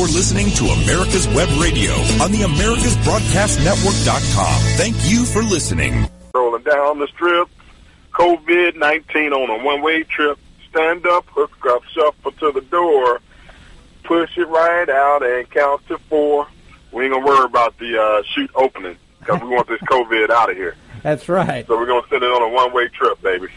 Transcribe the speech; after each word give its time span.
You're 0.00 0.08
listening 0.08 0.48
to 0.52 0.64
America's 0.64 1.28
Web 1.28 1.50
Radio 1.60 1.92
on 2.22 2.32
the 2.32 2.40
AmericasBroadcastNetwork.com. 2.40 4.62
Thank 4.78 4.96
you 5.02 5.26
for 5.26 5.42
listening. 5.42 6.08
Rolling 6.34 6.62
down 6.62 7.00
the 7.00 7.06
strip, 7.08 7.50
COVID 8.12 8.76
19 8.76 9.34
on 9.34 9.60
a 9.60 9.62
one 9.62 9.82
way 9.82 10.04
trip. 10.04 10.38
Stand 10.70 11.06
up, 11.06 11.26
hook 11.28 11.52
up, 11.68 11.82
shuffle 11.92 12.32
to 12.32 12.50
the 12.50 12.62
door, 12.62 13.20
push 14.04 14.38
it 14.38 14.48
right 14.48 14.88
out 14.88 15.22
and 15.22 15.50
count 15.50 15.86
to 15.88 15.98
four. 16.08 16.46
We 16.92 17.04
ain't 17.04 17.12
gonna 17.12 17.26
worry 17.26 17.44
about 17.44 17.76
the 17.76 18.00
uh, 18.00 18.22
chute 18.34 18.52
opening 18.54 18.96
because 19.18 19.42
we 19.42 19.48
want 19.48 19.68
this 19.68 19.82
COVID 19.82 20.30
out 20.30 20.50
of 20.50 20.56
here. 20.56 20.76
That's 21.02 21.28
right. 21.28 21.66
So 21.66 21.76
we're 21.76 21.84
gonna 21.84 22.06
send 22.08 22.22
it 22.22 22.32
on 22.32 22.40
a 22.40 22.48
one 22.48 22.72
way 22.72 22.88
trip, 22.88 23.20
baby. 23.20 23.48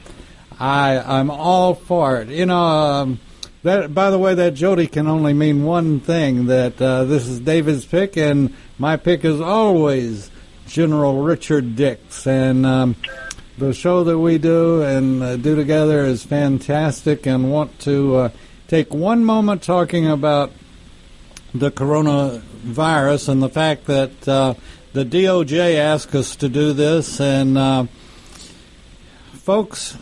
I 0.59 0.99
I'm 0.99 1.31
all 1.31 1.73
for 1.73 2.17
it. 2.17 2.27
You 2.27 2.47
know, 2.47 2.57
um, 2.57 3.21
that 3.63 3.93
by 3.93 4.09
the 4.09 4.19
way, 4.19 4.35
that 4.35 4.53
Jody 4.53 4.87
can 4.87 5.07
only 5.07 5.33
mean 5.33 5.63
one 5.63 5.99
thing. 5.99 6.45
That 6.47 6.81
uh, 6.81 7.05
this 7.05 7.27
is 7.27 7.39
David's 7.39 7.85
pick, 7.85 8.17
and 8.17 8.53
my 8.77 8.97
pick 8.97 9.25
is 9.25 9.41
always 9.41 10.29
General 10.67 11.23
Richard 11.23 11.75
Dix, 11.75 12.27
and 12.27 12.65
um, 12.65 12.95
the 13.57 13.73
show 13.73 14.03
that 14.03 14.19
we 14.19 14.37
do 14.37 14.81
and 14.81 15.23
uh, 15.23 15.37
do 15.37 15.55
together 15.55 16.05
is 16.05 16.23
fantastic. 16.23 17.25
And 17.25 17.51
want 17.51 17.79
to 17.81 18.15
uh, 18.15 18.29
take 18.67 18.93
one 18.93 19.23
moment 19.23 19.63
talking 19.63 20.07
about 20.07 20.51
the 21.53 21.71
coronavirus 21.71 23.29
and 23.29 23.41
the 23.41 23.49
fact 23.49 23.85
that 23.85 24.27
uh, 24.27 24.55
the 24.93 25.05
DOJ 25.05 25.75
asked 25.75 26.13
us 26.15 26.35
to 26.37 26.49
do 26.49 26.73
this, 26.73 27.21
and 27.21 27.57
uh, 27.57 27.85
folks, 29.33 29.97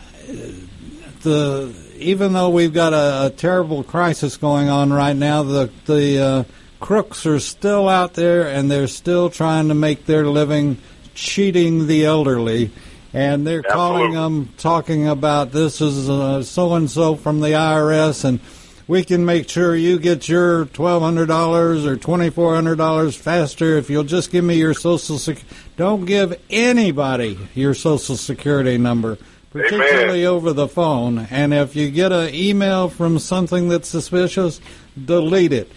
the 1.22 1.74
even 2.02 2.32
though 2.32 2.50
we've 2.50 2.72
got 2.72 2.92
a, 2.92 3.26
a, 3.26 3.30
terrible 3.30 3.82
crisis 3.82 4.36
going 4.36 4.68
on 4.68 4.92
right 4.92 5.16
now, 5.16 5.42
the 5.42 5.70
the 5.86 6.18
uh, 6.18 6.44
crooks 6.80 7.26
are 7.26 7.40
still 7.40 7.88
out 7.88 8.14
there, 8.14 8.48
and 8.48 8.70
they're 8.70 8.88
still 8.88 9.30
trying 9.30 9.68
to 9.68 9.74
make 9.74 10.06
their 10.06 10.26
living 10.26 10.78
cheating 11.14 11.86
the 11.86 12.04
elderly. 12.04 12.70
And 13.14 13.46
they're 13.46 13.62
Absolutely. 13.66 13.74
calling 13.74 14.12
them, 14.12 14.54
talking 14.56 15.06
about 15.06 15.52
this 15.52 15.80
is 15.82 16.06
so 16.48 16.74
and 16.74 16.90
so 16.90 17.14
from 17.14 17.40
the 17.40 17.48
IRS, 17.48 18.24
and 18.24 18.40
we 18.88 19.04
can 19.04 19.24
make 19.24 19.48
sure 19.48 19.76
you 19.76 19.98
get 19.98 20.28
your 20.28 20.64
twelve 20.66 21.02
hundred 21.02 21.26
dollars 21.26 21.86
or 21.86 21.96
twenty 21.96 22.30
four 22.30 22.54
hundred 22.54 22.76
dollars 22.76 23.14
faster 23.14 23.76
if 23.76 23.90
you'll 23.90 24.04
just 24.04 24.30
give 24.30 24.44
me 24.44 24.56
your 24.56 24.74
social 24.74 25.18
sec. 25.18 25.38
Don't 25.76 26.04
give 26.04 26.40
anybody 26.50 27.38
your 27.54 27.74
social 27.74 28.16
security 28.16 28.78
number, 28.78 29.18
particularly 29.52 30.22
Amen. 30.22 30.26
over 30.26 30.52
the 30.52 30.68
phone. 30.68 31.18
And 31.30 31.52
if 31.54 31.76
you 31.76 31.90
get 31.90 32.12
an 32.12 32.34
email 32.34 32.88
from 32.88 33.18
something 33.18 33.68
that's 33.68 33.88
suspicious, 33.88 34.60
delete 35.02 35.52
it. 35.52 35.70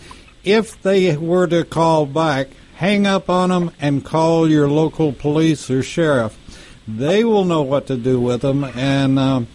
If 0.44 0.82
they 0.82 1.16
were 1.18 1.48
to 1.48 1.64
call 1.64 2.06
back, 2.06 2.48
hang 2.76 3.06
up 3.06 3.30
on 3.30 3.50
them 3.50 3.72
and 3.80 4.06
call 4.06 4.50
your 4.50 4.70
local 4.70 5.14
police 5.14 5.70
or 5.70 5.84
sheriff. 5.84 6.38
They 6.88 7.24
will 7.24 7.46
know 7.46 7.62
what 7.62 7.88
to 7.88 7.98
do 7.98 8.20
with 8.20 8.42
them, 8.42 8.64
and. 8.64 9.20
Um, 9.20 9.48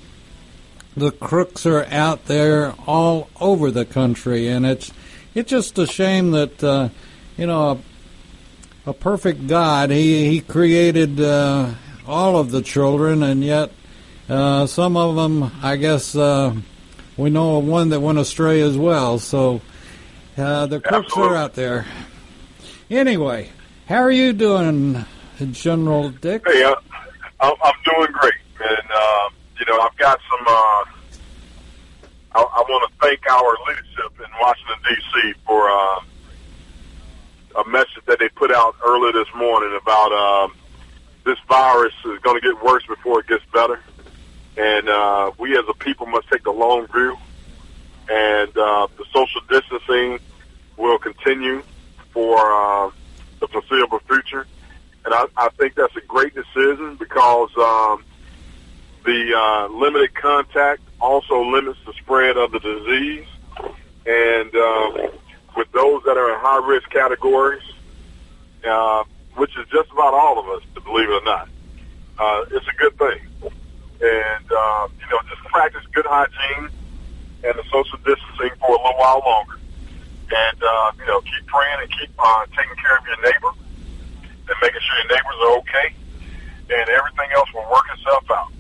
the 0.96 1.10
crooks 1.10 1.66
are 1.66 1.84
out 1.86 2.26
there 2.26 2.74
all 2.86 3.28
over 3.40 3.70
the 3.70 3.84
country, 3.84 4.48
and 4.48 4.66
it's 4.66 4.92
it's 5.34 5.50
just 5.50 5.78
a 5.78 5.86
shame 5.86 6.32
that 6.32 6.62
uh, 6.62 6.88
you 7.36 7.46
know 7.46 7.80
a, 8.86 8.90
a 8.90 8.92
perfect 8.92 9.46
God 9.46 9.90
he 9.90 10.28
he 10.28 10.40
created 10.40 11.20
uh, 11.20 11.74
all 12.06 12.38
of 12.38 12.50
the 12.50 12.62
children, 12.62 13.22
and 13.22 13.44
yet 13.44 13.70
uh, 14.30 14.66
some 14.66 14.96
of 14.96 15.16
them, 15.16 15.50
I 15.62 15.76
guess, 15.76 16.14
uh, 16.14 16.54
we 17.16 17.30
know 17.30 17.58
of 17.58 17.66
one 17.66 17.90
that 17.90 18.00
went 18.00 18.18
astray 18.18 18.60
as 18.60 18.78
well. 18.78 19.18
So 19.18 19.60
uh, 20.38 20.66
the 20.66 20.80
crooks 20.80 21.06
Absolutely. 21.06 21.34
are 21.34 21.36
out 21.36 21.54
there. 21.54 21.86
Anyway, 22.88 23.50
how 23.86 24.02
are 24.02 24.10
you 24.10 24.32
doing, 24.32 25.04
General 25.50 26.10
Dix? 26.10 26.50
Hey, 26.50 26.62
uh, 26.62 26.74
I'm, 27.40 27.54
I'm 27.62 27.74
doing 27.84 28.12
great, 28.12 28.34
and 28.60 28.90
uh, 28.92 29.28
you 29.58 29.66
know 29.66 29.80
I've 29.80 29.96
got 29.96 30.18
some. 30.30 30.46
Uh, 30.46 30.84
I, 32.32 32.40
I 32.40 32.64
want 32.68 32.90
to 32.90 33.06
thank 33.06 33.28
our 33.28 33.56
leadership 33.68 34.12
in 34.18 34.30
Washington 34.40 34.76
D.C. 34.88 35.34
for 35.46 35.68
uh, 35.68 36.00
a 37.64 37.68
message 37.68 38.04
that 38.06 38.18
they 38.18 38.28
put 38.28 38.52
out 38.52 38.76
earlier 38.86 39.12
this 39.12 39.32
morning 39.34 39.76
about 39.80 40.12
um, 40.12 40.54
this 41.24 41.38
virus 41.48 41.94
is 42.06 42.18
going 42.20 42.40
to 42.40 42.52
get 42.52 42.62
worse 42.62 42.84
before 42.86 43.20
it 43.20 43.26
gets 43.26 43.44
better, 43.52 43.80
and 44.56 44.88
uh, 44.88 45.30
we 45.38 45.56
as 45.56 45.64
a 45.68 45.74
people 45.74 46.06
must 46.06 46.28
take 46.28 46.44
the 46.44 46.50
long 46.50 46.86
view, 46.88 47.16
and 48.08 48.56
uh, 48.56 48.86
the 48.96 49.04
social 49.12 49.40
distancing 49.48 50.18
will 50.76 50.98
continue 50.98 51.62
for 52.12 52.36
uh, 52.38 52.90
the 53.40 53.48
foreseeable 53.48 54.00
future. 54.00 54.46
And 55.04 55.14
I, 55.14 55.26
I 55.36 55.48
think 55.50 55.74
that's 55.74 55.96
a 55.96 56.00
great 56.02 56.34
decision 56.34 56.96
because 56.96 57.50
um, 57.56 58.04
the 59.04 59.34
uh, 59.34 59.68
limited 59.68 60.14
contact 60.14 60.82
also 61.00 61.42
limits 61.42 61.78
the 61.86 61.92
spread 61.94 62.36
of 62.36 62.52
the 62.52 62.60
disease. 62.60 63.26
And 64.06 64.54
um, 64.54 65.10
with 65.56 65.70
those 65.72 66.02
that 66.04 66.16
are 66.16 66.34
in 66.34 66.40
high 66.40 66.66
risk 66.66 66.90
categories, 66.90 67.62
uh, 68.66 69.04
which 69.36 69.56
is 69.58 69.66
just 69.68 69.90
about 69.90 70.14
all 70.14 70.38
of 70.38 70.48
us, 70.48 70.62
to 70.74 70.80
believe 70.80 71.08
it 71.08 71.22
or 71.22 71.24
not, 71.24 71.48
uh, 72.18 72.44
it's 72.50 72.66
a 72.66 72.76
good 72.76 72.98
thing. 72.98 73.52
And, 74.00 74.46
uh, 74.50 74.88
you 74.98 75.06
know, 75.10 75.20
just 75.28 75.42
practice 75.52 75.82
good 75.92 76.06
hygiene 76.06 76.70
and 77.44 77.54
the 77.58 77.64
social 77.64 77.98
distancing 77.98 78.50
for 78.58 78.68
a 78.68 78.80
little 78.80 78.96
while 78.96 79.22
longer. 79.24 79.58
And, 80.30 80.62
uh, 80.62 80.92
you 80.98 81.06
know, 81.06 81.20
keep 81.20 81.46
praying 81.46 81.78
and 81.82 81.90
keep 81.90 82.10
uh, 82.18 82.46
taking 82.56 82.76
care 82.76 82.96
of 82.96 83.04
your 83.06 83.20
neighbor 83.22 83.52
and 84.48 84.56
making 84.62 84.80
sure 84.80 84.96
your 84.98 85.08
neighbors 85.08 85.36
are 85.42 85.58
okay, 85.58 85.94
and 86.70 86.88
everything 86.88 87.28
else 87.34 87.48
will 87.52 87.70
work 87.70 87.84
itself 87.94 88.30
out. 88.30 88.52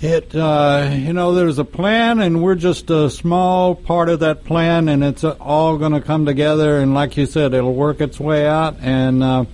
It, 0.00 0.34
uh, 0.34 0.90
you 0.94 1.12
know, 1.12 1.34
there's 1.34 1.58
a 1.58 1.64
plan, 1.64 2.20
and 2.20 2.42
we're 2.42 2.54
just 2.54 2.88
a 2.88 3.10
small 3.10 3.74
part 3.74 4.08
of 4.08 4.20
that 4.20 4.44
plan, 4.44 4.88
and 4.88 5.02
it's 5.02 5.24
all 5.24 5.76
going 5.76 5.92
to 5.92 6.00
come 6.00 6.24
together. 6.24 6.78
And 6.78 6.94
like 6.94 7.16
you 7.16 7.26
said, 7.26 7.52
it'll 7.52 7.74
work 7.74 8.00
its 8.00 8.20
way 8.20 8.46
out, 8.46 8.76
and 8.80 9.22
uh, 9.22 9.44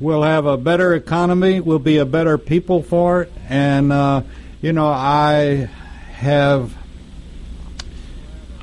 we'll 0.00 0.22
have 0.22 0.46
a 0.46 0.56
better 0.56 0.94
economy. 0.94 1.60
We'll 1.60 1.78
be 1.78 1.98
a 1.98 2.04
better 2.04 2.38
people 2.38 2.82
for 2.82 3.22
it. 3.22 3.32
And 3.48 3.92
uh, 3.92 4.22
you 4.60 4.72
know, 4.72 4.88
I 4.88 5.68
have, 6.12 6.74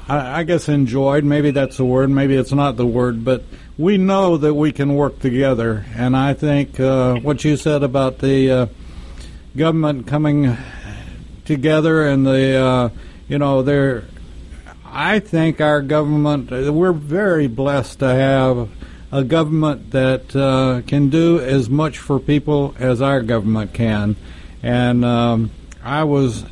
I, 0.08 0.40
I 0.40 0.44
guess, 0.44 0.70
enjoyed. 0.70 1.24
Maybe 1.24 1.52
that's 1.52 1.78
the 1.78 1.86
word. 1.86 2.09
Maybe 2.09 2.36
it's 2.36 2.52
not 2.52 2.75
the 2.75 2.86
word, 2.86 3.24
but 3.24 3.44
we 3.78 3.97
know 3.97 4.38
that 4.38 4.53
we 4.53 4.72
can 4.72 4.96
work 4.96 5.20
together. 5.20 5.86
And 5.96 6.16
I 6.16 6.34
think 6.34 6.80
uh, 6.80 7.16
what 7.16 7.44
you 7.44 7.58
said 7.58 7.84
about 7.84 8.20
the 8.20 8.52
uh, 8.52 8.66
government 9.56 10.08
coming 10.08 10.58
together 11.46 12.08
and 12.08 12.25
the 12.25 12.56
uh, 12.56 12.90
you 13.28 13.38
know 13.38 13.62
they're 13.62 14.06
I 14.86 15.20
think 15.20 15.62
our 15.62 15.81
government 15.81 16.52
we're 16.52 16.94
very 16.94 17.47
blessed 17.47 18.00
to 18.00 18.08
have 18.08 18.70
a 19.11 19.23
government 19.23 19.91
that 19.91 20.35
uh, 20.35 20.81
can 20.88 21.09
do 21.09 21.39
as 21.39 21.69
much 21.69 21.97
for 21.97 22.19
people 22.19 22.75
as 22.79 23.01
our 23.01 23.22
government 23.22 23.73
can 23.73 24.16
and 24.63 25.03
um, 25.03 25.51
I 25.83 26.03
was 26.03 26.45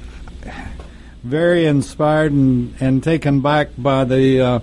very 1.24 1.66
inspired 1.66 2.32
and, 2.32 2.74
and 2.80 3.04
taken 3.04 3.42
back 3.42 3.70
by 3.78 4.04
the 4.04 4.42
uh, 4.42 4.60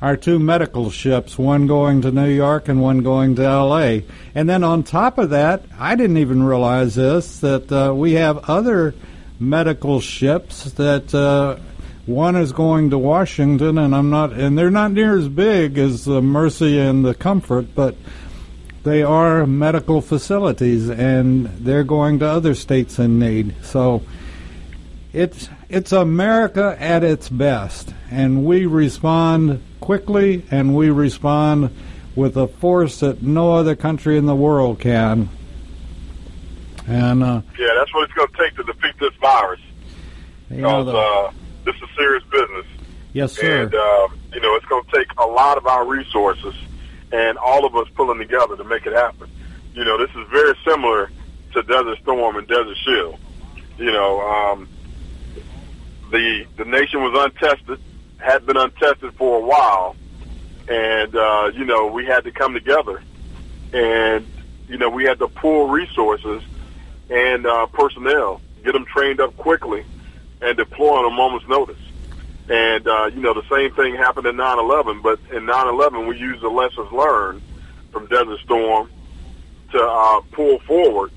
our 0.00 0.16
two 0.16 0.38
medical 0.38 0.90
ships, 0.90 1.36
one 1.36 1.66
going 1.66 2.00
to 2.02 2.10
New 2.10 2.30
York 2.30 2.68
and 2.68 2.80
one 2.80 3.02
going 3.02 3.34
to 3.36 3.42
L.A. 3.42 4.06
And 4.34 4.48
then 4.48 4.64
on 4.64 4.82
top 4.82 5.18
of 5.18 5.30
that, 5.30 5.62
I 5.78 5.94
didn't 5.94 6.16
even 6.16 6.42
realize 6.42 6.94
this 6.94 7.40
that 7.40 7.70
uh, 7.70 7.92
we 7.94 8.12
have 8.14 8.48
other 8.48 8.94
medical 9.38 10.00
ships 10.00 10.72
that 10.72 11.14
uh, 11.14 11.58
one 12.06 12.36
is 12.36 12.52
going 12.52 12.90
to 12.90 12.98
Washington, 12.98 13.78
and 13.78 13.94
I'm 13.94 14.10
not, 14.10 14.32
and 14.32 14.56
they're 14.58 14.70
not 14.70 14.92
near 14.92 15.18
as 15.18 15.28
big 15.28 15.78
as 15.78 16.04
the 16.04 16.22
Mercy 16.22 16.78
and 16.78 17.04
the 17.04 17.14
Comfort, 17.14 17.74
but 17.74 17.96
they 18.82 19.02
are 19.02 19.46
medical 19.46 20.00
facilities, 20.00 20.88
and 20.88 21.46
they're 21.46 21.84
going 21.84 22.18
to 22.20 22.26
other 22.26 22.54
states 22.54 22.98
in 22.98 23.18
need. 23.18 23.54
So 23.62 24.02
it's 25.12 25.48
it's 25.68 25.92
America 25.92 26.76
at 26.80 27.04
its 27.04 27.28
best, 27.28 27.92
and 28.10 28.44
we 28.44 28.66
respond 28.66 29.62
quickly, 29.80 30.44
and 30.50 30.74
we 30.74 30.90
respond 30.90 31.70
with 32.16 32.36
a 32.36 32.48
force 32.48 33.00
that 33.00 33.22
no 33.22 33.52
other 33.54 33.76
country 33.76 34.16
in 34.16 34.26
the 34.26 34.34
world 34.34 34.80
can. 34.80 35.28
And 36.86 37.22
uh, 37.22 37.42
Yeah, 37.58 37.68
that's 37.76 37.94
what 37.94 38.04
it's 38.04 38.12
going 38.14 38.28
to 38.28 38.36
take 38.36 38.56
to 38.56 38.64
defeat 38.64 38.94
this 38.98 39.14
virus. 39.20 39.60
you 40.50 40.56
know, 40.56 40.82
the, 40.82 40.96
uh, 40.96 41.32
this 41.72 41.82
is 41.82 41.96
serious 41.96 42.24
business. 42.24 42.66
yes, 43.12 43.32
sir. 43.32 43.62
And, 43.62 43.74
uh, 43.74 44.08
you 44.32 44.40
know, 44.40 44.54
it's 44.56 44.66
going 44.66 44.84
to 44.84 44.90
take 44.92 45.08
a 45.18 45.26
lot 45.26 45.56
of 45.56 45.66
our 45.66 45.86
resources 45.86 46.54
and 47.12 47.38
all 47.38 47.64
of 47.64 47.74
us 47.76 47.88
pulling 47.94 48.18
together 48.18 48.56
to 48.56 48.64
make 48.64 48.86
it 48.86 48.92
happen. 48.92 49.30
You 49.74 49.84
know, 49.84 49.98
this 49.98 50.10
is 50.16 50.28
very 50.28 50.56
similar 50.64 51.10
to 51.52 51.62
Desert 51.62 51.98
Storm 52.02 52.36
and 52.36 52.46
Desert 52.46 52.76
Shield. 52.84 53.18
You 53.78 53.92
know, 53.92 54.20
um, 54.20 54.68
the 56.10 56.46
the 56.56 56.64
nation 56.64 57.02
was 57.02 57.14
untested, 57.24 57.80
had 58.18 58.46
been 58.46 58.56
untested 58.56 59.14
for 59.14 59.38
a 59.38 59.44
while, 59.44 59.96
and 60.68 61.14
uh, 61.16 61.50
you 61.54 61.64
know 61.64 61.86
we 61.86 62.04
had 62.04 62.24
to 62.24 62.32
come 62.32 62.52
together, 62.52 63.02
and 63.72 64.26
you 64.68 64.76
know 64.76 64.90
we 64.90 65.04
had 65.04 65.18
to 65.20 65.28
pull 65.28 65.68
resources 65.68 66.42
and 67.08 67.46
uh, 67.46 67.66
personnel, 67.66 68.40
get 68.64 68.72
them 68.72 68.84
trained 68.84 69.20
up 69.20 69.36
quickly, 69.36 69.84
and 70.42 70.56
deploy 70.56 70.98
on 70.98 71.12
a 71.12 71.14
moment's 71.14 71.46
notice. 71.48 71.78
And 72.48 72.86
uh, 72.86 73.10
you 73.14 73.20
know 73.20 73.34
the 73.34 73.48
same 73.50 73.72
thing 73.74 73.94
happened 73.94 74.26
in 74.26 74.36
9/11, 74.36 75.02
but 75.02 75.20
in 75.32 75.46
9/11 75.46 76.08
we 76.08 76.18
used 76.18 76.42
the 76.42 76.48
lessons 76.48 76.90
learned 76.92 77.42
from 77.92 78.06
Desert 78.06 78.40
Storm 78.40 78.90
to 79.72 79.82
uh, 79.82 80.20
pull 80.32 80.58
forward, 80.60 81.12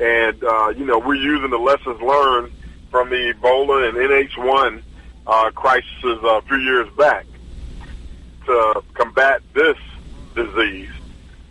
and 0.00 0.42
uh, 0.42 0.68
you 0.70 0.86
know 0.86 0.98
we're 0.98 1.14
using 1.14 1.50
the 1.50 1.58
lessons 1.58 2.00
learned 2.00 2.52
from 2.90 3.10
the 3.10 3.34
Ebola 3.34 3.88
and 3.88 3.98
NH1 3.98 4.82
uh, 5.26 5.50
crisis 5.50 5.84
a 6.04 6.42
few 6.42 6.56
years 6.56 6.88
back 6.96 7.26
to 8.46 8.82
combat 8.94 9.42
this 9.54 9.76
disease. 10.34 10.88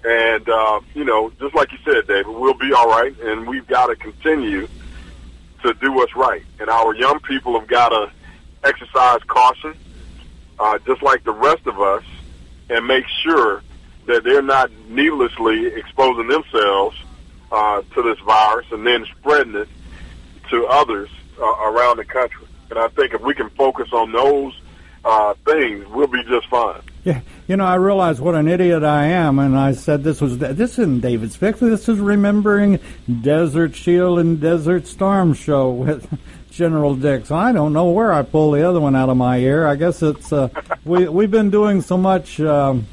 And, 0.04 0.48
uh, 0.48 0.80
you 0.94 1.04
know, 1.04 1.32
just 1.40 1.54
like 1.54 1.72
you 1.72 1.78
said, 1.86 2.08
David, 2.08 2.28
we'll 2.28 2.54
be 2.54 2.74
all 2.74 2.88
right, 2.88 3.14
and 3.20 3.48
we've 3.48 3.68
got 3.68 3.88
to 3.88 3.96
continue 3.96 4.68
to 5.64 5.74
do 5.76 5.92
what's 5.92 6.16
right. 6.16 6.44
And 6.60 6.70
our 6.70 6.94
young 6.96 7.20
people 7.20 7.60
have 7.60 7.68
got 7.68 7.90
to 7.90 8.12
exercise 8.64 9.22
caution, 9.28 9.76
uh, 10.60 10.80
just 10.86 11.02
like 11.02 11.24
the 11.24 11.32
rest 11.32 11.66
of 11.68 11.80
us, 11.80 12.04
and 12.70 12.86
make 12.86 13.06
sure 13.24 13.62
that 14.06 14.24
they're 14.24 14.42
not 14.42 14.72
needlessly 14.88 15.68
exposing 15.68 16.28
themselves 16.28 16.98
uh, 17.52 17.82
to 17.94 18.02
this 18.02 18.20
virus 18.20 18.66
and 18.72 18.86
then 18.86 19.06
spreading 19.18 19.56
it 19.56 19.70
to 20.50 20.66
others 20.68 21.10
uh, 21.40 21.44
around 21.44 21.98
the 21.98 22.06
country. 22.06 22.46
And 22.70 22.80
I 22.80 22.88
think 22.90 23.14
if 23.14 23.22
we 23.22 23.34
can 23.34 23.50
focus 23.52 23.90
on 23.94 24.12
those 24.12 24.54
uh, 25.06 25.34
things, 25.46 25.88
we'll 25.88 26.08
be 26.08 26.24
just 26.24 26.48
fine. 26.48 26.82
Yeah, 27.08 27.22
you 27.48 27.56
know, 27.56 27.64
I 27.64 27.76
realize 27.76 28.20
what 28.20 28.36
an 28.36 28.50
idiot 28.50 28.84
I 28.84 29.06
am, 29.06 29.40
and 29.40 29.58
I 29.58 29.72
said 29.72 30.04
this 30.04 30.20
was 30.20 30.40
this 30.40 30.78
isn't 30.78 31.00
David's 31.00 31.38
fix. 31.38 31.62
This 31.62 31.88
is 31.88 32.00
remembering 32.00 32.82
Desert 33.22 33.76
Shield 33.76 34.20
and 34.20 34.42
Desert 34.42 34.88
Storm 34.88 35.34
show 35.34 35.70
with 35.70 36.06
General 36.52 36.98
Dix. 36.98 37.32
I 37.32 37.54
don't 37.54 37.72
know 37.72 37.92
where 37.92 38.12
I 38.12 38.24
pulled 38.24 38.56
the 38.56 38.68
other 38.68 38.82
one 38.82 38.94
out 38.94 39.08
of 39.08 39.16
my 39.16 39.38
ear. 39.38 39.66
I 39.66 39.78
guess 39.78 40.04
it's 40.04 40.34
uh, 40.34 40.50
we 40.84 41.08
we've 41.08 41.32
been 41.32 41.50
doing 41.50 41.80
so 41.80 41.98
much. 41.98 42.42
Um, 42.42 42.88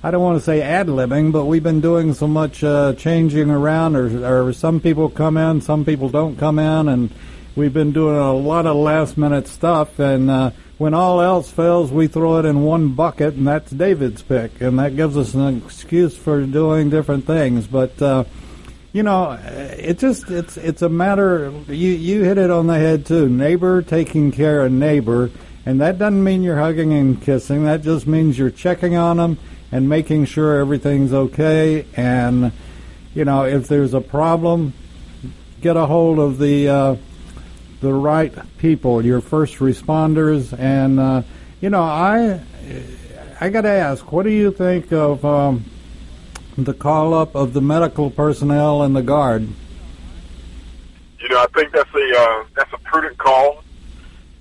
I 0.00 0.12
don't 0.12 0.22
want 0.22 0.38
to 0.38 0.44
say 0.44 0.62
ad 0.62 0.86
libbing, 0.86 1.32
but 1.32 1.46
we've 1.46 1.60
been 1.60 1.80
doing 1.80 2.14
so 2.14 2.28
much 2.28 2.62
uh, 2.62 2.92
changing 2.92 3.50
around, 3.50 3.96
or, 3.96 4.46
or 4.46 4.52
some 4.52 4.78
people 4.78 5.10
come 5.10 5.36
in, 5.36 5.60
some 5.60 5.84
people 5.84 6.08
don't 6.08 6.36
come 6.36 6.60
in, 6.60 6.88
and 6.88 7.10
we've 7.56 7.74
been 7.74 7.90
doing 7.90 8.14
a 8.14 8.32
lot 8.32 8.64
of 8.64 8.76
last 8.76 9.18
minute 9.18 9.48
stuff. 9.48 9.98
And 9.98 10.30
uh, 10.30 10.50
when 10.78 10.92
all 10.92 11.20
else 11.20 11.50
fails, 11.50 11.92
we 11.92 12.08
throw 12.08 12.38
it 12.38 12.44
in 12.44 12.62
one 12.62 12.94
bucket, 12.94 13.34
and 13.34 13.46
that's 13.46 13.70
David's 13.70 14.22
pick, 14.22 14.60
and 14.60 14.78
that 14.78 14.96
gives 14.96 15.16
us 15.16 15.34
an 15.34 15.58
excuse 15.58 16.16
for 16.16 16.44
doing 16.44 16.90
different 16.90 17.26
things. 17.26 17.66
But 17.66 18.00
uh, 18.02 18.24
you 18.92 19.02
know, 19.02 19.32
it 19.42 19.98
just 19.98 20.30
it's 20.30 20.56
it's 20.56 20.82
a 20.82 20.88
matter. 20.88 21.52
You 21.68 21.90
you 21.90 22.22
hit 22.22 22.38
it 22.38 22.50
on 22.50 22.66
the 22.66 22.78
head 22.78 23.06
too. 23.06 23.28
Neighbor 23.28 23.82
taking 23.82 24.32
care 24.32 24.64
of 24.64 24.72
neighbor, 24.72 25.30
and 25.64 25.80
that 25.80 25.98
doesn't 25.98 26.22
mean 26.22 26.42
you're 26.42 26.58
hugging 26.58 26.92
and 26.92 27.22
kissing. 27.22 27.64
That 27.64 27.82
just 27.82 28.06
means 28.06 28.38
you're 28.38 28.50
checking 28.50 28.96
on 28.96 29.18
them 29.18 29.38
and 29.70 29.88
making 29.88 30.24
sure 30.24 30.58
everything's 30.58 31.12
okay. 31.12 31.86
And 31.96 32.52
you 33.14 33.24
know, 33.24 33.44
if 33.44 33.68
there's 33.68 33.94
a 33.94 34.00
problem, 34.00 34.72
get 35.60 35.76
a 35.76 35.86
hold 35.86 36.18
of 36.18 36.38
the 36.38 36.68
uh, 36.68 36.96
the 37.84 37.92
right 37.92 38.32
people, 38.58 39.04
your 39.04 39.20
first 39.20 39.58
responders. 39.58 40.58
And 40.58 40.98
uh, 40.98 41.22
you 41.60 41.70
know, 41.70 41.82
I 41.82 42.40
I 43.40 43.50
got 43.50 43.62
to 43.62 43.70
ask, 43.70 44.10
what 44.10 44.24
do 44.24 44.30
you 44.30 44.50
think 44.50 44.90
of 44.92 45.24
um, 45.24 45.64
the 46.56 46.74
call 46.74 47.14
up 47.14 47.36
of 47.36 47.52
the 47.52 47.60
medical 47.60 48.10
personnel 48.10 48.82
and 48.82 48.96
the 48.96 49.02
guard? 49.02 49.46
You 51.20 51.28
know, 51.28 51.38
I 51.38 51.46
think 51.54 51.72
that's 51.72 51.94
a 51.94 52.18
uh, 52.18 52.44
that's 52.56 52.72
a 52.72 52.78
prudent 52.78 53.18
call. 53.18 53.62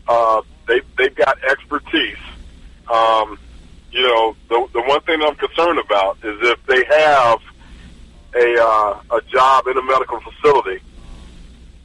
Uh, 0.07 0.41
they 0.67 0.81
they've 0.97 1.15
got 1.15 1.37
expertise. 1.43 2.17
Um, 2.91 3.37
you 3.91 4.01
know, 4.01 4.35
the 4.47 4.67
the 4.73 4.81
one 4.81 5.01
thing 5.01 5.21
I'm 5.21 5.35
concerned 5.35 5.79
about 5.79 6.17
is 6.23 6.37
if 6.41 6.65
they 6.65 6.83
have 6.85 7.39
a 8.35 8.63
uh, 8.63 9.17
a 9.17 9.21
job 9.29 9.67
in 9.67 9.77
a 9.77 9.83
medical 9.83 10.21
facility 10.21 10.81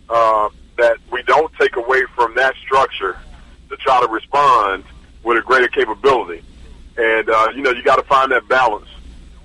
uh, 0.09 0.49
that 0.79 0.97
we 1.13 1.23
don't 1.25 1.53
take 1.55 1.77
away 1.77 2.03
from 2.15 2.35
that 2.35 2.55
structure 2.65 3.19
to 3.69 3.77
try 3.77 4.01
to 4.01 4.09
respond 4.09 4.85
with 5.23 5.39
a 5.39 5.43
greater 5.43 5.69
capability. 5.69 6.43
And 6.97 7.29
uh, 7.29 7.49
you 7.55 7.63
know, 7.63 7.71
you 7.71 7.83
got 7.83 7.97
to 7.97 8.05
find 8.05 8.33
that 8.33 8.49
balance 8.49 8.89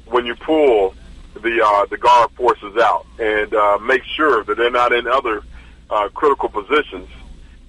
when 0.05 0.25
you 0.25 0.35
pull 0.35 0.95
the 1.35 1.61
uh, 1.63 1.85
the 1.87 1.97
guard 1.97 2.31
forces 2.31 2.77
out, 2.77 3.05
and 3.19 3.53
uh, 3.53 3.77
make 3.79 4.03
sure 4.03 4.43
that 4.45 4.57
they're 4.57 4.71
not 4.71 4.93
in 4.93 5.07
other 5.07 5.43
uh, 5.89 6.09
critical 6.09 6.49
positions 6.49 7.09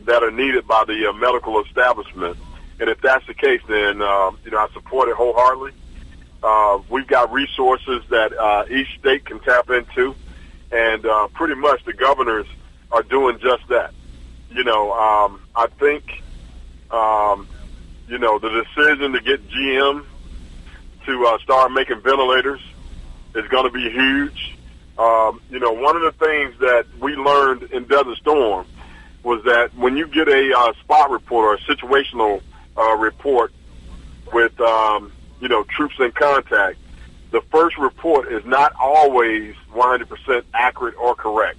that 0.03 0.23
are 0.23 0.31
needed 0.31 0.67
by 0.67 0.85
the 0.87 1.09
uh, 1.09 1.13
medical 1.13 1.63
establishment 1.65 2.37
and 2.81 2.91
if 2.91 3.01
that's 3.01 3.27
the 3.27 3.35
case, 3.35 3.61
then 3.69 4.03
um, 4.03 4.39
you 4.45 4.51
know 4.51 4.59
I 4.59 4.69
support 4.73 5.09
it 5.09 5.17
wholeheartedly. 5.17 5.73
Uh, 6.43 6.81
we've 6.91 7.07
got 7.07 7.33
resources 7.33 8.03
that 8.11 8.37
uh, 8.37 8.65
each 8.71 8.99
state 8.99 9.25
can 9.25 9.41
tap 9.41 9.71
into, 9.71 10.15
and 10.73 11.07
uh, 11.07 11.29
pretty 11.29 11.55
much 11.55 11.85
the 11.85 11.93
governors 11.93 12.47
are 12.95 13.03
doing 13.03 13.39
just 13.41 13.67
that. 13.69 13.93
You 14.51 14.63
know, 14.63 14.93
um, 14.93 15.41
I 15.57 15.67
think 15.81 16.05
um, 16.91 17.49
you 18.07 18.19
know 18.19 18.39
the 18.39 18.49
decision 18.51 19.13
to 19.13 19.21
get 19.21 19.47
GM 19.49 20.05
to 21.07 21.27
uh, 21.27 21.39
start 21.39 21.73
making 21.73 22.01
ventilators 22.03 22.61
is 23.35 23.47
going 23.49 23.65
to 23.65 23.73
be 23.73 23.91
huge. 23.91 24.57
Um, 24.97 25.41
you 25.51 25.59
know, 25.59 25.73
one 25.73 25.97
of 25.97 26.03
the 26.03 26.13
things 26.25 26.55
that 26.61 26.87
we 27.01 27.15
learned 27.17 27.65
in 27.73 27.85
Desert 27.89 28.17
Storm 28.19 28.67
was 29.25 29.43
that 29.45 29.77
when 29.77 29.97
you 29.97 30.07
get 30.07 30.29
a 30.29 30.55
uh, 30.57 30.73
spot 30.83 31.11
report 31.11 31.45
or 31.45 31.55
a 31.55 31.77
situational 31.77 32.41
uh, 32.77 32.97
report 32.97 33.53
with 34.33 34.59
um, 34.61 35.13
you 35.41 35.49
know 35.49 35.65
troops 35.65 35.97
in 35.99 36.13
contact, 36.13 36.79
the 37.33 37.41
first 37.51 37.77
report 37.77 38.31
is 38.31 38.45
not 38.45 38.73
always 38.81 39.55
100% 39.75 40.43
accurate 40.55 40.95
or 40.97 41.17
correct 41.17 41.59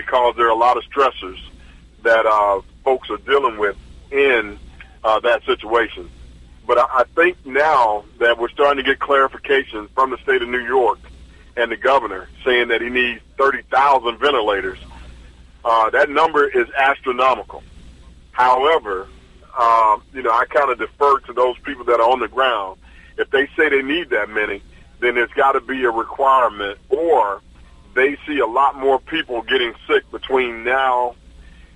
because 0.00 0.34
there 0.36 0.46
are 0.46 0.50
a 0.50 0.54
lot 0.54 0.76
of 0.76 0.82
stressors 0.84 1.38
that 2.02 2.24
uh, 2.24 2.60
folks 2.84 3.10
are 3.10 3.18
dealing 3.18 3.58
with 3.58 3.76
in 4.10 4.58
uh, 5.04 5.20
that 5.20 5.44
situation. 5.44 6.08
But 6.66 6.78
I, 6.78 7.00
I 7.00 7.04
think 7.14 7.36
now 7.44 8.04
that 8.18 8.38
we're 8.38 8.48
starting 8.48 8.82
to 8.82 8.90
get 8.90 8.98
clarification 8.98 9.88
from 9.94 10.10
the 10.10 10.16
state 10.18 10.40
of 10.40 10.48
New 10.48 10.64
York 10.64 10.98
and 11.56 11.70
the 11.70 11.76
governor 11.76 12.28
saying 12.44 12.68
that 12.68 12.80
he 12.80 12.88
needs 12.88 13.20
30,000 13.36 14.18
ventilators, 14.18 14.78
uh, 15.64 15.90
that 15.90 16.08
number 16.08 16.48
is 16.48 16.66
astronomical. 16.76 17.62
However, 18.32 19.06
um, 19.58 20.02
you 20.14 20.22
know, 20.22 20.30
I 20.30 20.46
kind 20.46 20.70
of 20.70 20.78
defer 20.78 21.18
to 21.20 21.32
those 21.34 21.58
people 21.58 21.84
that 21.84 22.00
are 22.00 22.10
on 22.10 22.20
the 22.20 22.28
ground. 22.28 22.78
If 23.18 23.30
they 23.30 23.46
say 23.54 23.68
they 23.68 23.82
need 23.82 24.08
that 24.10 24.30
many, 24.30 24.62
then 25.00 25.14
there's 25.16 25.32
got 25.32 25.52
to 25.52 25.60
be 25.60 25.84
a 25.84 25.90
requirement, 25.90 26.78
or 26.88 27.42
they 28.00 28.16
see 28.26 28.38
a 28.38 28.46
lot 28.46 28.76
more 28.76 28.98
people 28.98 29.42
getting 29.42 29.74
sick 29.86 30.10
between 30.10 30.64
now 30.64 31.14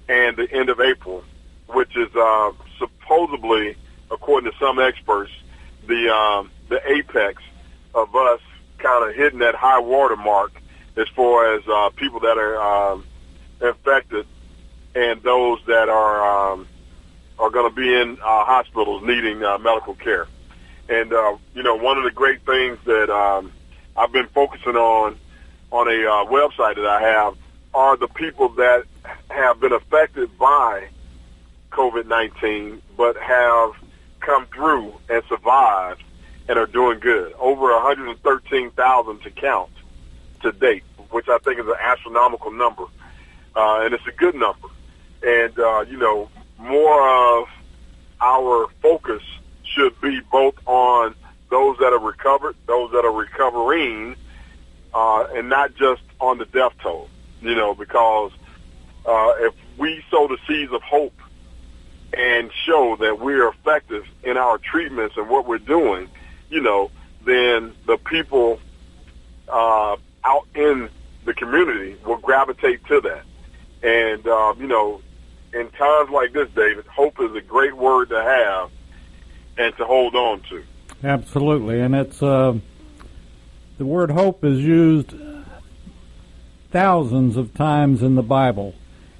and 0.09 0.35
the 0.39 0.51
end 0.51 0.71
of 0.71 0.81
April, 0.81 1.23
which 1.67 1.95
is 1.97 2.09
uh, 2.17 2.51
supposedly, 2.79 3.77
according 4.11 4.51
to 4.51 4.57
some 4.59 4.79
experts, 4.79 5.31
the 5.87 6.09
um, 6.09 6.51
the 6.71 6.81
apex 6.91 7.43
of 7.95 8.17
us 8.17 8.41
kind 8.79 9.07
of 9.07 9.15
hitting 9.15 9.41
that 9.41 9.55
high 9.55 9.79
water 9.79 10.17
mark 10.17 10.53
as 10.97 11.07
far 11.09 11.55
as 11.55 11.63
uh, 11.69 11.91
people 11.91 12.21
that 12.21 12.39
are 12.39 12.57
um, 12.59 13.05
infected 13.61 14.27
and 14.95 15.23
those 15.23 15.59
that 15.67 15.91
are 15.91 16.53
um, 16.53 16.67
are 17.39 17.51
going 17.51 17.69
to 17.69 17.75
be 17.75 17.95
in 17.95 18.13
uh, 18.25 18.45
hospitals 18.45 19.03
needing 19.05 19.45
uh, 19.45 19.59
medical 19.59 19.95
care. 19.95 20.27
And, 20.89 21.13
uh, 21.13 21.37
you 21.55 21.63
know, 21.63 21.75
one 21.75 21.99
of 21.99 22.05
the 22.05 22.11
great 22.11 22.47
things 22.47 22.79
that 22.87 23.11
um, 23.11 23.53
I've 23.97 24.13
been 24.13 24.29
focusing 24.29 24.77
on 24.77 25.19
on 25.75 25.89
a 25.89 26.09
uh, 26.09 26.25
website 26.27 26.77
that 26.77 26.87
I 26.87 27.01
have 27.01 27.37
are 27.75 27.97
the 27.97 28.07
people 28.07 28.49
that 28.51 28.85
have 29.29 29.59
been 29.59 29.73
affected 29.73 30.39
by 30.39 30.87
COVID-19 31.73 32.81
but 32.97 33.17
have 33.17 33.73
come 34.21 34.47
through 34.55 34.95
and 35.11 35.25
survived 35.29 36.01
and 36.49 36.61
are 36.61 36.67
doing 36.67 37.01
good. 37.01 37.33
Over 37.41 37.73
113,000 37.73 39.21
to 39.23 39.31
count 39.33 39.71
to 40.43 40.53
date, 40.53 40.85
which 41.11 41.29
I 41.29 41.39
think 41.39 41.59
is 41.59 41.67
an 41.67 41.75
astronomical 41.81 42.53
number. 42.53 42.85
Uh, 43.57 43.81
and 43.81 43.95
it's 43.95 44.07
a 44.07 44.13
good 44.13 44.37
number. 44.37 44.69
And, 45.27 45.59
uh, 45.59 45.85
you 45.91 45.97
know, 45.97 46.31
more 46.57 47.41
of 47.41 47.49
our 48.21 48.69
focus 48.81 49.23
should 49.65 50.01
be 50.01 50.21
both 50.31 50.55
on 50.67 51.17
those 51.51 51.79
that 51.79 51.93
are 51.93 51.99
recovered, 51.99 52.55
those 52.67 52.93
that 52.93 53.05
are 53.05 53.13
recovering, 53.13 54.15
uh, 54.95 55.27
and 55.35 55.49
not 55.49 55.75
just 55.75 56.03
on 56.21 56.39
the 56.39 56.47
death 56.47 56.73
toll. 56.83 57.09
You 57.41 57.55
know, 57.55 57.75
because 57.75 58.33
uh, 59.05 59.33
if 59.39 59.55
we 59.77 60.03
sow 60.11 60.29
the 60.29 60.39
seeds 60.49 60.73
of 60.73 60.81
hope 60.83 61.13
and 62.17 62.51
show 62.65 62.97
that 63.01 63.21
we're 63.21 63.49
effective 63.49 64.07
in 64.23 64.37
our 64.37 64.57
treatments 64.59 65.17
and 65.19 65.29
what 65.29 65.47
we're 65.47 65.59
doing, 65.59 66.09
you 66.49 66.61
know, 66.63 66.91
then 67.27 67.75
the 67.87 67.99
people 67.99 68.61
uh, 69.49 69.97
out 70.25 70.47
in 70.55 70.89
the 71.25 71.35
community 71.35 71.97
will 72.07 72.17
gravitate 72.17 72.85
to 72.87 73.01
that. 73.01 73.25
And, 73.83 74.27
uh, 74.27 74.55
you 74.59 74.67
know, 74.67 75.03
in 75.53 75.69
times 75.71 76.11
like 76.11 76.33
this, 76.33 76.49
David, 76.55 76.87
hope 76.87 77.21
is 77.21 77.35
a 77.35 77.41
great 77.43 77.77
word 77.77 78.09
to 78.11 78.23
have 78.23 78.71
and 79.59 79.77
to 79.77 79.85
hold 79.85 80.15
on 80.15 80.41
to. 80.49 80.63
Absolutely. 81.03 81.81
And 81.81 81.95
it's, 81.95 82.23
uh, 82.23 82.55
the 83.79 83.85
word 83.85 84.11
hope 84.11 84.45
is 84.45 84.61
used 84.61 85.15
thousands 86.71 87.37
of 87.37 87.55
times 87.55 88.03
in 88.03 88.15
the 88.15 88.23
Bible. 88.23 88.75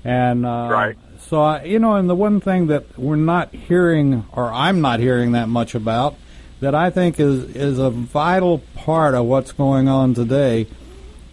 And, 0.05 0.45
uh, 0.45 0.69
right. 0.71 0.99
So, 1.21 1.41
I, 1.41 1.65
you 1.65 1.79
know, 1.79 1.95
and 1.95 2.11
the 2.11 2.15
one 2.15 2.41
thing 2.41 2.67
that 2.67 2.99
we're 2.99 3.17
not 3.17 3.55
hearing, 3.55 4.27
or 4.33 4.53
I'm 4.53 4.81
not 4.81 5.01
hearing 5.01 5.33
that 5.33 5.49
much 5.49 5.75
about, 5.75 6.17
that 6.61 6.75
I 6.75 6.91
think 6.91 7.19
is 7.19 7.57
is 7.57 7.79
a 7.79 7.91
vital 7.91 8.59
part 8.75 9.15
of 9.15 9.25
what's 9.25 9.53
going 9.53 9.89
on 9.89 10.15
today, 10.15 10.67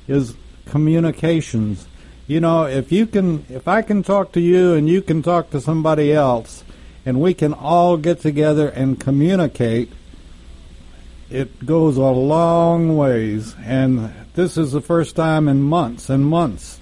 is 0.08 0.36
communications. 0.66 1.88
You 2.28 2.40
know, 2.40 2.64
if 2.64 2.92
you 2.92 3.06
can, 3.06 3.46
if 3.50 3.68
I 3.68 3.82
can 3.82 4.04
talk 4.04 4.32
to 4.34 4.40
you 4.40 4.74
and 4.74 4.88
you 4.88 5.02
can 5.02 5.22
talk 5.22 5.50
to 5.50 5.60
somebody 5.60 6.14
else, 6.14 6.64
and 7.06 7.20
we 7.20 7.34
can 7.34 7.54
all 7.54 7.98
get 7.98 8.22
together 8.22 8.70
and 8.70 9.00
communicate, 9.00 9.92
it 11.32 11.66
goes 11.66 11.98
a 11.98 12.02
long 12.02 12.98
ways. 12.98 13.56
And 13.64 14.14
this 14.34 14.58
is 14.58 14.72
the 14.72 14.82
first 14.82 15.16
time 15.16 15.48
in 15.48 15.62
months 15.62 16.10
and 16.10 16.26
months 16.26 16.80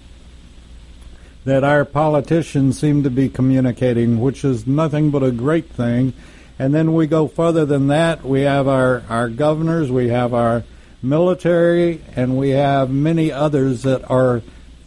that 1.45 1.63
our 1.63 1.85
politicians 1.85 2.79
seem 2.79 3.03
to 3.03 3.09
be 3.09 3.29
communicating, 3.29 4.19
which 4.19 4.43
is 4.43 4.67
nothing 4.67 5.09
but 5.09 5.23
a 5.23 5.31
great 5.31 5.69
thing. 5.69 6.13
And 6.57 6.73
then 6.73 6.93
we 6.93 7.07
go 7.07 7.27
further 7.27 7.65
than 7.65 7.87
that. 7.87 8.23
We 8.23 8.41
have 8.41 8.67
our, 8.67 9.03
our 9.07 9.29
governors, 9.29 9.89
we 9.89 10.09
have 10.09 10.33
our 10.33 10.63
military, 11.01 12.01
and 12.15 12.37
we 12.37 12.49
have 12.49 12.89
many 12.89 13.31
others 13.31 13.83
that 13.83 14.09
are 14.11 14.41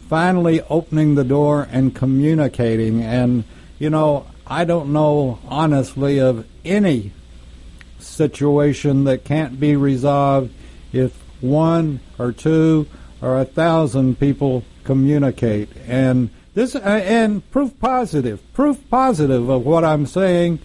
finally 0.07 0.61
opening 0.69 1.15
the 1.15 1.23
door 1.23 1.67
and 1.71 1.95
communicating. 1.95 3.01
And, 3.01 3.45
you 3.79 3.89
know, 3.89 4.27
I 4.45 4.65
don't 4.65 4.93
know 4.93 5.39
honestly 5.47 6.19
of 6.19 6.45
any 6.63 7.11
situation 8.05 9.03
that 9.05 9.23
can't 9.23 9.59
be 9.59 9.75
resolved 9.75 10.51
if 10.91 11.13
one 11.41 11.99
or 12.17 12.31
two 12.31 12.87
or 13.21 13.39
a 13.39 13.45
thousand 13.45 14.19
people 14.19 14.63
communicate. 14.83 15.69
And 15.87 16.29
this 16.53 16.75
uh, 16.75 16.79
and 16.79 17.49
proof 17.51 17.77
positive, 17.79 18.41
proof 18.53 18.77
positive 18.89 19.49
of 19.49 19.65
what 19.65 19.83
I'm 19.83 20.05
saying 20.05 20.59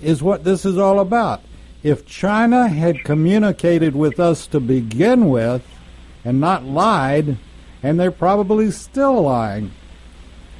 is 0.00 0.22
what 0.22 0.44
this 0.44 0.64
is 0.64 0.78
all 0.78 1.00
about. 1.00 1.42
If 1.82 2.06
China 2.06 2.68
had 2.68 3.04
communicated 3.04 3.94
with 3.94 4.18
us 4.18 4.46
to 4.48 4.60
begin 4.60 5.28
with 5.28 5.64
and 6.24 6.40
not 6.40 6.64
lied, 6.64 7.36
and 7.82 8.00
they're 8.00 8.10
probably 8.10 8.70
still 8.70 9.22
lying, 9.22 9.70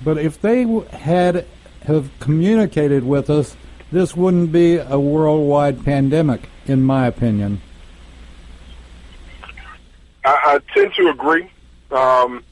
but 0.05 0.19
if 0.19 0.41
they 0.41 0.65
had 0.91 1.47
have 1.83 2.11
communicated 2.21 3.05
with 3.05 3.31
us, 3.31 3.57
this 3.91 4.15
wouldn't 4.17 4.53
be 4.53 4.77
a 4.77 4.99
worldwide 4.99 5.85
pandemic, 5.85 6.49
in 6.67 6.83
my 6.83 7.07
opinion. 7.07 7.61
I, 10.25 10.61
I 10.61 10.75
tend 10.75 10.95
to 10.95 11.09
agree. 11.09 11.45
Um, 11.91 12.45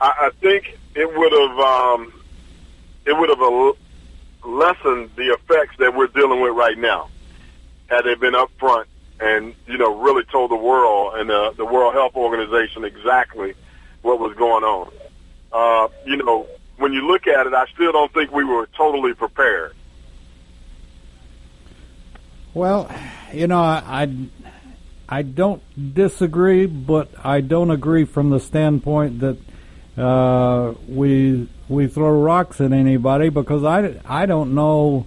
I, 0.00 0.12
I 0.28 0.30
think 0.40 0.78
it 0.94 1.16
would 1.16 1.32
have 1.32 1.58
um, 1.58 2.12
it 3.06 3.16
would 3.16 3.30
have 3.30 3.76
lessened 4.44 5.10
the 5.16 5.32
effects 5.32 5.76
that 5.78 5.94
we're 5.94 6.08
dealing 6.08 6.40
with 6.40 6.54
right 6.54 6.78
now 6.78 7.08
had 7.88 8.02
they 8.04 8.14
been 8.14 8.34
upfront 8.34 8.84
and 9.20 9.54
you 9.66 9.78
know 9.78 10.00
really 10.00 10.24
told 10.24 10.50
the 10.50 10.56
world 10.56 11.14
and 11.16 11.30
uh, 11.30 11.52
the 11.56 11.64
World 11.64 11.94
Health 11.94 12.14
Organization 12.14 12.84
exactly 12.84 13.54
what 14.02 14.20
was 14.20 14.36
going 14.36 14.64
on. 14.64 14.92
Uh, 15.52 15.88
you 16.04 16.16
know, 16.16 16.46
when 16.76 16.92
you 16.92 17.06
look 17.06 17.26
at 17.26 17.46
it, 17.46 17.54
I 17.54 17.64
still 17.74 17.92
don't 17.92 18.12
think 18.12 18.30
we 18.32 18.44
were 18.44 18.68
totally 18.76 19.14
prepared. 19.14 19.74
Well, 22.58 22.92
you 23.32 23.46
know, 23.46 23.60
I, 23.60 24.08
I, 25.08 25.22
don't 25.22 25.62
disagree, 25.94 26.66
but 26.66 27.08
I 27.22 27.40
don't 27.40 27.70
agree 27.70 28.04
from 28.04 28.30
the 28.30 28.40
standpoint 28.40 29.20
that 29.20 29.38
uh, 29.96 30.74
we 30.88 31.48
we 31.68 31.86
throw 31.86 32.20
rocks 32.20 32.60
at 32.60 32.72
anybody 32.72 33.28
because 33.28 33.62
I, 33.62 34.00
I 34.04 34.26
don't 34.26 34.56
know 34.56 35.06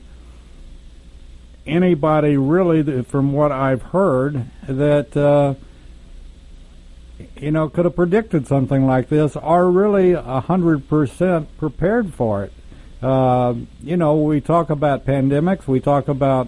anybody 1.68 2.38
really 2.38 3.04
from 3.04 3.34
what 3.34 3.52
I've 3.52 3.82
heard 3.82 4.46
that 4.70 5.18
uh, 5.18 5.56
you 7.36 7.52
know 7.52 7.68
could 7.68 7.84
have 7.84 7.98
predicted 7.98 8.48
something 8.48 8.86
like 8.86 9.10
this 9.10 9.36
or 9.36 9.70
really 9.70 10.14
hundred 10.14 10.88
percent 10.88 11.58
prepared 11.58 12.14
for 12.14 12.46
it. 12.46 12.54
Uh, 13.04 13.56
you 13.84 13.98
know, 13.98 14.16
we 14.16 14.40
talk 14.40 14.70
about 14.70 15.06
pandemics. 15.06 15.68
We 15.68 15.82
talk 15.82 16.08
about 16.08 16.48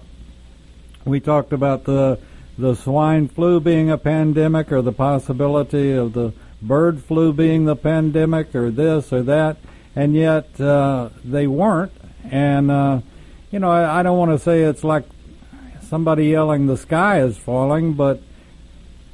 we 1.05 1.19
talked 1.19 1.53
about 1.53 1.83
the 1.86 2.19
the 2.57 2.75
swine 2.75 3.27
flu 3.27 3.60
being 3.60 3.89
a 3.89 3.98
pandemic 3.98 4.72
or 4.72 4.81
the 4.81 4.91
possibility 4.91 5.91
of 5.91 6.13
the 6.13 6.33
bird 6.62 7.03
flu 7.03 7.33
being 7.33 7.65
the 7.65 7.75
pandemic 7.75 8.53
or 8.53 8.69
this 8.69 9.12
or 9.12 9.24
that, 9.24 9.57
and 9.95 10.13
yet 10.15 10.60
uh, 10.62 11.10
they 11.25 11.48
weren't. 11.48 11.91
And 12.29 12.72
uh, 12.72 13.01
you 13.51 13.60
know, 13.60 13.72
I, 13.72 14.00
I 14.00 14.03
don't 14.03 14.17
want 14.17 14.31
to 14.31 14.39
say 14.39 14.62
it's 14.62 14.83
like 14.83 15.05
somebody 15.81 16.27
yelling 16.27 16.67
the 16.67 16.77
sky 16.77 17.22
is 17.22 17.38
falling, 17.38 17.93
but 17.93 18.22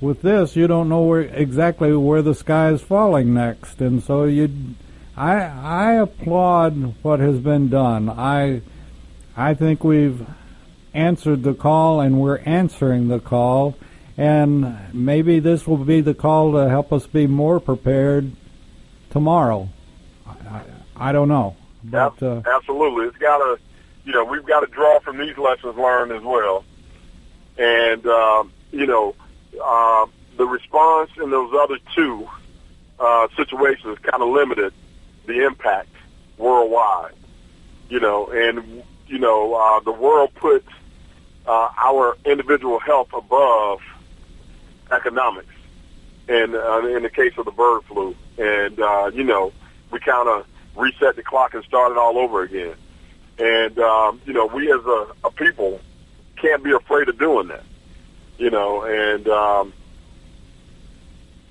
with 0.01 0.21
this, 0.21 0.55
you 0.55 0.67
don't 0.67 0.89
know 0.89 1.01
where 1.01 1.21
exactly 1.21 1.93
where 1.95 2.21
the 2.21 2.35
sky 2.35 2.69
is 2.69 2.81
falling 2.81 3.33
next, 3.33 3.81
and 3.81 4.03
so 4.03 4.25
you. 4.25 4.75
I 5.17 5.35
I 5.35 5.93
applaud 5.95 6.95
what 7.01 7.19
has 7.19 7.39
been 7.39 7.67
done. 7.67 8.09
I 8.09 8.61
I 9.35 9.53
think 9.53 9.83
we've 9.83 10.25
answered 10.93 11.43
the 11.43 11.53
call 11.53 12.01
and 12.01 12.19
we're 12.19 12.39
answering 12.39 13.07
the 13.07 13.19
call 13.19 13.75
and 14.19 14.93
maybe 14.93 15.39
this 15.39 15.65
will 15.65 15.77
be 15.77 16.01
the 16.01 16.13
call 16.13 16.51
to 16.51 16.67
help 16.67 16.91
us 16.91 17.07
be 17.07 17.25
more 17.25 17.61
prepared 17.61 18.33
tomorrow. 19.11 19.69
I, 20.27 20.61
I 20.97 21.11
don't 21.13 21.29
know. 21.29 21.55
But, 21.85 22.21
uh, 22.21 22.41
Absolutely. 22.45 23.05
It's 23.05 23.17
got 23.17 23.37
to, 23.37 23.57
you 24.03 24.11
know, 24.11 24.25
we've 24.25 24.45
got 24.45 24.59
to 24.59 24.67
draw 24.67 24.99
from 24.99 25.19
these 25.19 25.37
lessons 25.37 25.77
learned 25.77 26.11
as 26.11 26.21
well. 26.21 26.65
And, 27.57 28.05
um, 28.07 28.51
you 28.73 28.85
know, 28.85 29.15
uh, 29.63 30.05
the 30.35 30.45
response 30.45 31.11
in 31.15 31.29
those 31.29 31.53
other 31.53 31.77
two 31.95 32.27
uh, 32.99 33.29
situations 33.37 33.99
kind 33.99 34.21
of 34.21 34.27
limited 34.27 34.73
the 35.27 35.45
impact 35.45 35.95
worldwide. 36.37 37.13
You 37.87 38.01
know, 38.01 38.27
and, 38.27 38.83
you 39.09 39.19
know, 39.19 39.55
uh, 39.55 39.79
the 39.81 39.91
world 39.91 40.33
puts 40.35 40.67
uh, 41.47 41.69
our 41.77 42.15
individual 42.25 42.79
health 42.79 43.09
above 43.13 43.81
economics. 44.91 45.53
And 46.27 46.55
uh, 46.55 46.85
in 46.85 47.01
the 47.01 47.09
case 47.09 47.33
of 47.37 47.45
the 47.45 47.51
bird 47.51 47.83
flu, 47.85 48.15
and 48.37 48.79
uh, 48.79 49.09
you 49.13 49.23
know, 49.23 49.51
we 49.91 49.99
kind 49.99 50.29
of 50.29 50.45
reset 50.75 51.15
the 51.15 51.23
clock 51.23 51.55
and 51.55 51.63
started 51.63 51.99
all 51.99 52.19
over 52.19 52.43
again. 52.43 52.75
And 53.39 53.79
um, 53.79 54.21
you 54.25 54.33
know, 54.33 54.45
we 54.45 54.71
as 54.71 54.85
a, 54.85 55.07
a 55.23 55.31
people 55.31 55.81
can't 56.35 56.63
be 56.63 56.71
afraid 56.71 57.09
of 57.09 57.17
doing 57.17 57.47
that. 57.47 57.63
You 58.37 58.51
know, 58.51 58.83
and 58.83 59.27
um, 59.27 59.73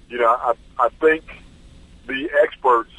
you 0.09 0.19
know, 0.19 0.29
I, 0.29 0.55
I 0.79 0.89
think 1.01 1.25
the 2.07 2.31
experts 2.41 2.93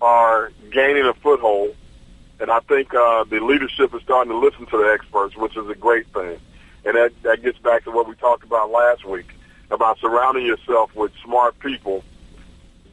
are 0.00 0.50
gaining 0.72 1.04
a 1.06 1.14
foothold, 1.14 1.76
and 2.42 2.50
I 2.50 2.58
think 2.58 2.92
uh, 2.92 3.22
the 3.22 3.38
leadership 3.38 3.94
is 3.94 4.02
starting 4.02 4.32
to 4.32 4.36
listen 4.36 4.66
to 4.66 4.76
the 4.76 4.90
experts, 4.92 5.36
which 5.36 5.56
is 5.56 5.68
a 5.68 5.76
great 5.76 6.08
thing. 6.08 6.40
And 6.84 6.96
that, 6.96 7.12
that 7.22 7.40
gets 7.40 7.56
back 7.58 7.84
to 7.84 7.92
what 7.92 8.08
we 8.08 8.16
talked 8.16 8.42
about 8.42 8.72
last 8.72 9.04
week 9.04 9.28
about 9.70 10.00
surrounding 10.00 10.44
yourself 10.44 10.92
with 10.96 11.12
smart 11.24 11.56
people 11.60 12.02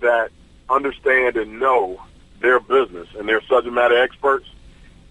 that 0.02 0.30
understand 0.70 1.36
and 1.36 1.60
know 1.60 2.00
their 2.42 2.60
business 2.60 3.08
and 3.18 3.28
they're 3.28 3.42
subject 3.42 3.74
matter 3.74 4.00
experts. 4.00 4.46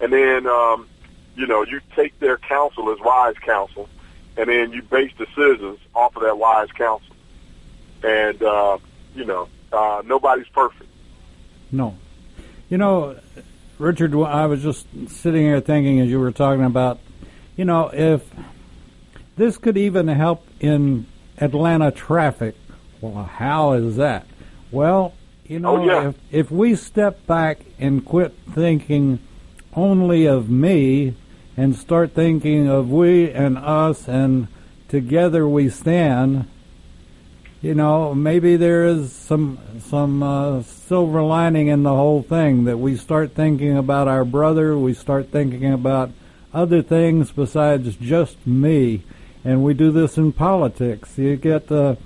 And 0.00 0.12
then, 0.12 0.46
um, 0.46 0.88
you 1.34 1.48
know, 1.48 1.64
you 1.64 1.80
take 1.96 2.16
their 2.20 2.38
counsel 2.38 2.92
as 2.92 3.00
wise 3.00 3.34
counsel 3.44 3.88
and 4.36 4.48
then 4.48 4.70
you 4.70 4.82
base 4.82 5.10
decisions 5.18 5.80
off 5.96 6.14
of 6.14 6.22
that 6.22 6.38
wise 6.38 6.70
counsel. 6.70 7.16
And, 8.04 8.40
uh, 8.40 8.78
you 9.16 9.24
know, 9.24 9.48
uh, 9.72 10.02
nobody's 10.06 10.48
perfect. 10.48 10.88
No. 11.72 11.96
You 12.70 12.78
know, 12.78 13.18
Richard, 13.78 14.12
I 14.14 14.46
was 14.46 14.62
just 14.62 14.86
sitting 15.08 15.42
here 15.42 15.60
thinking 15.60 16.00
as 16.00 16.08
you 16.08 16.18
were 16.18 16.32
talking 16.32 16.64
about, 16.64 16.98
you 17.56 17.64
know, 17.64 17.90
if 17.92 18.28
this 19.36 19.56
could 19.56 19.76
even 19.76 20.08
help 20.08 20.44
in 20.58 21.06
Atlanta 21.38 21.92
traffic. 21.92 22.56
Well, 23.00 23.22
how 23.24 23.72
is 23.72 23.96
that? 23.96 24.26
Well, 24.72 25.14
you 25.44 25.60
know, 25.60 25.76
oh, 25.76 25.84
yeah. 25.84 26.08
if, 26.08 26.16
if 26.30 26.50
we 26.50 26.74
step 26.74 27.24
back 27.26 27.60
and 27.78 28.04
quit 28.04 28.34
thinking 28.50 29.20
only 29.74 30.26
of 30.26 30.50
me 30.50 31.14
and 31.56 31.76
start 31.76 32.14
thinking 32.14 32.68
of 32.68 32.90
we 32.90 33.30
and 33.30 33.56
us 33.56 34.08
and 34.08 34.48
together 34.88 35.46
we 35.48 35.68
stand. 35.68 36.48
You 37.60 37.74
know, 37.74 38.14
maybe 38.14 38.54
there 38.54 38.86
is 38.86 39.12
some 39.12 39.58
some 39.80 40.22
uh, 40.22 40.62
silver 40.62 41.22
lining 41.22 41.66
in 41.66 41.82
the 41.82 41.94
whole 41.94 42.22
thing 42.22 42.64
that 42.64 42.78
we 42.78 42.96
start 42.96 43.32
thinking 43.32 43.76
about 43.76 44.06
our 44.06 44.24
brother, 44.24 44.78
we 44.78 44.94
start 44.94 45.32
thinking 45.32 45.72
about 45.72 46.12
other 46.54 46.82
things 46.82 47.32
besides 47.32 47.96
just 47.96 48.46
me, 48.46 49.02
and 49.44 49.64
we 49.64 49.74
do 49.74 49.90
this 49.90 50.16
in 50.16 50.32
politics. 50.32 51.18
You 51.18 51.34
get 51.34 51.66
the, 51.66 51.96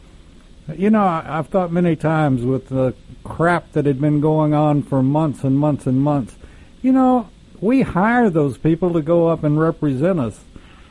uh, 0.71 0.73
you 0.73 0.89
know, 0.89 1.05
I've 1.05 1.49
thought 1.49 1.71
many 1.71 1.97
times 1.97 2.45
with 2.45 2.71
the 2.71 2.95
crap 3.23 3.73
that 3.73 3.85
had 3.85 4.01
been 4.01 4.23
going 4.23 4.55
on 4.55 4.83
for 4.83 5.03
months 5.03 5.45
and 5.45 5.59
months 5.59 5.87
and 5.87 6.01
months. 6.01 6.35
You 6.81 6.93
know, 6.93 7.29
we 7.61 7.83
hire 7.83 8.31
those 8.31 8.57
people 8.57 8.95
to 8.95 9.03
go 9.03 9.29
up 9.29 9.45
and 9.45 9.61
represent 9.61 10.19
us. 10.19 10.41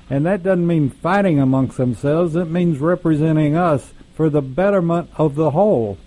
And 0.08 0.24
that 0.27 0.44
doesn't 0.44 0.68
mean 0.68 0.91
fighting 0.91 1.39
amongst 1.39 1.77
themselves. 1.77 2.36
It 2.36 2.46
means 2.46 2.80
representing 2.80 3.56
us 3.56 3.94
for 4.22 4.30
the 4.30 4.40
betterment 4.40 5.10
of 5.18 5.34
the 5.34 5.50
whole. 5.50 5.98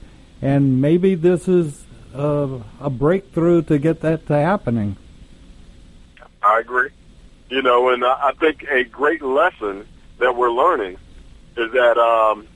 And 0.41 0.81
maybe 0.81 1.17
this 1.17 1.49
is 1.49 1.85
a, 2.15 2.61
a 2.81 2.89
breakthrough 2.89 3.63
to 3.63 3.77
get 3.77 4.03
that 4.03 4.29
to 4.29 4.35
happening. 4.35 4.97
I 6.41 6.61
agree. 6.61 6.91
You 7.49 7.61
know, 7.61 7.89
and 7.89 8.05
I 8.05 8.31
think 8.39 8.63
a 8.71 8.85
great 8.85 9.21
lesson 9.21 9.85
that 10.21 10.37
we're 10.37 10.53
learning 10.53 10.97
is 11.57 11.73
that 11.73 11.99
um, 11.99 12.47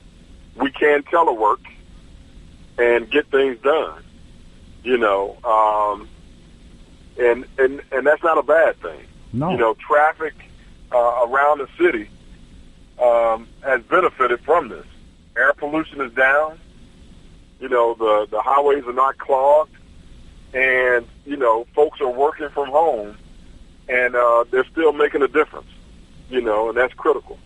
we 0.55 0.71
can 0.71 1.03
telework 1.03 1.59
and 2.77 3.11
get 3.11 3.29
things 3.29 3.57
done. 3.61 4.01
You 4.85 4.97
know, 4.97 5.35
um, 5.43 6.07
and 7.17 7.45
and 7.57 7.81
and 7.91 8.07
that's 8.07 8.23
not 8.23 8.37
a 8.37 8.43
bad 8.43 8.81
thing. 8.81 9.01
No. 9.33 9.51
You 9.51 9.57
know, 9.57 9.73
traffic 9.73 10.35
uh, 10.93 11.27
around 11.27 11.57
the 11.57 11.67
city 11.77 12.07
um, 12.97 13.45
has 13.61 13.81
benefited 13.83 14.39
from 14.45 14.69
this. 14.69 14.85
Air 15.37 15.53
pollution 15.53 16.01
is 16.01 16.11
down. 16.13 16.59
You 17.59 17.69
know, 17.69 17.93
the 17.93 18.27
the 18.29 18.41
highways 18.41 18.85
are 18.85 18.93
not 18.93 19.17
clogged, 19.17 19.75
and 20.53 21.05
you 21.25 21.37
know, 21.37 21.65
folks 21.75 21.99
are 22.01 22.09
working 22.09 22.49
from 22.49 22.69
home, 22.69 23.17
and 23.87 24.15
uh, 24.15 24.45
they're 24.49 24.65
still 24.71 24.93
making 24.93 25.21
a 25.21 25.27
difference. 25.27 25.67
You 26.29 26.41
know, 26.41 26.69
and 26.69 26.77
that's 26.77 26.93
critical. 26.93 27.37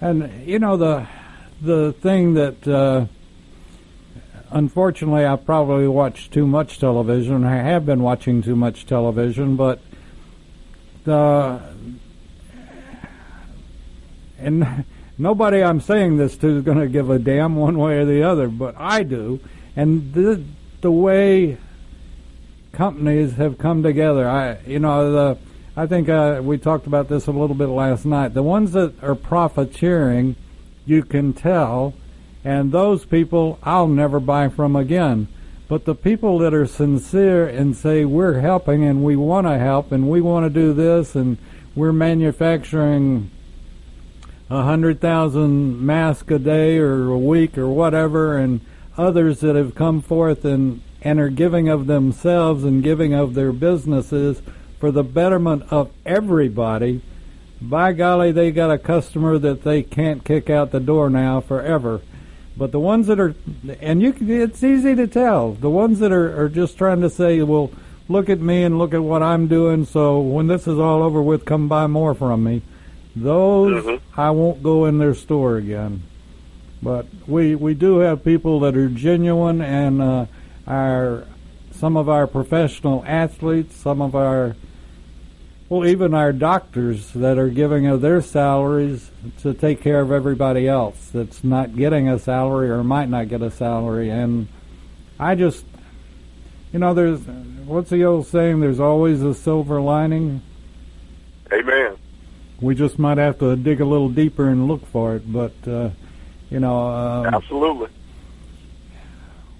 And 0.00 0.46
you 0.46 0.58
know 0.58 0.76
the 0.76 1.06
the 1.60 1.92
thing 1.92 2.34
that. 2.34 2.66
Uh, 2.66 3.06
unfortunately, 4.50 5.26
I 5.26 5.36
probably 5.36 5.88
watched 5.88 6.32
too 6.32 6.46
much 6.46 6.78
television. 6.78 7.44
I 7.44 7.56
have 7.56 7.84
been 7.84 8.02
watching 8.02 8.40
too 8.40 8.54
much 8.56 8.86
television, 8.86 9.56
but 9.56 9.80
the 11.04 11.60
and 14.38 14.84
nobody 15.18 15.62
I'm 15.62 15.80
saying 15.80 16.16
this 16.16 16.36
to 16.38 16.58
is 16.58 16.64
going 16.64 16.78
to 16.78 16.88
give 16.88 17.10
a 17.10 17.18
damn 17.18 17.56
one 17.56 17.78
way 17.78 17.98
or 17.98 18.04
the 18.04 18.22
other, 18.22 18.48
but 18.48 18.74
I 18.78 19.02
do. 19.02 19.40
And 19.76 20.12
the 20.12 20.42
the 20.80 20.90
way 20.90 21.56
companies 22.72 23.34
have 23.34 23.58
come 23.58 23.82
together, 23.82 24.28
I 24.28 24.58
you 24.66 24.78
know 24.78 25.12
the 25.12 25.38
I 25.76 25.86
think 25.86 26.08
uh, 26.08 26.40
we 26.42 26.58
talked 26.58 26.86
about 26.86 27.08
this 27.08 27.26
a 27.26 27.32
little 27.32 27.56
bit 27.56 27.66
last 27.66 28.04
night. 28.04 28.34
The 28.34 28.42
ones 28.42 28.72
that 28.72 29.02
are 29.02 29.16
profiteering, 29.16 30.36
you 30.86 31.02
can 31.02 31.32
tell, 31.32 31.94
and 32.44 32.70
those 32.70 33.04
people 33.04 33.58
I'll 33.62 33.88
never 33.88 34.20
buy 34.20 34.48
from 34.48 34.76
again. 34.76 35.28
But 35.66 35.86
the 35.86 35.94
people 35.94 36.38
that 36.40 36.52
are 36.52 36.66
sincere 36.66 37.48
and 37.48 37.74
say 37.74 38.04
we're 38.04 38.40
helping 38.40 38.84
and 38.84 39.02
we 39.02 39.16
want 39.16 39.46
to 39.46 39.58
help 39.58 39.92
and 39.92 40.10
we 40.10 40.20
want 40.20 40.44
to 40.44 40.50
do 40.50 40.74
this 40.74 41.14
and 41.14 41.38
we're 41.74 41.92
manufacturing 41.92 43.30
a 44.54 44.62
hundred 44.62 45.00
thousand 45.00 45.84
masks 45.84 46.30
a 46.30 46.38
day 46.38 46.78
or 46.78 47.08
a 47.10 47.18
week 47.18 47.58
or 47.58 47.68
whatever, 47.68 48.38
and 48.38 48.60
others 48.96 49.40
that 49.40 49.56
have 49.56 49.74
come 49.74 50.00
forth 50.00 50.44
and 50.44 50.80
and 51.02 51.20
are 51.20 51.28
giving 51.28 51.68
of 51.68 51.86
themselves 51.86 52.64
and 52.64 52.82
giving 52.82 53.12
of 53.12 53.34
their 53.34 53.52
businesses 53.52 54.40
for 54.80 54.90
the 54.90 55.04
betterment 55.04 55.62
of 55.70 55.90
everybody. 56.06 57.02
By 57.60 57.92
golly, 57.92 58.32
they 58.32 58.50
got 58.50 58.70
a 58.70 58.78
customer 58.78 59.38
that 59.38 59.64
they 59.64 59.82
can't 59.82 60.24
kick 60.24 60.48
out 60.48 60.70
the 60.70 60.80
door 60.80 61.10
now 61.10 61.40
forever. 61.40 62.00
But 62.56 62.72
the 62.72 62.80
ones 62.80 63.06
that 63.08 63.20
are, 63.20 63.34
and 63.80 64.00
you, 64.00 64.12
can, 64.12 64.30
it's 64.30 64.62
easy 64.62 64.94
to 64.94 65.06
tell. 65.06 65.52
The 65.52 65.70
ones 65.70 65.98
that 65.98 66.12
are, 66.12 66.42
are 66.42 66.48
just 66.48 66.78
trying 66.78 67.00
to 67.02 67.10
say, 67.10 67.42
well, 67.42 67.70
look 68.08 68.30
at 68.30 68.40
me 68.40 68.62
and 68.62 68.78
look 68.78 68.94
at 68.94 69.02
what 69.02 69.22
I'm 69.22 69.48
doing. 69.48 69.84
So 69.84 70.20
when 70.20 70.46
this 70.46 70.66
is 70.66 70.78
all 70.78 71.02
over 71.02 71.20
with, 71.20 71.44
come 71.44 71.68
buy 71.68 71.86
more 71.86 72.14
from 72.14 72.44
me. 72.44 72.62
Those 73.16 73.84
Mhm. 73.84 74.00
I 74.16 74.30
won't 74.30 74.62
go 74.62 74.86
in 74.86 74.98
their 74.98 75.14
store 75.14 75.56
again. 75.56 76.02
But 76.82 77.06
we 77.26 77.54
we 77.54 77.74
do 77.74 77.98
have 77.98 78.24
people 78.24 78.60
that 78.60 78.76
are 78.76 78.88
genuine, 78.88 79.60
and 79.60 80.02
uh, 80.02 80.26
our 80.66 81.24
some 81.72 81.96
of 81.96 82.08
our 82.08 82.26
professional 82.26 83.02
athletes, 83.06 83.76
some 83.76 84.02
of 84.02 84.14
our 84.14 84.54
well, 85.68 85.86
even 85.86 86.12
our 86.12 86.32
doctors 86.32 87.12
that 87.14 87.38
are 87.38 87.48
giving 87.48 87.86
of 87.86 88.00
their 88.00 88.20
salaries 88.20 89.10
to 89.40 89.54
take 89.54 89.80
care 89.80 90.00
of 90.00 90.12
everybody 90.12 90.68
else 90.68 91.08
that's 91.12 91.42
not 91.42 91.74
getting 91.74 92.08
a 92.08 92.18
salary 92.18 92.68
or 92.68 92.84
might 92.84 93.08
not 93.08 93.28
get 93.28 93.40
a 93.40 93.50
salary. 93.50 94.10
And 94.10 94.46
I 95.18 95.34
just, 95.34 95.64
you 96.72 96.78
know, 96.78 96.92
there's 96.92 97.20
what's 97.64 97.90
the 97.90 98.04
old 98.04 98.26
saying? 98.26 98.60
There's 98.60 98.80
always 98.80 99.22
a 99.22 99.32
silver 99.32 99.80
lining. 99.80 100.42
Amen. 101.50 101.96
We 102.64 102.74
just 102.74 102.98
might 102.98 103.18
have 103.18 103.38
to 103.40 103.54
dig 103.56 103.80
a 103.80 103.84
little 103.84 104.08
deeper 104.08 104.48
and 104.48 104.66
look 104.66 104.86
for 104.86 105.16
it. 105.16 105.30
But 105.30 105.52
uh, 105.66 105.90
you 106.50 106.60
know, 106.60 106.88
um, 106.88 107.26
Absolutely. 107.34 107.88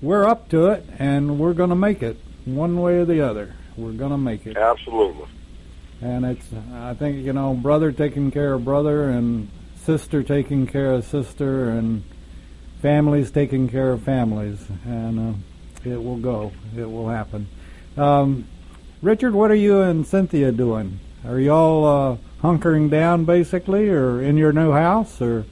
we're 0.00 0.24
up 0.26 0.48
to 0.50 0.68
it, 0.68 0.86
and 0.98 1.38
we're 1.38 1.52
going 1.52 1.70
to 1.70 1.76
make 1.76 2.02
it 2.02 2.16
one 2.44 2.80
way 2.80 2.94
or 2.98 3.04
the 3.04 3.20
other. 3.20 3.54
We're 3.76 3.92
going 3.92 4.10
to 4.12 4.18
make 4.18 4.46
it. 4.46 4.56
Absolutely. 4.56 5.26
and 6.00 6.24
it's 6.24 6.46
I 6.72 6.94
think 6.94 7.24
you 7.24 7.32
know 7.32 7.54
brother 7.54 7.92
taking 7.92 8.30
care 8.30 8.54
of 8.54 8.64
brother 8.64 9.08
and 9.08 9.48
sister 9.76 10.22
taking 10.22 10.66
care 10.66 10.92
of 10.92 11.04
sister 11.04 11.68
and 11.70 12.04
families 12.82 13.30
taking 13.30 13.68
care 13.68 13.90
of 13.92 14.02
families 14.02 14.58
and 14.84 15.18
uh, 15.20 15.88
it 15.88 16.02
will 16.02 16.18
go 16.18 16.52
it 16.76 16.90
will 16.90 17.08
happen 17.08 17.48
um, 17.96 18.46
Richard 19.02 19.34
what 19.34 19.50
are 19.50 19.54
you 19.56 19.80
and 19.82 20.06
Cynthia 20.06 20.52
doing 20.52 21.00
are 21.24 21.38
y'all 21.38 21.84
uh, 21.84 22.16
hunkering 22.44 22.90
down 22.90 23.24
basically 23.24 23.88
or 23.88 24.20
in 24.20 24.36
your 24.36 24.52
new 24.52 24.70
house 24.70 25.22
or 25.22 25.46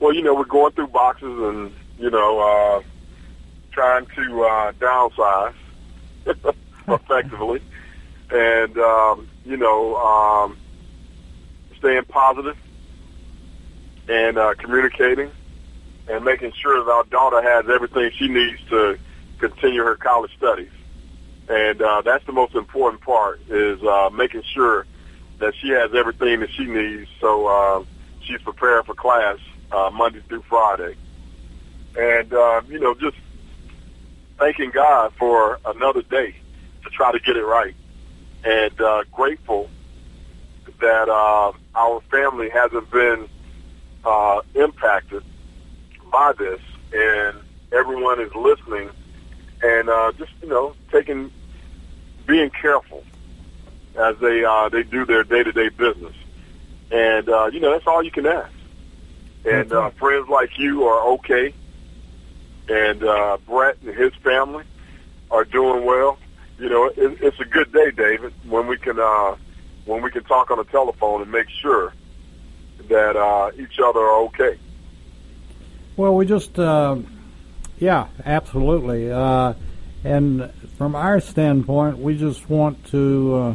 Well, 0.00 0.12
you 0.12 0.20
know, 0.20 0.34
we're 0.34 0.44
going 0.44 0.72
through 0.72 0.88
boxes 0.88 1.30
and, 1.30 1.72
you 1.96 2.10
know, 2.10 2.40
uh, 2.40 2.82
trying 3.70 4.06
to 4.16 4.42
uh, 4.42 4.72
downsize 4.72 5.54
effectively. 6.88 7.62
And, 8.30 8.76
um, 8.78 9.28
you 9.44 9.56
know, 9.56 9.94
um, 9.96 10.56
staying 11.78 12.04
positive 12.06 12.56
and 14.08 14.38
uh, 14.38 14.54
communicating 14.58 15.30
and 16.08 16.24
making 16.24 16.52
sure 16.60 16.84
that 16.84 16.90
our 16.90 17.04
daughter 17.04 17.40
has 17.40 17.68
everything 17.68 18.10
she 18.18 18.26
needs 18.26 18.58
to 18.70 18.98
continue 19.38 19.84
her 19.84 19.94
college 19.94 20.36
studies. 20.36 20.70
And 21.48 21.80
uh, 21.80 22.02
that's 22.02 22.26
the 22.26 22.32
most 22.32 22.56
important 22.56 23.02
part 23.02 23.40
is 23.48 23.80
uh, 23.84 24.10
making 24.12 24.42
sure 24.52 24.84
that 25.38 25.54
she 25.60 25.68
has 25.70 25.94
everything 25.94 26.40
that 26.40 26.50
she 26.50 26.64
needs 26.64 27.08
so 27.20 27.46
uh, 27.46 27.84
she's 28.22 28.40
prepared 28.42 28.86
for 28.86 28.94
class 28.94 29.38
uh, 29.72 29.90
Monday 29.92 30.20
through 30.28 30.42
Friday. 30.42 30.94
And, 31.98 32.32
uh, 32.32 32.62
you 32.68 32.78
know, 32.78 32.94
just 32.94 33.16
thanking 34.38 34.70
God 34.70 35.12
for 35.18 35.58
another 35.66 36.02
day 36.02 36.34
to 36.84 36.90
try 36.90 37.12
to 37.12 37.18
get 37.18 37.36
it 37.36 37.44
right. 37.44 37.74
And 38.44 38.80
uh, 38.80 39.04
grateful 39.12 39.68
that 40.80 41.08
uh, 41.08 41.52
our 41.74 42.00
family 42.10 42.50
hasn't 42.50 42.90
been 42.90 43.28
uh, 44.04 44.40
impacted 44.54 45.24
by 46.12 46.32
this 46.38 46.60
and 46.92 47.36
everyone 47.72 48.20
is 48.20 48.32
listening 48.34 48.90
and 49.62 49.88
uh, 49.88 50.12
just, 50.16 50.30
you 50.40 50.48
know, 50.48 50.74
taking, 50.92 51.30
being 52.26 52.50
careful 52.50 53.02
as 53.98 54.16
they, 54.18 54.44
uh, 54.44 54.68
they 54.68 54.82
do 54.82 55.04
their 55.04 55.24
day-to-day 55.24 55.70
business. 55.70 56.14
And, 56.90 57.28
uh, 57.28 57.46
you 57.52 57.60
know, 57.60 57.72
that's 57.72 57.86
all 57.86 58.02
you 58.02 58.10
can 58.10 58.26
ask. 58.26 58.52
And 59.44 59.72
uh, 59.72 59.90
friends 59.90 60.28
like 60.28 60.58
you 60.58 60.84
are 60.84 61.08
okay. 61.14 61.52
And 62.68 63.02
uh, 63.02 63.38
Brett 63.46 63.76
and 63.84 63.94
his 63.94 64.14
family 64.16 64.64
are 65.30 65.44
doing 65.44 65.84
well. 65.84 66.18
You 66.58 66.68
know, 66.68 66.86
it, 66.86 67.18
it's 67.20 67.40
a 67.40 67.44
good 67.44 67.72
day, 67.72 67.90
David, 67.90 68.32
when 68.48 68.66
we 68.66 68.78
can 68.78 68.98
uh, 68.98 69.36
when 69.84 70.02
we 70.02 70.10
can 70.10 70.24
talk 70.24 70.50
on 70.50 70.58
the 70.58 70.64
telephone 70.64 71.22
and 71.22 71.30
make 71.30 71.48
sure 71.48 71.92
that 72.88 73.16
uh, 73.16 73.50
each 73.56 73.78
other 73.82 74.00
are 74.00 74.22
okay. 74.26 74.58
Well, 75.96 76.14
we 76.14 76.26
just, 76.26 76.58
uh, 76.58 76.96
yeah, 77.78 78.08
absolutely. 78.24 79.10
Uh, 79.10 79.54
and 80.04 80.52
from 80.76 80.94
our 80.94 81.20
standpoint, 81.20 81.98
we 81.98 82.16
just 82.16 82.48
want 82.48 82.84
to 82.86 83.34
uh, 83.34 83.54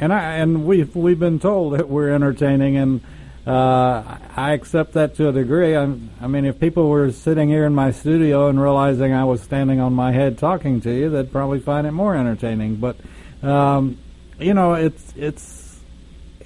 and 0.00 0.12
I 0.12 0.36
and 0.36 0.64
we've 0.64 0.94
we've 0.94 1.18
been 1.18 1.40
told 1.40 1.74
that 1.74 1.88
we're 1.88 2.10
entertaining, 2.10 2.76
and 2.76 3.00
uh, 3.46 4.18
I 4.36 4.52
accept 4.52 4.92
that 4.92 5.16
to 5.16 5.28
a 5.28 5.32
degree. 5.32 5.74
I'm, 5.74 6.10
I 6.20 6.26
mean, 6.26 6.44
if 6.44 6.60
people 6.60 6.88
were 6.88 7.10
sitting 7.10 7.48
here 7.48 7.64
in 7.64 7.74
my 7.74 7.90
studio 7.90 8.48
and 8.48 8.60
realizing 8.60 9.12
I 9.12 9.24
was 9.24 9.42
standing 9.42 9.80
on 9.80 9.94
my 9.94 10.12
head 10.12 10.38
talking 10.38 10.80
to 10.82 10.92
you, 10.92 11.10
they'd 11.10 11.32
probably 11.32 11.60
find 11.60 11.86
it 11.86 11.92
more 11.92 12.14
entertaining. 12.14 12.76
But 12.76 12.96
um, 13.42 13.98
you 14.38 14.54
know, 14.54 14.74
it's 14.74 15.12
it's 15.16 15.80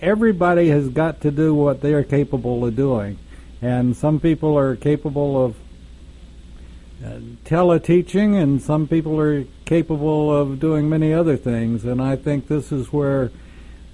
everybody 0.00 0.68
has 0.68 0.88
got 0.88 1.20
to 1.22 1.30
do 1.30 1.54
what 1.54 1.80
they 1.80 1.92
are 1.92 2.04
capable 2.04 2.64
of 2.64 2.74
doing, 2.74 3.18
and 3.60 3.96
some 3.96 4.18
people 4.18 4.56
are 4.56 4.76
capable 4.76 5.44
of 5.44 5.56
uh, 7.04 7.18
teleteaching, 7.44 8.40
and 8.40 8.62
some 8.62 8.86
people 8.86 9.20
are 9.20 9.44
capable 9.64 10.34
of 10.34 10.60
doing 10.60 10.88
many 10.88 11.12
other 11.12 11.36
things. 11.36 11.84
And 11.84 12.00
I 12.00 12.16
think 12.16 12.46
this 12.46 12.70
is 12.70 12.92
where 12.92 13.32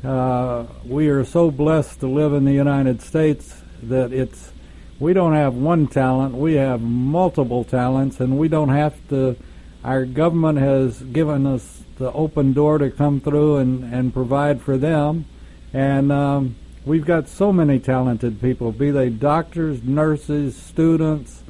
uh, 0.04 0.66
we 0.84 1.08
are 1.08 1.24
so 1.24 1.50
blessed 1.50 2.00
to 2.00 2.06
live 2.06 2.32
in 2.32 2.44
the 2.44 2.52
United 2.52 3.02
States 3.02 3.62
that 3.82 4.12
it's 4.12 4.52
we 5.00 5.12
don't 5.12 5.34
have 5.34 5.54
one 5.54 5.86
talent, 5.86 6.34
we 6.34 6.54
have 6.54 6.80
multiple 6.80 7.62
talents, 7.64 8.20
and 8.20 8.38
we 8.38 8.48
don't 8.48 8.70
have 8.70 8.96
to. 9.08 9.36
Our 9.84 10.04
government 10.04 10.58
has 10.58 11.02
given 11.02 11.46
us 11.46 11.82
the 11.98 12.12
open 12.12 12.52
door 12.52 12.78
to 12.78 12.90
come 12.90 13.20
through 13.20 13.56
and, 13.56 13.94
and 13.94 14.12
provide 14.12 14.60
for 14.60 14.76
them, 14.76 15.26
and 15.72 16.10
um, 16.10 16.56
we've 16.84 17.04
got 17.06 17.28
so 17.28 17.52
many 17.52 17.78
talented 17.78 18.40
people, 18.40 18.72
be 18.72 18.90
they 18.90 19.08
doctors, 19.08 19.82
nurses, 19.82 20.56
students. 20.56 21.42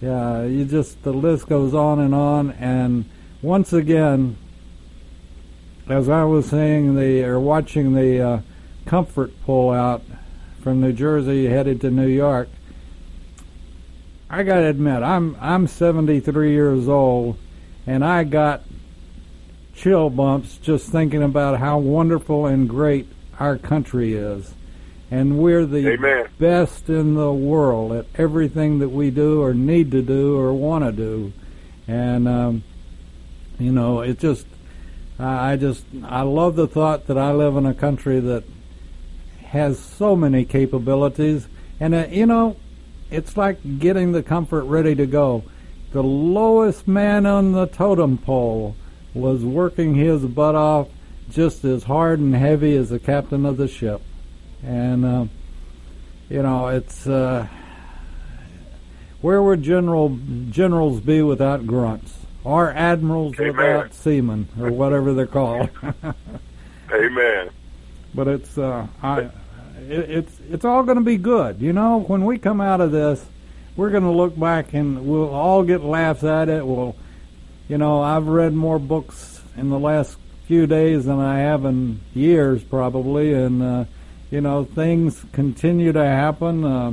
Yeah, 0.00 0.44
you 0.44 0.64
just 0.64 1.02
the 1.02 1.12
list 1.12 1.48
goes 1.48 1.74
on 1.74 1.98
and 1.98 2.14
on. 2.14 2.50
And 2.52 3.06
once 3.42 3.72
again, 3.72 4.36
as 5.88 6.08
I 6.08 6.24
was 6.24 6.48
saying, 6.48 6.96
the 6.96 7.24
or 7.24 7.38
watching 7.38 7.94
the 7.94 8.20
uh, 8.20 8.40
comfort 8.86 9.32
pull 9.44 9.70
out 9.70 10.02
from 10.60 10.80
New 10.80 10.92
Jersey 10.92 11.46
headed 11.46 11.80
to 11.82 11.90
New 11.90 12.08
York, 12.08 12.48
I 14.28 14.42
got 14.42 14.56
to 14.56 14.66
admit, 14.66 15.02
I'm 15.02 15.36
I'm 15.40 15.66
73 15.66 16.52
years 16.52 16.88
old, 16.88 17.38
and 17.86 18.04
I 18.04 18.24
got 18.24 18.62
chill 19.74 20.10
bumps 20.10 20.56
just 20.56 20.88
thinking 20.88 21.22
about 21.22 21.60
how 21.60 21.78
wonderful 21.78 22.46
and 22.46 22.68
great 22.68 23.06
our 23.38 23.58
country 23.58 24.14
is. 24.14 24.54
And 25.10 25.38
we're 25.38 25.66
the 25.66 25.92
Amen. 25.92 26.26
best 26.40 26.88
in 26.88 27.14
the 27.14 27.32
world 27.32 27.92
at 27.92 28.06
everything 28.16 28.80
that 28.80 28.88
we 28.88 29.10
do 29.10 29.40
or 29.40 29.54
need 29.54 29.92
to 29.92 30.02
do 30.02 30.36
or 30.36 30.52
want 30.52 30.84
to 30.84 30.90
do. 30.90 31.32
And, 31.86 32.26
um, 32.26 32.64
you 33.58 33.70
know, 33.70 34.00
it 34.00 34.18
just, 34.18 34.46
I 35.18 35.56
just, 35.56 35.84
I 36.04 36.22
love 36.22 36.56
the 36.56 36.66
thought 36.66 37.06
that 37.06 37.16
I 37.16 37.32
live 37.32 37.56
in 37.56 37.64
a 37.64 37.72
country 37.72 38.20
that 38.20 38.44
has 39.46 39.78
so 39.78 40.14
many 40.14 40.44
capabilities. 40.44 41.48
And, 41.80 41.94
uh, 41.94 42.06
you 42.10 42.26
know, 42.26 42.56
it's 43.10 43.36
like 43.36 43.78
getting 43.78 44.12
the 44.12 44.22
comfort 44.22 44.64
ready 44.64 44.94
to 44.94 45.06
go. 45.06 45.44
The 45.92 46.02
lowest 46.02 46.86
man 46.86 47.24
on 47.24 47.52
the 47.52 47.66
totem 47.66 48.18
pole 48.18 48.76
was 49.14 49.42
working 49.42 49.94
his 49.94 50.22
butt 50.26 50.54
off 50.54 50.88
just 51.30 51.64
as 51.64 51.84
hard 51.84 52.18
and 52.18 52.34
heavy 52.34 52.76
as 52.76 52.90
the 52.90 52.98
captain 52.98 53.46
of 53.46 53.56
the 53.56 53.68
ship. 53.68 54.02
And, 54.62 55.04
uh, 55.04 55.26
you 56.28 56.42
know, 56.42 56.68
it's, 56.68 57.06
uh, 57.06 57.46
where 59.22 59.42
would 59.42 59.62
general 59.62 60.18
generals 60.50 61.00
be 61.00 61.22
without 61.22 61.66
grunts? 61.66 62.25
Or 62.46 62.70
admirals 62.70 63.34
Amen. 63.40 63.56
without 63.56 63.92
seamen, 63.92 64.48
or 64.60 64.70
whatever 64.70 65.12
they're 65.14 65.26
called. 65.26 65.68
Amen. 66.92 67.50
but 68.14 68.28
it's 68.28 68.56
uh, 68.56 68.86
I, 69.02 69.22
it, 69.22 69.30
it's 69.88 70.40
it's 70.48 70.64
all 70.64 70.84
going 70.84 70.98
to 70.98 71.02
be 71.02 71.16
good. 71.16 71.60
You 71.60 71.72
know, 71.72 71.98
when 71.98 72.24
we 72.24 72.38
come 72.38 72.60
out 72.60 72.80
of 72.80 72.92
this, 72.92 73.26
we're 73.76 73.90
going 73.90 74.04
to 74.04 74.12
look 74.12 74.38
back 74.38 74.74
and 74.74 75.08
we'll 75.08 75.28
all 75.28 75.64
get 75.64 75.82
laughs 75.82 76.22
at 76.22 76.48
it. 76.48 76.64
We'll, 76.64 76.94
you 77.68 77.78
know, 77.78 78.00
I've 78.00 78.28
read 78.28 78.52
more 78.52 78.78
books 78.78 79.42
in 79.56 79.68
the 79.70 79.78
last 79.80 80.16
few 80.46 80.68
days 80.68 81.06
than 81.06 81.18
I 81.18 81.40
have 81.40 81.64
in 81.64 82.00
years 82.14 82.62
probably, 82.62 83.32
and 83.32 83.60
uh, 83.60 83.84
you 84.30 84.40
know, 84.40 84.62
things 84.62 85.24
continue 85.32 85.90
to 85.90 86.04
happen. 86.04 86.64
Uh, 86.64 86.92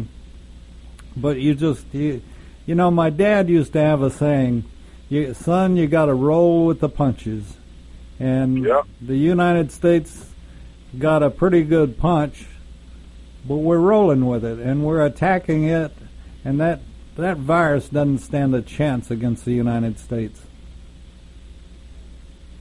but 1.16 1.40
you 1.40 1.54
just 1.54 1.86
you, 1.94 2.24
you 2.66 2.74
know, 2.74 2.90
my 2.90 3.12
dad 3.12 3.50
used 3.50 3.74
to 3.74 3.80
have 3.82 4.02
a 4.02 4.10
saying, 4.10 4.64
you, 5.10 5.34
"Son, 5.34 5.76
you 5.78 5.88
got 5.88 6.06
to 6.06 6.14
roll 6.14 6.66
with 6.66 6.80
the 6.80 6.90
punches." 6.90 7.58
And 8.20 8.64
Yep. 8.64 8.86
the 9.02 9.18
United 9.18 9.72
States 9.72 10.34
got 10.98 11.24
a 11.24 11.30
pretty 11.30 11.64
good 11.64 11.98
punch, 11.98 12.46
but 13.48 13.56
we're 13.58 13.80
rolling 13.80 14.26
with 14.28 14.46
it 14.46 14.60
and 14.60 14.84
we're 14.86 15.06
attacking 15.06 15.66
it, 15.66 15.92
and 16.46 16.60
that 16.60 16.82
that 17.16 17.38
virus 17.38 17.90
doesn't 17.90 18.20
stand 18.20 18.56
a 18.56 18.62
chance 18.62 19.12
against 19.12 19.46
the 19.46 19.54
United 19.54 20.00
States. 20.00 20.42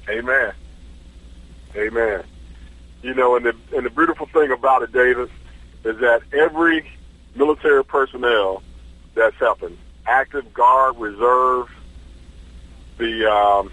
Amen. 0.08 0.52
Amen. 1.76 2.22
You 3.02 3.14
know, 3.14 3.36
and 3.36 3.46
the 3.46 3.54
and 3.74 3.86
the 3.86 3.90
beautiful 3.90 4.26
thing 4.26 4.50
about 4.50 4.82
it, 4.82 4.92
David, 4.92 5.30
is 5.84 5.98
that 5.98 6.22
every 6.32 6.84
military 7.34 7.84
personnel 7.84 8.62
that's 9.14 9.36
helping, 9.36 9.76
active 10.06 10.52
guard, 10.52 10.98
reserve, 10.98 11.70
the 12.98 13.30
um, 13.30 13.72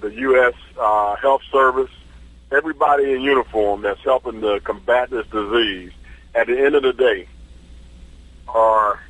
the 0.00 0.08
U.S. 0.08 0.54
Uh, 0.78 1.16
Health 1.16 1.42
Service, 1.50 1.90
everybody 2.50 3.12
in 3.12 3.22
uniform 3.22 3.82
that's 3.82 4.02
helping 4.02 4.40
to 4.40 4.60
combat 4.60 5.10
this 5.10 5.26
disease, 5.28 5.92
at 6.34 6.46
the 6.46 6.58
end 6.58 6.74
of 6.74 6.82
the 6.82 6.92
day, 6.92 7.28
are 8.48 9.00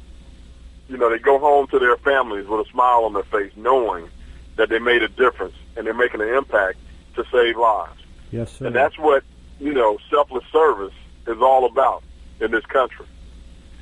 you 0.89 0.97
know 0.97 1.11
they 1.11 1.19
go 1.19 1.39
home 1.39 1.67
to 1.69 1.79
their 1.79 1.97
families 1.99 2.47
with 2.47 2.67
a 2.67 2.71
smile 2.71 3.05
on 3.05 3.13
their 3.13 3.25
face, 3.25 3.53
knowing 3.57 4.09
that 4.57 4.69
they 4.69 4.79
made 4.79 5.03
a 5.03 5.09
difference 5.09 5.55
and 5.77 5.87
they're 5.87 5.95
making 5.95 6.21
an 6.21 6.29
impact 6.29 6.79
to 7.15 7.25
save 7.31 7.57
lives. 7.57 8.01
Yes, 8.33 8.53
sir. 8.53 8.67
And 8.67 8.75
that's 8.75 8.99
what, 8.99 9.23
you 9.61 9.73
know, 9.73 9.99
selfless 10.11 10.45
service 10.53 10.95
is 11.27 11.39
all 11.41 11.67
about 11.67 12.03
in 12.41 12.51
this 12.51 12.65
country. 12.67 13.07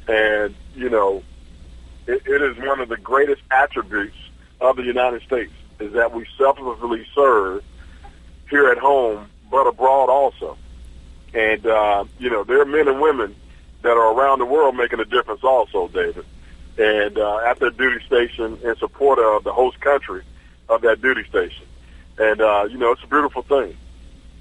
And, 0.08 0.54
you 0.74 0.90
know, 0.90 1.22
it, 2.06 2.22
it 2.26 2.42
is 2.42 2.56
one 2.58 2.80
of 2.80 2.88
the 2.88 2.96
greatest 2.96 3.42
attributes 3.50 4.16
of 4.60 4.76
the 4.76 4.82
United 4.82 5.22
States 5.22 5.52
is 5.80 5.92
that 5.92 6.12
we 6.12 6.26
selflessly 6.38 7.06
serve 7.14 7.62
here 8.48 8.68
at 8.68 8.78
home, 8.78 9.28
but 9.50 9.66
abroad 9.66 10.08
also. 10.08 10.56
And, 11.32 11.66
uh, 11.66 12.04
you 12.18 12.30
know, 12.30 12.44
there 12.44 12.60
are 12.60 12.66
men 12.66 12.88
and 12.88 13.00
women 13.00 13.34
that 13.82 13.96
are 13.96 14.14
around 14.14 14.38
the 14.38 14.44
world 14.44 14.76
making 14.76 15.00
a 15.00 15.04
difference 15.04 15.42
also, 15.42 15.88
David. 15.88 16.24
And 16.78 17.18
uh, 17.18 17.38
at 17.38 17.58
their 17.60 17.70
duty 17.70 18.04
station 18.06 18.58
in 18.62 18.76
support 18.76 19.18
of 19.18 19.44
the 19.44 19.52
host 19.52 19.80
country 19.80 20.22
of 20.68 20.82
that 20.82 21.02
duty 21.02 21.24
station. 21.24 21.66
And, 22.18 22.40
uh, 22.40 22.68
you 22.70 22.78
know, 22.78 22.92
it's 22.92 23.02
a 23.02 23.08
beautiful 23.08 23.42
thing. 23.42 23.76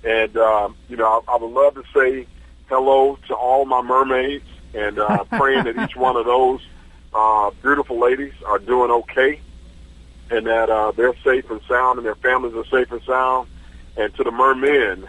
And, 0.03 0.35
um, 0.37 0.75
you 0.89 0.97
know, 0.97 1.23
I, 1.27 1.33
I 1.33 1.37
would 1.37 1.51
love 1.51 1.75
to 1.75 1.83
say 1.93 2.27
hello 2.67 3.17
to 3.27 3.35
all 3.35 3.65
my 3.65 3.81
mermaids 3.81 4.45
and 4.73 4.99
uh, 4.99 5.23
praying 5.31 5.65
that 5.65 5.77
each 5.77 5.95
one 5.95 6.15
of 6.15 6.25
those 6.25 6.61
uh, 7.13 7.51
beautiful 7.61 7.99
ladies 7.99 8.33
are 8.45 8.59
doing 8.59 8.91
okay 8.91 9.39
and 10.29 10.47
that 10.47 10.69
uh, 10.69 10.91
they're 10.91 11.15
safe 11.23 11.49
and 11.49 11.61
sound 11.67 11.97
and 11.97 12.05
their 12.05 12.15
families 12.15 12.55
are 12.55 12.65
safe 12.65 12.91
and 12.91 13.01
sound. 13.03 13.47
And 13.97 14.13
to 14.15 14.23
the 14.23 14.31
mermen 14.31 15.07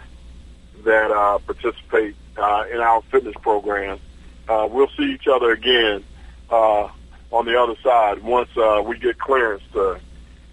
that 0.83 1.11
uh, 1.11 1.39
participate 1.39 2.15
uh, 2.37 2.65
in 2.71 2.79
our 2.79 3.01
fitness 3.03 3.35
program, 3.41 3.99
uh, 4.47 4.67
we'll 4.69 4.89
see 4.97 5.13
each 5.13 5.27
other 5.27 5.51
again 5.51 6.03
uh, 6.49 6.89
on 7.31 7.45
the 7.45 7.59
other 7.59 7.75
side 7.83 8.23
once 8.23 8.49
uh, 8.57 8.81
we 8.85 8.97
get 8.99 9.17
clearance 9.17 9.63
to 9.73 9.99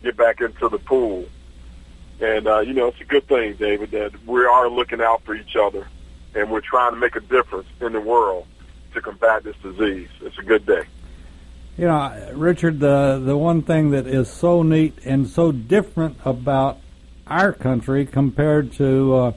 get 0.02 0.16
back 0.16 0.40
into 0.40 0.68
the 0.68 0.78
pool. 0.78 1.26
And, 2.20 2.46
uh, 2.46 2.60
you 2.60 2.72
know, 2.72 2.88
it's 2.88 3.00
a 3.00 3.04
good 3.04 3.26
thing, 3.26 3.56
David, 3.56 3.90
that 3.90 4.26
we 4.26 4.44
are 4.44 4.68
looking 4.68 5.00
out 5.00 5.22
for 5.24 5.34
each 5.34 5.56
other 5.56 5.86
and 6.34 6.50
we're 6.50 6.60
trying 6.60 6.92
to 6.92 6.98
make 6.98 7.16
a 7.16 7.20
difference 7.20 7.68
in 7.80 7.92
the 7.92 8.00
world 8.00 8.46
to 8.94 9.00
combat 9.00 9.44
this 9.44 9.56
disease. 9.62 10.08
It's 10.20 10.38
a 10.38 10.42
good 10.42 10.64
day. 10.66 10.84
You 11.78 11.86
know, 11.86 12.32
Richard, 12.34 12.80
the 12.80 13.20
the 13.24 13.36
one 13.36 13.62
thing 13.62 13.92
that 13.92 14.06
is 14.06 14.30
so 14.30 14.62
neat 14.62 14.94
and 15.06 15.26
so 15.26 15.52
different 15.52 16.18
about 16.22 16.78
our 17.26 17.52
country 17.54 18.04
compared 18.04 18.72
to 18.72 19.14
uh, 19.14 19.32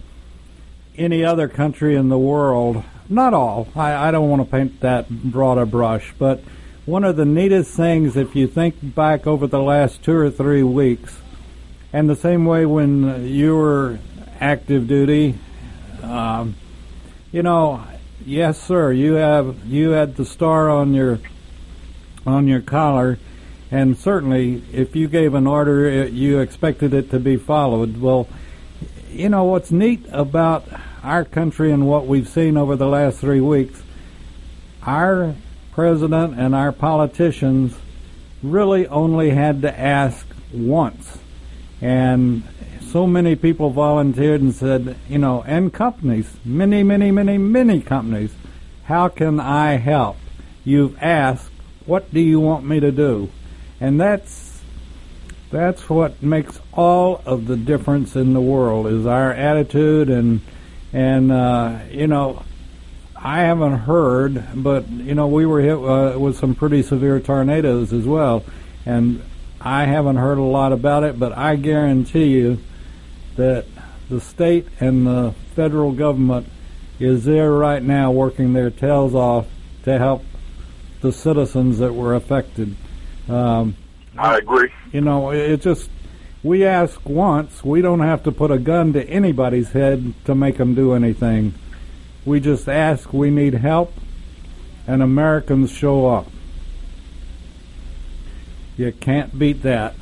any 0.98 1.24
other 1.24 1.48
country 1.48 1.96
in 1.96 2.10
the 2.10 2.18
world, 2.18 2.84
not 3.08 3.34
all. 3.34 3.70
I, 3.74 4.10
I 4.10 4.12
don't 4.12 4.30
want 4.30 4.42
to 4.42 4.52
paint 4.52 4.82
that 4.82 5.10
broad 5.10 5.58
a 5.58 5.66
brush, 5.66 6.14
but 6.20 6.42
one 6.86 7.06
of 7.06 7.16
the 7.16 7.24
neatest 7.24 7.72
things, 7.72 8.18
if 8.18 8.36
you 8.36 8.48
think 8.48 8.76
back 8.96 9.26
over 9.26 9.48
the 9.48 9.62
last 9.62 10.04
two 10.04 10.16
or 10.16 10.30
three 10.30 10.62
weeks, 10.62 11.18
and 11.94 12.10
the 12.10 12.18
same 12.18 12.46
way 12.46 12.66
when 12.66 13.26
you 13.26 13.56
were 13.56 13.98
active 14.42 14.90
duty, 14.90 15.40
um, 16.04 16.56
you 17.32 17.44
know, 17.44 17.82
yes, 18.26 18.62
sir, 18.62 18.92
you 18.92 19.14
have 19.14 19.66
you 19.66 19.92
had 19.92 20.18
the 20.18 20.26
star 20.26 20.70
on 20.70 20.94
your 20.94 21.20
on 22.26 22.48
your 22.48 22.62
collar, 22.62 23.20
and 23.72 23.98
certainly 23.98 24.64
if 24.72 24.96
you 24.96 25.08
gave 25.08 25.34
an 25.34 25.48
order, 25.48 25.86
it, 25.86 26.14
you 26.14 26.40
expected 26.40 26.94
it 26.94 27.10
to 27.12 27.20
be 27.20 27.38
followed. 27.38 27.98
Well, 27.98 28.28
you 29.10 29.30
know 29.30 29.44
what's 29.44 29.72
neat 29.72 30.06
about 30.12 30.68
our 31.04 31.24
country 31.24 31.72
and 31.72 31.88
what 31.88 32.08
we've 32.08 32.28
seen 32.28 32.58
over 32.58 32.76
the 32.76 32.88
last 32.88 33.20
three 33.20 33.42
weeks, 33.42 33.84
our 34.84 35.36
president 35.72 36.40
and 36.40 36.56
our 36.56 36.72
politicians 36.72 37.76
really 38.42 38.88
only 38.88 39.30
had 39.30 39.62
to 39.62 39.80
ask 39.80 40.26
once. 40.54 41.18
And 41.82 42.44
so 42.82 43.06
many 43.06 43.36
people 43.36 43.70
volunteered 43.72 44.42
and 44.42 44.54
said, 44.54 44.96
you 45.10 45.18
know, 45.18 45.44
and 45.44 45.74
companies, 45.74 46.38
many, 46.46 46.82
many, 46.82 47.12
many, 47.12 47.38
many 47.38 47.82
companies, 47.82 48.34
how 48.86 49.10
can 49.10 49.40
I 49.40 49.78
help? 49.78 50.18
You've 50.64 50.98
asked, 51.02 51.52
what 51.86 52.14
do 52.14 52.20
you 52.20 52.40
want 52.40 52.66
me 52.66 52.80
to 52.80 52.92
do? 52.92 53.30
And 53.80 54.00
that's 54.00 54.62
that's 55.52 55.90
what 55.90 56.22
makes 56.22 56.60
all 56.74 57.22
of 57.26 57.46
the 57.46 57.56
difference 57.56 58.16
in 58.16 58.34
the 58.34 58.42
world 58.42 58.88
is 58.88 59.06
our 59.06 59.32
attitude 59.32 60.10
and 60.10 60.42
and 60.92 61.32
uh, 61.32 61.80
you 61.92 62.08
know 62.08 62.44
I 63.16 63.40
haven't 63.40 63.80
heard, 63.80 64.44
but 64.54 64.88
you 64.88 65.16
know 65.16 65.28
we 65.28 65.46
were 65.48 65.60
hit 65.60 65.78
uh, 65.78 66.20
with 66.20 66.38
some 66.38 66.54
pretty 66.54 66.84
severe 66.84 67.20
tornadoes 67.20 67.92
as 67.92 68.06
well, 68.06 68.44
and 68.86 69.24
I 69.60 69.86
haven't 69.86 70.18
heard 70.18 70.38
a 70.38 70.44
lot 70.44 70.72
about 70.72 71.04
it. 71.04 71.20
But 71.20 71.36
I 71.36 71.56
guarantee 71.56 72.26
you 72.26 72.60
that 73.36 73.66
the 74.10 74.22
state 74.22 74.68
and 74.80 75.08
the 75.08 75.34
federal 75.56 75.92
government 75.92 76.48
is 77.00 77.26
there 77.26 77.52
right 77.52 77.82
now 77.82 78.12
working 78.12 78.54
their 78.54 78.70
tails 78.70 79.16
off 79.16 79.48
to 79.84 79.98
help 79.98 80.24
the 81.06 81.14
citizens 81.14 81.78
that 81.78 81.94
were 81.94 82.16
affected. 82.16 82.76
Um, 83.30 83.76
I 84.18 84.38
agree. 84.38 84.70
You 84.92 85.02
know, 85.02 85.30
it 85.32 85.62
just 85.62 85.90
we 86.42 86.66
ask 86.66 87.00
once. 87.08 87.64
We 87.64 87.82
don't 87.82 88.00
have 88.00 88.24
to 88.24 88.32
put 88.32 88.50
a 88.50 88.58
gun 88.58 88.94
to 88.94 89.08
anybody's 89.08 89.70
head 89.70 90.16
to 90.26 90.34
make 90.34 90.58
them 90.58 90.74
do 90.74 90.94
anything. 90.94 91.54
We 92.26 92.40
just 92.40 92.68
ask. 92.68 93.14
We 93.14 93.30
need 93.30 93.54
help, 93.54 93.94
and 94.88 95.04
Americans 95.04 95.72
show 95.72 96.08
up. 96.08 96.28
You 98.78 98.92
can't 98.92 99.38
beat 99.38 99.62
that. 99.62 99.94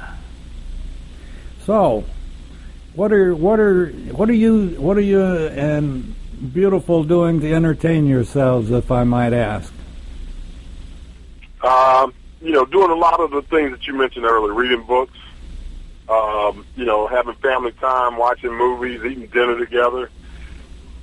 So, 1.66 2.06
what 2.96 3.12
are 3.12 3.36
what 3.36 3.60
are 3.60 3.88
what 3.88 4.30
are 4.30 4.34
you 4.34 4.70
what 4.80 4.96
are 4.96 5.02
you 5.02 5.22
and 5.22 6.16
beautiful 6.54 7.04
doing 7.04 7.42
to 7.42 7.54
entertain 7.54 8.08
yourselves, 8.08 8.72
if 8.72 8.89
I 8.89 9.04
might 9.04 9.34
ask? 9.34 9.74
Um, 11.63 12.13
you 12.41 12.52
know, 12.52 12.65
doing 12.65 12.91
a 12.91 12.95
lot 12.95 13.19
of 13.21 13.32
the 13.32 13.41
things 13.41 13.71
that 13.71 13.88
you 13.88 13.93
mentioned 13.93 14.26
earlier, 14.26 14.54
reading 14.54 14.86
books, 14.86 15.17
um, 16.10 16.65
you 16.76 16.84
know, 16.84 17.08
having 17.08 17.34
family 17.36 17.71
time, 17.71 18.17
watching 18.17 18.54
movies, 18.54 19.02
eating 19.06 19.28
dinner 19.28 19.58
together, 19.58 20.10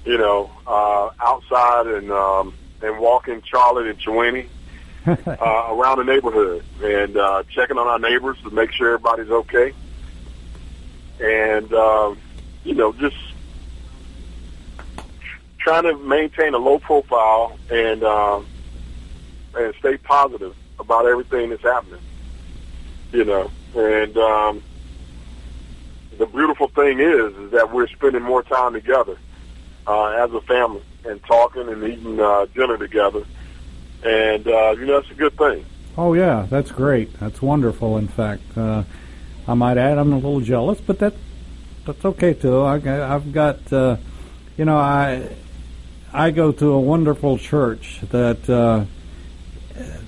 you 0.05 0.19
know, 0.19 0.51
uh, 0.67 1.09
outside 1.21 1.87
and 1.87 2.13
um, 2.13 2.55
and 2.83 2.99
walking 2.99 3.43
Charlotte 3.43 3.87
and 3.87 3.99
Chewini 3.99 4.49
uh, 5.07 5.75
around 5.75 5.99
the 5.99 6.05
neighborhood 6.05 6.65
and 6.83 7.17
uh, 7.17 7.43
checking 7.51 7.79
on 7.79 7.87
our 7.87 7.99
neighbors 7.99 8.37
to 8.43 8.51
make 8.51 8.73
sure 8.73 8.95
everybody's 8.95 9.31
okay. 9.31 9.73
And, 11.21 11.73
um, 11.73 12.19
you 12.65 12.75
know, 12.75 12.93
just 12.93 13.17
trying 15.59 15.85
to 15.85 15.97
maintain 15.99 16.55
a 16.55 16.59
low 16.59 16.79
profile 16.79 17.59
and 17.71 18.03
um, 18.03 18.47
and 19.57 19.75
stay 19.79 19.97
positive 19.97 20.55
about 20.79 21.07
everything 21.07 21.51
that's 21.51 21.63
happening. 21.63 22.01
You 23.13 23.25
know, 23.25 23.51
and 23.75 24.17
um, 24.17 24.63
the 26.17 26.27
beautiful 26.27 26.69
thing 26.69 27.01
is, 27.01 27.35
is 27.37 27.51
that 27.53 27.73
we're 27.73 27.89
spending 27.89 28.23
more 28.23 28.43
time 28.43 28.73
together 28.73 29.19
uh, 29.87 30.11
as 30.11 30.33
a 30.33 30.41
family 30.43 30.83
and 31.05 31.23
talking 31.25 31.69
and 31.69 31.83
eating 31.83 32.21
uh, 32.21 32.47
dinner 32.55 32.79
together, 32.79 33.25
and 34.05 34.47
uh, 34.47 34.75
you 34.79 34.87
know, 34.87 35.01
that's 35.01 35.11
a 35.11 35.15
good 35.15 35.37
thing. 35.37 35.65
Oh 35.99 36.15
yeah, 36.15 36.47
that's 36.49 36.71
great. 36.71 37.13
That's 37.19 37.43
wonderful. 37.43 37.97
In 37.97 38.07
fact, 38.07 38.57
uh, 38.57 38.85
I 39.49 39.55
might 39.55 39.77
add, 39.77 39.99
I'm 39.99 40.13
a 40.13 40.17
little 40.17 40.41
jealous, 40.41 40.81
but 40.81 41.01
that 41.01 41.15
that's 41.85 42.05
okay 42.05 42.35
too. 42.35 42.61
I, 42.61 43.15
I've 43.15 43.33
got, 43.33 43.73
uh, 43.73 43.97
you 44.57 44.65
know, 44.65 44.77
I 44.77 45.29
I 46.13 46.31
go 46.31 46.53
to 46.53 46.73
a 46.73 46.81
wonderful 46.81 47.39
church 47.39 48.01
that. 48.11 48.49
Uh, 48.49 48.85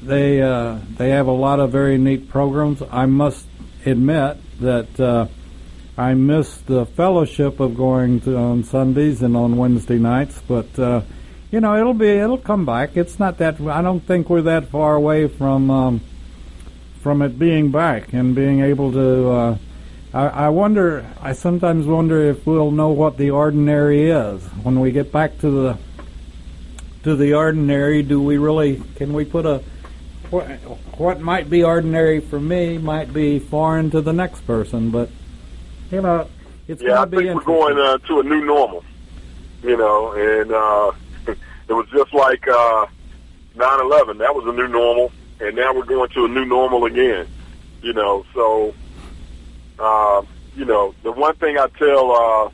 they 0.02 0.42
uh, 0.42 0.78
they 0.96 1.10
have 1.10 1.26
a 1.26 1.32
lot 1.32 1.60
of 1.60 1.70
very 1.70 1.98
neat 1.98 2.28
programs. 2.28 2.82
I 2.90 3.06
must 3.06 3.46
admit 3.84 4.38
that 4.60 5.00
uh, 5.00 5.26
I 5.96 6.14
miss 6.14 6.56
the 6.58 6.86
fellowship 6.86 7.60
of 7.60 7.76
going 7.76 8.20
to 8.22 8.36
on 8.36 8.64
Sundays 8.64 9.22
and 9.22 9.36
on 9.36 9.56
Wednesday 9.56 9.98
nights, 9.98 10.40
but 10.46 10.78
uh, 10.78 11.02
you 11.50 11.60
know 11.60 11.76
it'll 11.76 11.94
be 11.94 12.08
it'll 12.08 12.38
come 12.38 12.64
back. 12.64 12.96
It's 12.96 13.18
not 13.18 13.38
that 13.38 13.60
I 13.60 13.82
don't 13.82 14.00
think 14.00 14.30
we're 14.30 14.42
that 14.42 14.68
far 14.68 14.94
away 14.94 15.28
from 15.28 15.70
um, 15.70 16.00
from 17.00 17.22
it 17.22 17.38
being 17.38 17.70
back 17.70 18.12
and 18.12 18.34
being 18.34 18.60
able 18.60 18.92
to. 18.92 19.30
Uh, 19.30 19.58
I, 20.14 20.26
I 20.26 20.48
wonder. 20.48 21.06
I 21.20 21.32
sometimes 21.32 21.86
wonder 21.86 22.22
if 22.30 22.46
we'll 22.46 22.70
know 22.70 22.90
what 22.90 23.16
the 23.16 23.30
ordinary 23.30 24.10
is 24.10 24.42
when 24.62 24.80
we 24.80 24.92
get 24.92 25.12
back 25.12 25.38
to 25.38 25.50
the 25.50 25.78
to 27.02 27.16
the 27.16 27.34
ordinary. 27.34 28.02
Do 28.02 28.20
we 28.20 28.38
really? 28.38 28.82
Can 28.96 29.12
we 29.12 29.24
put 29.24 29.46
a 29.46 29.62
what, 30.30 30.46
what 30.98 31.20
might 31.20 31.50
be 31.50 31.62
ordinary 31.62 32.20
for 32.20 32.40
me 32.40 32.78
might 32.78 33.12
be 33.12 33.38
foreign 33.38 33.90
to 33.90 34.00
the 34.00 34.14
next 34.14 34.46
person, 34.46 34.90
but 34.90 35.10
you 35.90 36.00
know, 36.00 36.26
it's 36.66 36.82
yeah. 36.82 36.92
I 36.92 36.94
going 37.04 37.10
to 37.10 37.16
be 37.18 37.24
think 37.24 37.36
we're 37.36 37.44
going 37.44 37.78
uh, 37.78 37.98
to 37.98 38.20
a 38.20 38.22
new 38.22 38.44
normal. 38.44 38.84
You 39.62 39.76
know, 39.76 40.12
and 40.12 40.50
uh, 40.50 40.92
it 41.68 41.72
was 41.72 41.86
just 41.90 42.14
like 42.14 42.48
uh, 42.48 42.86
9/11. 43.56 44.18
That 44.18 44.34
was 44.34 44.46
a 44.46 44.52
new 44.52 44.68
normal, 44.68 45.12
and 45.40 45.54
now 45.54 45.74
we're 45.74 45.84
going 45.84 46.10
to 46.10 46.24
a 46.24 46.28
new 46.28 46.46
normal 46.46 46.86
again. 46.86 47.28
You 47.82 47.92
know, 47.92 48.24
so 48.32 48.74
uh, 49.78 50.22
you 50.56 50.64
know, 50.64 50.94
the 51.02 51.12
one 51.12 51.34
thing 51.36 51.58
I 51.58 51.66
tell 51.78 52.10
uh, 52.10 52.50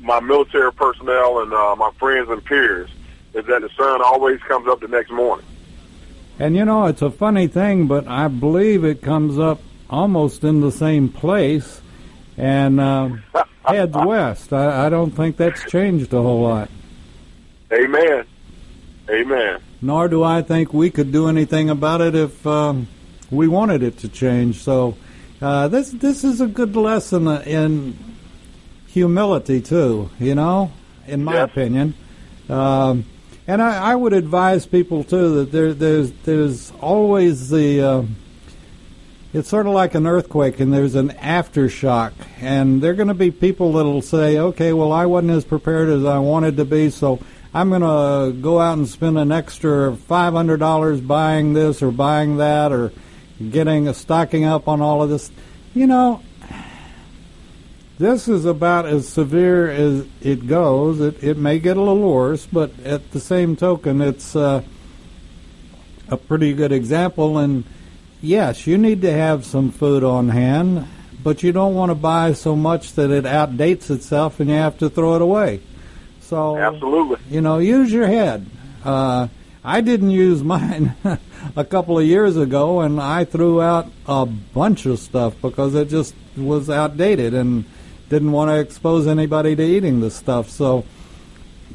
my 0.00 0.20
military 0.20 0.72
personnel 0.72 1.40
and 1.40 1.52
uh, 1.52 1.76
my 1.76 1.90
friends 1.98 2.30
and 2.30 2.42
peers 2.44 2.88
is 3.38 3.46
that 3.46 3.62
the 3.62 3.70
sun 3.76 4.02
always 4.02 4.40
comes 4.42 4.66
up 4.68 4.80
the 4.80 4.88
next 4.88 5.10
morning. 5.10 5.46
And 6.38 6.54
you 6.56 6.64
know, 6.64 6.86
it's 6.86 7.02
a 7.02 7.10
funny 7.10 7.46
thing, 7.46 7.86
but 7.86 8.06
I 8.06 8.28
believe 8.28 8.84
it 8.84 9.00
comes 9.02 9.38
up 9.38 9.60
almost 9.90 10.44
in 10.44 10.60
the 10.60 10.70
same 10.70 11.08
place 11.08 11.80
and 12.36 12.78
uh, 12.80 13.10
heads 13.64 13.96
west. 14.04 14.52
I, 14.52 14.86
I 14.86 14.88
don't 14.88 15.10
think 15.12 15.36
that's 15.36 15.64
changed 15.64 16.12
a 16.12 16.20
whole 16.22 16.42
lot. 16.42 16.70
Amen. 17.72 18.24
Amen. 19.10 19.60
Nor 19.80 20.08
do 20.08 20.22
I 20.22 20.42
think 20.42 20.72
we 20.72 20.90
could 20.90 21.12
do 21.12 21.28
anything 21.28 21.70
about 21.70 22.00
it 22.00 22.14
if 22.14 22.46
um, 22.46 22.88
we 23.30 23.48
wanted 23.48 23.82
it 23.82 23.98
to 23.98 24.08
change. 24.08 24.56
So 24.56 24.96
uh, 25.40 25.68
this 25.68 25.90
this 25.90 26.24
is 26.24 26.40
a 26.40 26.46
good 26.46 26.76
lesson 26.76 27.26
in 27.28 27.96
humility 28.86 29.60
too. 29.60 30.10
You 30.18 30.34
know, 30.34 30.72
in 31.06 31.24
my 31.24 31.34
Yes. 31.34 31.50
opinion. 31.50 31.94
Um, 32.48 33.04
and 33.48 33.62
I, 33.62 33.92
I 33.92 33.96
would 33.96 34.12
advise 34.12 34.66
people 34.66 35.02
too 35.02 35.36
that 35.36 35.50
there, 35.50 35.72
there's 35.72 36.12
there's 36.24 36.70
always 36.82 37.48
the 37.48 37.80
uh, 37.80 38.02
it's 39.32 39.48
sort 39.48 39.66
of 39.66 39.72
like 39.72 39.94
an 39.94 40.06
earthquake 40.06 40.60
and 40.60 40.72
there's 40.72 40.94
an 40.94 41.10
aftershock. 41.10 42.12
And 42.40 42.82
there 42.82 42.92
are 42.92 42.94
going 42.94 43.08
to 43.08 43.14
be 43.14 43.30
people 43.30 43.72
that'll 43.72 44.02
say 44.02 44.38
okay 44.38 44.74
well 44.74 44.92
I 44.92 45.06
wasn't 45.06 45.32
as 45.32 45.46
prepared 45.46 45.88
as 45.88 46.04
I 46.04 46.18
wanted 46.18 46.58
to 46.58 46.66
be 46.66 46.90
so 46.90 47.20
I'm 47.54 47.70
going 47.70 47.80
to 47.80 48.38
go 48.38 48.60
out 48.60 48.76
and 48.76 48.86
spend 48.86 49.16
an 49.18 49.32
extra 49.32 49.96
$500 49.96 51.06
buying 51.06 51.54
this 51.54 51.82
or 51.82 51.90
buying 51.90 52.36
that 52.36 52.70
or 52.70 52.92
getting 53.50 53.88
a 53.88 53.94
stocking 53.94 54.44
up 54.44 54.68
on 54.68 54.82
all 54.82 55.02
of 55.02 55.08
this. 55.08 55.32
You 55.74 55.86
know 55.86 56.22
this 57.98 58.28
is 58.28 58.44
about 58.44 58.86
as 58.86 59.08
severe 59.08 59.68
as 59.68 60.06
it 60.22 60.46
goes. 60.46 61.00
It, 61.00 61.22
it 61.22 61.36
may 61.36 61.58
get 61.58 61.76
a 61.76 61.80
little 61.80 62.14
worse, 62.14 62.46
but 62.46 62.78
at 62.84 63.10
the 63.10 63.20
same 63.20 63.56
token, 63.56 64.00
it's 64.00 64.36
uh, 64.36 64.62
a 66.08 66.16
pretty 66.16 66.52
good 66.52 66.70
example. 66.70 67.38
And 67.38 67.64
yes, 68.20 68.66
you 68.66 68.78
need 68.78 69.02
to 69.02 69.12
have 69.12 69.44
some 69.44 69.72
food 69.72 70.04
on 70.04 70.28
hand, 70.28 70.86
but 71.22 71.42
you 71.42 71.50
don't 71.50 71.74
want 71.74 71.90
to 71.90 71.96
buy 71.96 72.34
so 72.34 72.54
much 72.54 72.92
that 72.94 73.10
it 73.10 73.24
outdates 73.24 73.90
itself 73.90 74.38
and 74.38 74.48
you 74.48 74.56
have 74.56 74.78
to 74.78 74.88
throw 74.88 75.16
it 75.16 75.22
away. 75.22 75.60
So, 76.20 76.56
Absolutely. 76.56 77.18
you 77.28 77.40
know, 77.40 77.58
use 77.58 77.90
your 77.90 78.06
head. 78.06 78.46
Uh, 78.84 79.26
I 79.64 79.80
didn't 79.80 80.10
use 80.10 80.44
mine 80.44 80.94
a 81.56 81.64
couple 81.64 81.98
of 81.98 82.04
years 82.04 82.36
ago, 82.36 82.80
and 82.80 83.00
I 83.00 83.24
threw 83.24 83.60
out 83.60 83.90
a 84.06 84.24
bunch 84.24 84.86
of 84.86 85.00
stuff 85.00 85.34
because 85.42 85.74
it 85.74 85.88
just 85.88 86.14
was 86.36 86.70
outdated 86.70 87.34
and 87.34 87.64
didn't 88.08 88.32
want 88.32 88.50
to 88.50 88.58
expose 88.58 89.06
anybody 89.06 89.54
to 89.56 89.62
eating 89.62 90.00
the 90.00 90.10
stuff. 90.10 90.48
So, 90.50 90.84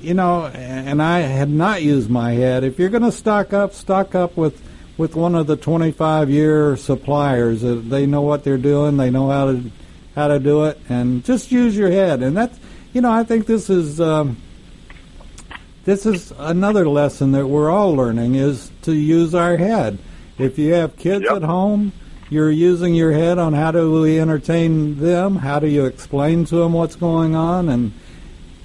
you 0.01 0.13
know, 0.13 0.47
and 0.47 1.01
I 1.01 1.19
had 1.19 1.49
not 1.49 1.81
used 1.83 2.09
my 2.09 2.31
head. 2.33 2.63
If 2.63 2.79
you're 2.79 2.89
going 2.89 3.03
to 3.03 3.11
stock 3.11 3.53
up, 3.53 3.73
stock 3.73 4.15
up 4.15 4.35
with 4.37 4.61
with 4.95 5.15
one 5.15 5.33
of 5.33 5.47
the 5.47 5.55
25 5.55 6.29
year 6.29 6.77
suppliers. 6.77 7.63
Uh, 7.63 7.81
They 7.83 8.05
know 8.05 8.21
what 8.21 8.43
they're 8.43 8.57
doing. 8.59 8.97
They 8.97 9.09
know 9.09 9.29
how 9.29 9.51
to 9.51 9.71
how 10.15 10.27
to 10.27 10.39
do 10.39 10.65
it, 10.65 10.79
and 10.89 11.23
just 11.25 11.51
use 11.51 11.75
your 11.75 11.89
head. 11.89 12.21
And 12.21 12.37
that's, 12.37 12.59
you 12.93 13.01
know, 13.01 13.11
I 13.11 13.23
think 13.23 13.47
this 13.47 13.69
is 13.69 13.99
um, 13.99 14.37
this 15.85 16.05
is 16.05 16.31
another 16.37 16.87
lesson 16.87 17.31
that 17.31 17.47
we're 17.47 17.69
all 17.71 17.95
learning 17.95 18.35
is 18.35 18.71
to 18.83 18.93
use 18.93 19.33
our 19.35 19.57
head. 19.57 19.97
If 20.37 20.57
you 20.57 20.73
have 20.73 20.95
kids 20.97 21.25
Yep. 21.27 21.37
at 21.37 21.43
home, 21.43 21.91
you're 22.29 22.51
using 22.51 22.95
your 22.95 23.11
head 23.11 23.37
on 23.37 23.53
how 23.53 23.71
do 23.71 24.01
we 24.01 24.19
entertain 24.19 24.99
them, 24.99 25.37
how 25.37 25.59
do 25.59 25.67
you 25.67 25.85
explain 25.85 26.45
to 26.45 26.55
them 26.57 26.73
what's 26.73 26.95
going 26.95 27.35
on, 27.35 27.69
and 27.69 27.93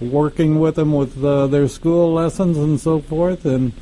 working 0.00 0.60
with 0.60 0.76
them 0.76 0.92
with 0.92 1.22
uh, 1.24 1.46
their 1.48 1.68
school 1.68 2.12
lessons 2.12 2.56
and 2.56 2.80
so 2.80 3.00
forth. 3.00 3.44
And 3.44 3.72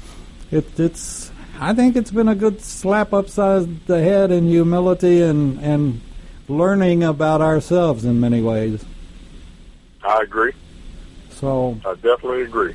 it, 0.50 0.78
it's, 0.80 1.30
I 1.60 1.74
think 1.74 1.96
it's 1.96 2.10
been 2.10 2.28
a 2.28 2.34
good 2.34 2.60
slap 2.62 3.12
upside 3.12 3.86
the 3.86 4.02
head 4.02 4.30
in 4.30 4.48
humility 4.48 5.22
and 5.22 5.58
and 5.60 6.00
learning 6.48 7.02
about 7.02 7.40
ourselves 7.40 8.04
in 8.04 8.20
many 8.20 8.40
ways. 8.40 8.84
I 10.02 10.22
agree. 10.22 10.52
So 11.30 11.78
I 11.84 11.94
definitely 11.94 12.42
agree. 12.42 12.74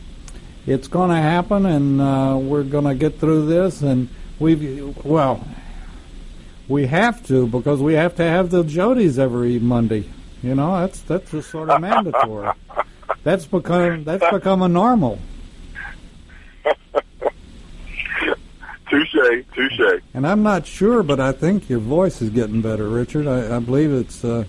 it's 0.68 0.88
going 0.88 1.10
to 1.10 1.16
happen, 1.16 1.66
and 1.66 2.02
uh, 2.02 2.38
we're 2.40 2.64
going 2.64 2.84
to 2.84 2.96
get 2.96 3.20
through 3.20 3.48
this. 3.48 3.82
And 3.82 4.10
we've 4.40 4.96
well, 5.06 5.44
we 6.71 6.88
have 6.88 7.25
to 7.27 7.45
because 7.47 7.81
we 7.81 7.93
have 7.93 8.15
to 8.15 8.23
have 8.23 8.49
the 8.49 8.63
Jodies 8.63 9.19
every 9.19 9.60
Monday. 9.60 10.05
You 10.41 10.55
know, 10.55 10.79
that's 10.79 11.01
that's 11.01 11.29
just 11.29 11.51
sort 11.51 11.69
of 11.69 11.81
mandatory. 11.81 12.51
That's 13.23 13.45
become 13.45 14.03
that's 14.05 14.27
become 14.31 14.62
a 14.62 14.69
normal. 14.69 15.19
Touche, 18.89 19.45
touche. 19.55 20.01
And 20.13 20.25
I'm 20.27 20.43
not 20.43 20.65
sure, 20.65 21.03
but 21.03 21.19
I 21.19 21.31
think 21.31 21.69
your 21.69 21.79
voice 21.79 22.21
is 22.21 22.29
getting 22.29 22.62
better, 22.62 22.89
Richard. 22.89 23.27
I, 23.27 23.57
I 23.57 23.60
believe 23.60 23.91
it's. 23.93 24.23
Uh, 24.25 24.45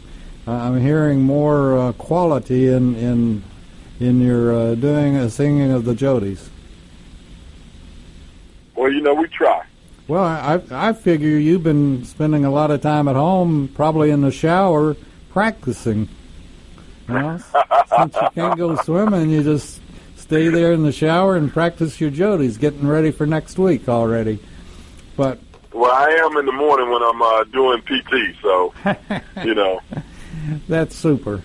I'm 0.46 0.80
hearing 0.80 1.20
more 1.20 1.78
uh, 1.78 1.92
quality 1.92 2.68
in 2.68 2.96
in 2.96 3.44
in 4.00 4.20
your 4.20 4.54
uh, 4.54 4.74
doing 4.74 5.16
a 5.16 5.28
singing 5.28 5.70
of 5.70 5.84
the 5.84 5.94
Jodies. 5.94 6.48
Well, 8.74 8.90
you 8.90 9.00
know, 9.00 9.14
we 9.14 9.28
try. 9.28 9.64
Well, 10.12 10.24
I 10.24 10.60
I 10.70 10.92
figure 10.92 11.38
you've 11.38 11.62
been 11.62 12.04
spending 12.04 12.44
a 12.44 12.50
lot 12.50 12.70
of 12.70 12.82
time 12.82 13.08
at 13.08 13.16
home, 13.16 13.70
probably 13.74 14.10
in 14.10 14.20
the 14.20 14.30
shower, 14.30 14.94
practicing. 15.30 16.06
You 17.08 17.14
know, 17.14 17.38
since 17.88 18.14
you 18.16 18.28
can't 18.34 18.58
go 18.58 18.76
swimming, 18.82 19.30
you 19.30 19.42
just 19.42 19.80
stay 20.16 20.48
there 20.48 20.72
in 20.72 20.82
the 20.82 20.92
shower 20.92 21.36
and 21.36 21.50
practice 21.50 21.98
your 21.98 22.10
Jodies, 22.10 22.60
getting 22.60 22.86
ready 22.86 23.10
for 23.10 23.24
next 23.24 23.58
week 23.58 23.88
already. 23.88 24.38
But 25.16 25.38
Well, 25.72 25.90
I 25.90 26.10
am 26.10 26.36
in 26.36 26.44
the 26.44 26.52
morning 26.52 26.90
when 26.90 27.02
I'm 27.02 27.22
uh, 27.22 27.44
doing 27.44 27.80
PT, 27.80 28.36
so 28.42 28.74
you 29.46 29.54
know. 29.54 29.80
that's 30.68 30.94
super. 30.94 31.40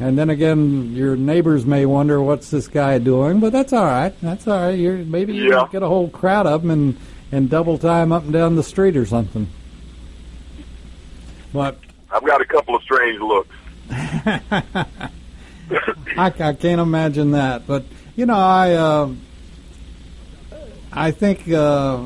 And 0.00 0.18
then 0.18 0.30
again, 0.30 0.96
your 0.96 1.14
neighbors 1.14 1.64
may 1.64 1.86
wonder 1.86 2.20
what's 2.20 2.50
this 2.50 2.66
guy 2.66 2.98
doing, 2.98 3.38
but 3.38 3.52
that's 3.52 3.72
all 3.72 3.84
right. 3.84 4.12
That's 4.20 4.48
all 4.48 4.66
right. 4.66 4.76
You're 4.76 4.96
maybe 4.96 5.32
you 5.36 5.50
Yeah. 5.52 5.68
get 5.70 5.84
a 5.84 5.88
whole 5.88 6.08
crowd 6.08 6.48
of 6.48 6.62
them 6.62 6.72
and 6.72 6.96
and 7.32 7.48
double 7.48 7.78
time 7.78 8.12
up 8.12 8.24
and 8.24 8.32
down 8.32 8.56
the 8.56 8.62
street 8.62 8.96
or 8.96 9.06
something. 9.06 9.48
But 11.52 11.78
I've 12.10 12.24
got 12.24 12.40
a 12.40 12.44
couple 12.44 12.74
of 12.74 12.82
strange 12.82 13.20
looks. 13.20 13.54
I, 13.90 15.02
I 16.16 16.30
can't 16.30 16.80
imagine 16.80 17.32
that. 17.32 17.66
But 17.66 17.84
you 18.16 18.26
know, 18.26 18.36
I 18.36 18.72
uh, 18.72 19.12
I 20.92 21.10
think 21.10 21.48
uh, 21.48 22.02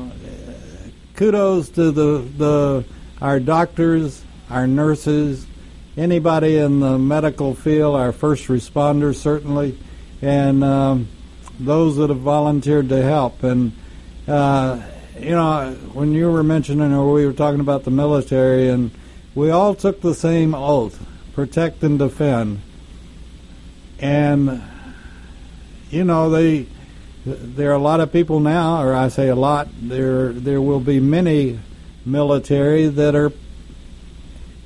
kudos 1.15 1.69
to 1.69 1.91
the 1.91 2.19
the 2.37 2.85
our 3.21 3.39
doctors, 3.39 4.23
our 4.49 4.67
nurses, 4.67 5.45
anybody 5.97 6.57
in 6.57 6.79
the 6.79 6.97
medical 6.97 7.55
field, 7.55 7.95
our 7.95 8.11
first 8.11 8.47
responders 8.47 9.15
certainly, 9.15 9.77
and 10.21 10.63
um, 10.63 11.07
those 11.59 11.97
that 11.97 12.09
have 12.09 12.19
volunteered 12.19 12.89
to 12.89 13.01
help. 13.01 13.43
And 13.43 13.71
uh, 14.27 14.81
you 15.19 15.31
know, 15.31 15.73
when 15.93 16.13
you 16.13 16.31
were 16.31 16.43
mentioning, 16.43 16.93
or 16.93 17.11
we 17.11 17.25
were 17.25 17.33
talking 17.33 17.59
about 17.59 17.83
the 17.83 17.91
military, 17.91 18.69
and 18.69 18.91
we 19.33 19.49
all 19.49 19.75
took 19.75 20.01
the 20.01 20.13
same 20.13 20.53
oath: 20.53 21.03
protect 21.33 21.83
and 21.83 21.99
defend. 21.99 22.61
And 23.99 24.61
you 25.89 26.03
know 26.03 26.29
they 26.29 26.67
there 27.25 27.71
are 27.71 27.75
a 27.75 27.79
lot 27.79 27.99
of 27.99 28.11
people 28.11 28.39
now 28.39 28.81
or 28.81 28.93
I 28.93 29.07
say 29.07 29.29
a 29.29 29.35
lot 29.35 29.67
there 29.81 30.31
there 30.31 30.61
will 30.61 30.79
be 30.79 30.99
many 30.99 31.59
military 32.05 32.87
that 32.87 33.15
are 33.15 33.31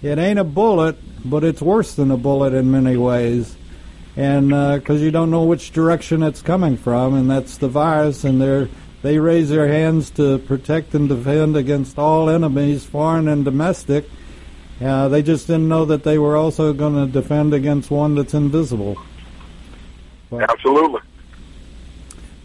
it 0.02 0.18
ain't 0.18 0.40
a 0.40 0.44
bullet 0.44 0.98
but 1.24 1.44
it's 1.44 1.62
worse 1.62 1.96
than 1.96 2.12
a 2.12 2.18
bullet 2.18 2.54
in 2.54 2.72
many 2.72 2.96
ways. 2.96 3.56
And 4.16 4.54
uh, 4.54 4.78
because 4.78 5.02
you 5.02 5.12
don't 5.12 5.30
know 5.30 5.44
which 5.44 5.72
direction 5.72 6.24
it's 6.24 6.42
coming 6.42 6.78
from 6.78 7.14
and 7.14 7.30
that's 7.30 7.58
the 7.58 7.68
virus 7.68 8.24
and 8.24 8.42
they're 8.42 8.70
they 9.02 9.18
raise 9.18 9.50
their 9.50 9.68
hands 9.68 10.10
to 10.12 10.40
protect 10.40 10.94
and 10.94 11.08
defend 11.08 11.56
against 11.56 11.98
all 11.98 12.30
enemies 12.30 12.86
foreign 12.86 13.28
and 13.28 13.46
domestic. 13.46 14.10
Uh, 14.82 15.08
they 15.08 15.22
just 15.22 15.48
didn't 15.48 15.68
know 15.68 15.86
that 15.86 16.04
they 16.04 16.18
were 16.18 16.36
also 16.36 16.74
going 16.74 16.96
to 16.96 17.12
defend 17.12 17.54
against 17.54 17.92
one 17.92 18.16
that's 18.16 18.34
invisible. 18.34 18.98
Absolutely. 20.32 21.02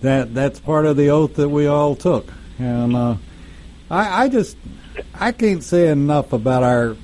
that 0.00 0.32
that's 0.34 0.58
part 0.58 0.86
of 0.86 0.96
the 0.96 1.10
oath 1.10 1.34
that 1.34 1.48
we 1.48 1.66
all 1.66 1.94
took. 1.94 2.26
And 2.58 2.96
uh, 2.96 3.16
I, 3.90 4.24
I 4.24 4.28
just 4.28 4.56
I 5.14 5.32
can't 5.32 5.62
say 5.62 5.88
enough 5.88 6.32
about 6.32 6.62
our 6.62 6.96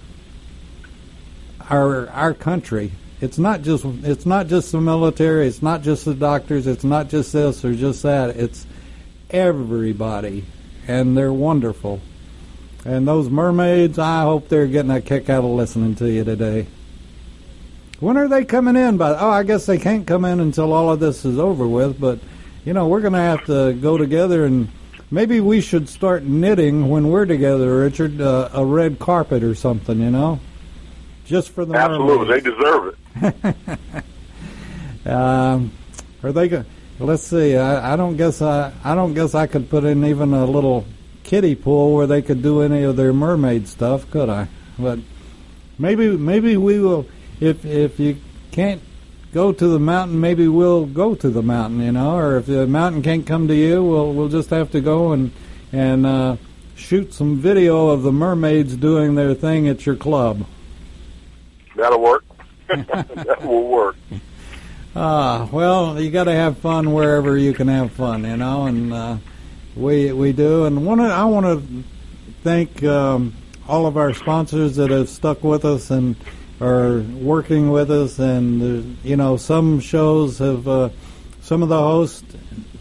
our 1.68 2.08
our 2.10 2.34
country. 2.34 2.92
It's 3.20 3.38
not 3.38 3.62
just 3.62 3.84
it's 3.84 4.26
not 4.26 4.46
just 4.46 4.72
the 4.72 4.80
military 4.80 5.46
it's 5.46 5.62
not 5.62 5.82
just 5.82 6.06
the 6.06 6.14
doctors 6.14 6.66
it's 6.66 6.84
not 6.84 7.08
just 7.08 7.32
this 7.32 7.64
or 7.64 7.74
just 7.74 8.02
that. 8.02 8.30
It's 8.30 8.66
everybody 9.30 10.44
and 10.86 11.16
they're 11.16 11.32
wonderful 11.32 12.00
and 12.84 13.06
those 13.06 13.28
mermaids 13.28 13.98
I 13.98 14.22
hope 14.22 14.48
they're 14.48 14.66
getting 14.66 14.90
a 14.90 15.00
kick 15.00 15.28
out 15.30 15.44
of 15.44 15.50
listening 15.50 15.94
to 15.96 16.10
you 16.10 16.24
today 16.24 16.66
when 18.00 18.16
are 18.16 18.28
they 18.28 18.44
coming 18.44 18.76
in? 18.76 18.96
But 18.96 19.18
oh, 19.20 19.28
I 19.28 19.42
guess 19.42 19.66
they 19.66 19.78
can't 19.78 20.06
come 20.06 20.24
in 20.24 20.40
until 20.40 20.72
all 20.72 20.90
of 20.90 21.00
this 21.00 21.24
is 21.24 21.38
over 21.38 21.66
with. 21.66 22.00
But 22.00 22.18
you 22.64 22.72
know, 22.72 22.88
we're 22.88 23.00
going 23.00 23.12
to 23.12 23.18
have 23.18 23.44
to 23.46 23.74
go 23.74 23.96
together, 23.96 24.44
and 24.44 24.68
maybe 25.10 25.40
we 25.40 25.60
should 25.60 25.88
start 25.88 26.24
knitting 26.24 26.88
when 26.88 27.08
we're 27.08 27.26
together, 27.26 27.78
Richard. 27.78 28.20
Uh, 28.20 28.48
a 28.52 28.64
red 28.64 28.98
carpet 28.98 29.44
or 29.44 29.54
something, 29.54 30.00
you 30.00 30.10
know, 30.10 30.40
just 31.24 31.50
for 31.50 31.64
the 31.64 31.74
Absolutely. 31.74 32.40
They 32.40 32.50
deserve 32.50 32.96
it. 33.16 33.56
Um, 35.06 35.72
are 36.22 36.30
they? 36.30 36.48
Go- 36.48 36.66
let's 37.00 37.22
see. 37.22 37.56
I, 37.56 37.94
I 37.94 37.96
don't 37.96 38.16
guess 38.16 38.42
I. 38.42 38.72
I 38.84 38.94
don't 38.94 39.14
guess 39.14 39.34
I 39.34 39.46
could 39.46 39.68
put 39.68 39.84
in 39.84 40.04
even 40.04 40.32
a 40.32 40.44
little 40.44 40.84
kiddie 41.24 41.54
pool 41.54 41.94
where 41.94 42.06
they 42.06 42.22
could 42.22 42.42
do 42.42 42.62
any 42.62 42.82
of 42.82 42.96
their 42.96 43.12
mermaid 43.12 43.68
stuff, 43.68 44.10
could 44.10 44.28
I? 44.28 44.48
But 44.78 44.98
maybe 45.78 46.16
maybe 46.16 46.56
we 46.56 46.80
will. 46.80 47.06
If 47.40 47.64
if 47.64 47.98
you 47.98 48.18
can't 48.52 48.82
go 49.32 49.52
to 49.52 49.68
the 49.68 49.78
mountain, 49.78 50.20
maybe 50.20 50.48
we'll 50.48 50.86
go 50.86 51.14
to 51.14 51.30
the 51.30 51.42
mountain. 51.42 51.80
You 51.80 51.92
know, 51.92 52.16
or 52.16 52.36
if 52.36 52.46
the 52.46 52.66
mountain 52.66 53.02
can't 53.02 53.26
come 53.26 53.48
to 53.48 53.54
you, 53.54 53.82
we'll 53.82 54.12
we'll 54.12 54.28
just 54.28 54.50
have 54.50 54.70
to 54.72 54.80
go 54.80 55.12
and 55.12 55.30
and 55.72 56.06
uh, 56.06 56.36
shoot 56.74 57.14
some 57.14 57.36
video 57.36 57.88
of 57.88 58.02
the 58.02 58.12
mermaids 58.12 58.76
doing 58.76 59.14
their 59.14 59.34
thing 59.34 59.68
at 59.68 59.86
your 59.86 59.96
club. 59.96 60.46
That'll 61.76 62.00
work. 62.00 62.24
that 62.68 63.38
will 63.42 63.68
work. 63.68 63.96
Ah, 64.94 65.48
well, 65.52 66.00
you 66.00 66.10
got 66.10 66.24
to 66.24 66.32
have 66.32 66.58
fun 66.58 66.92
wherever 66.92 67.36
you 67.36 67.52
can 67.52 67.68
have 67.68 67.92
fun, 67.92 68.24
you 68.24 68.36
know, 68.36 68.66
and 68.66 68.92
uh, 68.92 69.16
we 69.76 70.12
we 70.12 70.32
do. 70.32 70.64
And 70.64 70.84
one, 70.84 70.98
I 70.98 71.24
want 71.26 71.46
to 71.46 71.84
thank 72.42 72.82
um, 72.82 73.32
all 73.68 73.86
of 73.86 73.96
our 73.96 74.12
sponsors 74.14 74.74
that 74.76 74.90
have 74.90 75.08
stuck 75.08 75.44
with 75.44 75.64
us 75.64 75.92
and 75.92 76.16
are 76.60 77.02
working 77.02 77.70
with 77.70 77.88
us. 77.92 78.18
And 78.18 78.62
uh, 78.62 78.88
you 79.04 79.16
know, 79.16 79.36
some 79.36 79.78
shows 79.78 80.38
have 80.38 80.66
uh, 80.66 80.88
some 81.40 81.62
of 81.62 81.68
the 81.68 81.78
hosts 81.78 82.24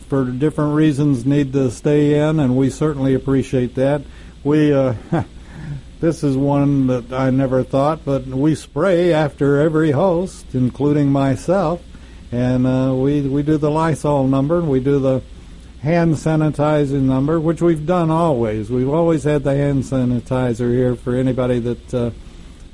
for 0.07 0.26
different 0.26 0.74
reasons 0.74 1.28
need 1.28 1.53
to 1.53 1.70
stay 1.70 2.16
in, 2.16 2.39
and 2.39 2.57
we 2.57 2.72
certainly 2.72 3.14
appreciate 3.14 3.76
that. 3.76 4.01
We. 4.43 4.74
Uh, 4.74 4.95
This 5.99 6.24
is 6.24 6.38
one 6.38 6.88
that 6.88 7.12
I 7.12 7.30
never 7.30 7.62
thought, 7.62 8.05
but 8.05 8.26
we 8.26 8.55
spray 8.55 9.12
after 9.12 9.60
every 9.60 9.91
host, 9.91 10.45
including 10.53 11.12
myself, 11.12 11.82
and 12.32 12.67
uh, 12.67 12.93
we 12.95 13.21
we 13.21 13.43
do 13.43 13.57
the 13.57 13.71
Lysol 13.71 14.27
number, 14.27 14.59
and 14.59 14.69
we 14.69 14.80
do 14.80 14.99
the 14.99 15.21
hand 15.82 16.15
sanitizing 16.15 17.03
number, 17.03 17.39
which 17.39 17.61
we've 17.61 17.86
done 17.86 18.11
always. 18.11 18.69
We've 18.69 18.89
always 18.89 19.23
had 19.23 19.43
the 19.43 19.55
hand 19.55 19.84
sanitizer 19.84 20.71
here 20.71 20.95
for 20.95 21.15
anybody 21.15 21.59
that 21.59 21.93
uh, 21.93 22.11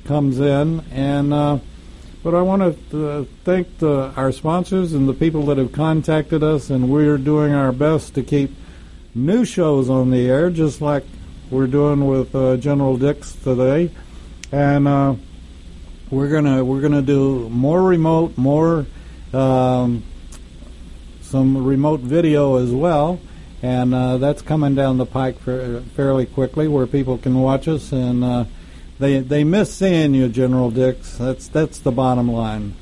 comes 0.04 0.40
in, 0.40 0.80
and 0.90 1.32
uh, 1.32 1.58
but 2.22 2.34
I 2.34 2.42
want 2.42 2.90
to 2.90 3.08
uh, 3.08 3.24
thank 3.44 3.78
the, 3.78 4.12
our 4.16 4.32
sponsors 4.32 4.92
and 4.92 5.08
the 5.08 5.14
people 5.14 5.46
that 5.46 5.58
have 5.58 5.72
contacted 5.72 6.42
us, 6.42 6.70
and 6.70 6.90
we're 6.90 7.18
doing 7.18 7.54
our 7.54 7.72
best 7.72 8.14
to 8.16 8.22
keep 8.22 8.54
new 9.14 9.44
shows 9.44 9.88
on 9.88 10.10
the 10.10 10.28
air, 10.28 10.50
just 10.50 10.80
like 10.80 11.04
we're 11.50 11.68
doing 11.68 12.06
with 12.06 12.34
uh, 12.34 12.56
General 12.56 12.96
Dix 12.96 13.32
today, 13.32 13.90
and 14.50 14.88
uh, 14.88 15.14
we're 16.10 16.28
gonna 16.28 16.64
we're 16.64 16.80
gonna 16.80 17.02
do 17.02 17.48
more 17.48 17.82
remote, 17.82 18.36
more 18.36 18.86
um, 19.32 20.04
some 21.20 21.64
remote 21.64 22.00
video 22.00 22.56
as 22.56 22.70
well, 22.70 23.20
and 23.62 23.94
uh, 23.94 24.16
that's 24.18 24.42
coming 24.42 24.74
down 24.74 24.98
the 24.98 25.06
pike 25.06 25.38
fairly 25.40 26.26
quickly, 26.26 26.68
where 26.68 26.86
people 26.86 27.18
can 27.18 27.40
watch 27.40 27.66
us 27.68 27.92
and 27.92 28.22
uh, 28.22 28.44
they 28.98 29.20
they 29.20 29.44
miss 29.44 29.74
seeing 29.74 30.14
you, 30.14 30.28
General 30.28 30.70
Dix. 30.70 31.18
That's 31.18 31.48
that's 31.48 31.78
the 31.80 31.92
bottom 31.92 32.30
line. 32.30 32.74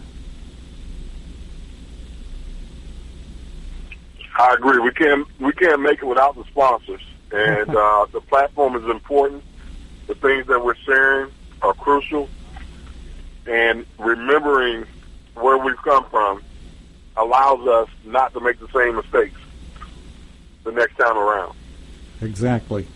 I 4.38 4.54
agree. 4.54 4.78
We 4.78 4.92
can't 4.92 5.26
we 5.40 5.52
can't 5.52 5.80
make 5.80 6.02
it 6.02 6.06
without 6.06 6.36
the 6.36 6.44
sponsors, 6.44 7.02
and 7.32 7.68
uh, 7.76 8.06
the 8.12 8.20
platform 8.20 8.76
is 8.76 8.88
important. 8.88 9.42
The 10.06 10.14
things 10.14 10.46
that 10.46 10.62
we're 10.62 10.76
sharing 10.76 11.32
are 11.62 11.74
crucial, 11.74 12.28
and 13.46 13.84
remembering 13.98 14.84
where 15.34 15.58
we've 15.58 15.80
come 15.82 16.04
from 16.10 16.42
allows 17.16 17.66
us 17.66 17.88
not 18.04 18.32
to 18.34 18.40
make 18.40 18.58
the 18.58 18.68
same 18.68 18.96
mistakes 18.96 19.38
the 20.64 20.72
next 20.72 20.96
time 20.96 21.16
around. 21.16 21.56
Exactly. 22.20 22.86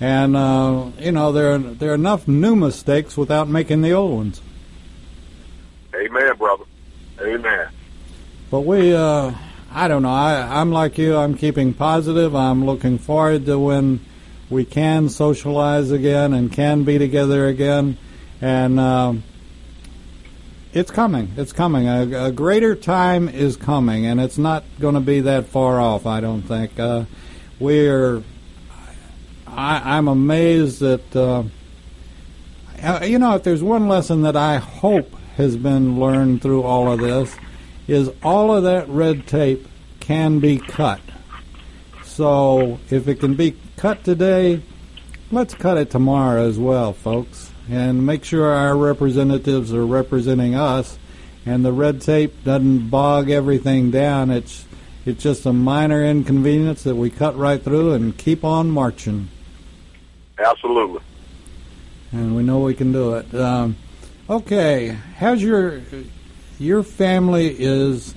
And 0.00 0.36
uh, 0.36 0.90
you 0.98 1.12
know 1.12 1.32
there 1.32 1.58
there 1.58 1.90
are 1.90 1.94
enough 1.94 2.28
new 2.28 2.54
mistakes 2.54 3.16
without 3.16 3.48
making 3.48 3.82
the 3.82 3.92
old 3.92 4.16
ones. 4.16 4.40
Amen, 5.94 6.36
brother. 6.36 6.64
Amen. 7.20 7.68
But 8.50 8.60
we, 8.60 8.94
uh, 8.94 9.32
I 9.72 9.88
don't 9.88 10.02
know. 10.02 10.10
I, 10.10 10.60
I'm 10.60 10.70
like 10.70 10.96
you. 10.96 11.16
I'm 11.16 11.34
keeping 11.34 11.74
positive. 11.74 12.34
I'm 12.34 12.64
looking 12.64 12.98
forward 12.98 13.46
to 13.46 13.58
when 13.58 14.00
we 14.48 14.64
can 14.64 15.08
socialize 15.08 15.90
again 15.90 16.32
and 16.32 16.52
can 16.52 16.84
be 16.84 16.98
together 16.98 17.46
again. 17.46 17.98
And 18.40 18.78
uh, 18.78 19.14
it's 20.72 20.90
coming. 20.90 21.32
It's 21.36 21.52
coming. 21.52 21.88
A, 21.88 22.26
a 22.26 22.32
greater 22.32 22.74
time 22.74 23.28
is 23.28 23.56
coming, 23.56 24.06
and 24.06 24.20
it's 24.20 24.38
not 24.38 24.64
going 24.78 24.94
to 24.94 25.00
be 25.00 25.20
that 25.22 25.46
far 25.46 25.80
off. 25.80 26.06
I 26.06 26.20
don't 26.20 26.42
think. 26.42 26.78
Uh, 26.78 27.04
we're. 27.58 28.22
I, 29.46 29.96
I'm 29.96 30.08
amazed 30.08 30.80
that. 30.80 31.16
Uh, 31.16 31.44
uh, 32.82 33.04
you 33.04 33.18
know, 33.18 33.34
if 33.34 33.42
there's 33.42 33.62
one 33.62 33.88
lesson 33.88 34.22
that 34.22 34.36
I 34.36 34.56
hope 34.56 35.12
has 35.36 35.56
been 35.56 35.98
learned 35.98 36.42
through 36.42 36.62
all 36.62 36.92
of 36.92 37.00
this, 37.00 37.34
is 37.88 38.10
all 38.22 38.54
of 38.54 38.64
that 38.64 38.88
red 38.88 39.26
tape 39.26 39.66
can 40.00 40.38
be 40.38 40.58
cut. 40.58 41.00
So 42.04 42.78
if 42.90 43.08
it 43.08 43.16
can 43.16 43.34
be 43.34 43.56
cut 43.76 44.04
today, 44.04 44.62
let's 45.30 45.54
cut 45.54 45.78
it 45.78 45.90
tomorrow 45.90 46.46
as 46.46 46.58
well, 46.58 46.92
folks, 46.92 47.47
and 47.70 48.04
make 48.06 48.24
sure 48.24 48.52
our 48.52 48.76
representatives 48.76 49.72
are 49.72 49.86
representing 49.86 50.54
us, 50.54 50.98
and 51.44 51.64
the 51.64 51.72
red 51.72 52.00
tape 52.00 52.44
doesn't 52.44 52.88
bog 52.88 53.30
everything 53.30 53.90
down. 53.90 54.30
It's 54.30 54.64
it's 55.04 55.22
just 55.22 55.46
a 55.46 55.52
minor 55.52 56.04
inconvenience 56.04 56.82
that 56.82 56.96
we 56.96 57.10
cut 57.10 57.36
right 57.36 57.62
through 57.62 57.92
and 57.92 58.16
keep 58.16 58.44
on 58.44 58.70
marching. 58.70 59.28
Absolutely. 60.38 61.00
And 62.12 62.36
we 62.36 62.42
know 62.42 62.60
we 62.60 62.74
can 62.74 62.92
do 62.92 63.14
it. 63.14 63.34
Um, 63.34 63.76
okay, 64.28 64.96
how's 65.16 65.42
your 65.42 65.80
your 66.58 66.82
family 66.82 67.54
is 67.58 68.14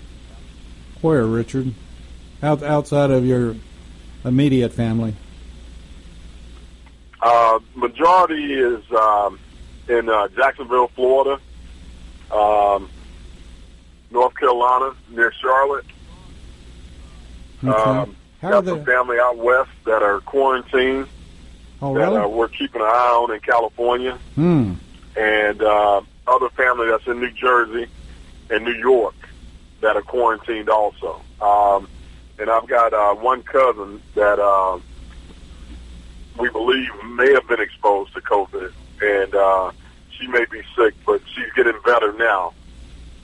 where, 1.01 1.25
Richard? 1.25 1.73
Out 2.43 2.63
outside 2.63 3.11
of 3.11 3.25
your 3.25 3.55
immediate 4.23 4.73
family. 4.73 5.15
Uh, 7.21 7.59
majority 7.75 8.53
is 8.53 8.83
um, 8.91 9.39
in 9.87 10.09
uh, 10.09 10.27
Jacksonville, 10.29 10.87
Florida, 10.95 11.39
um, 12.31 12.89
North 14.09 14.35
Carolina, 14.35 14.95
near 15.09 15.31
Charlotte. 15.31 15.85
Okay. 17.63 17.71
Um, 17.79 18.15
got 18.41 18.65
some 18.65 18.83
family 18.85 19.17
out 19.19 19.37
west 19.37 19.69
that 19.85 20.01
are 20.01 20.19
quarantined 20.21 21.07
Oh, 21.83 21.95
that 21.95 22.09
uh, 22.09 22.11
really? 22.11 22.33
we're 22.33 22.47
keeping 22.47 22.79
an 22.81 22.87
eye 22.87 23.17
on 23.23 23.33
in 23.33 23.39
California, 23.39 24.17
Hmm. 24.35 24.73
and 25.17 25.61
uh, 25.63 26.01
other 26.27 26.49
family 26.49 26.87
that's 26.87 27.07
in 27.07 27.19
New 27.19 27.31
Jersey 27.31 27.87
and 28.51 28.63
New 28.63 28.73
York 28.75 29.15
that 29.81 29.95
are 29.95 30.01
quarantined 30.03 30.69
also. 30.69 31.19
Um, 31.41 31.87
and 32.37 32.49
I've 32.51 32.67
got 32.67 32.93
uh, 32.93 33.15
one 33.15 33.41
cousin 33.41 33.99
that 34.13 34.37
uh, 34.39 34.77
we 36.37 36.49
believe 36.49 36.89
may 37.05 37.31
have 37.33 37.47
been 37.47 37.59
exposed 37.61 38.13
to 38.13 38.21
COVID, 38.21 38.71
and 39.01 39.35
uh, 39.35 39.71
she 40.09 40.27
may 40.27 40.45
be 40.51 40.61
sick, 40.75 40.93
but 41.05 41.21
she's 41.33 41.51
getting 41.55 41.79
better 41.85 42.13
now. 42.13 42.53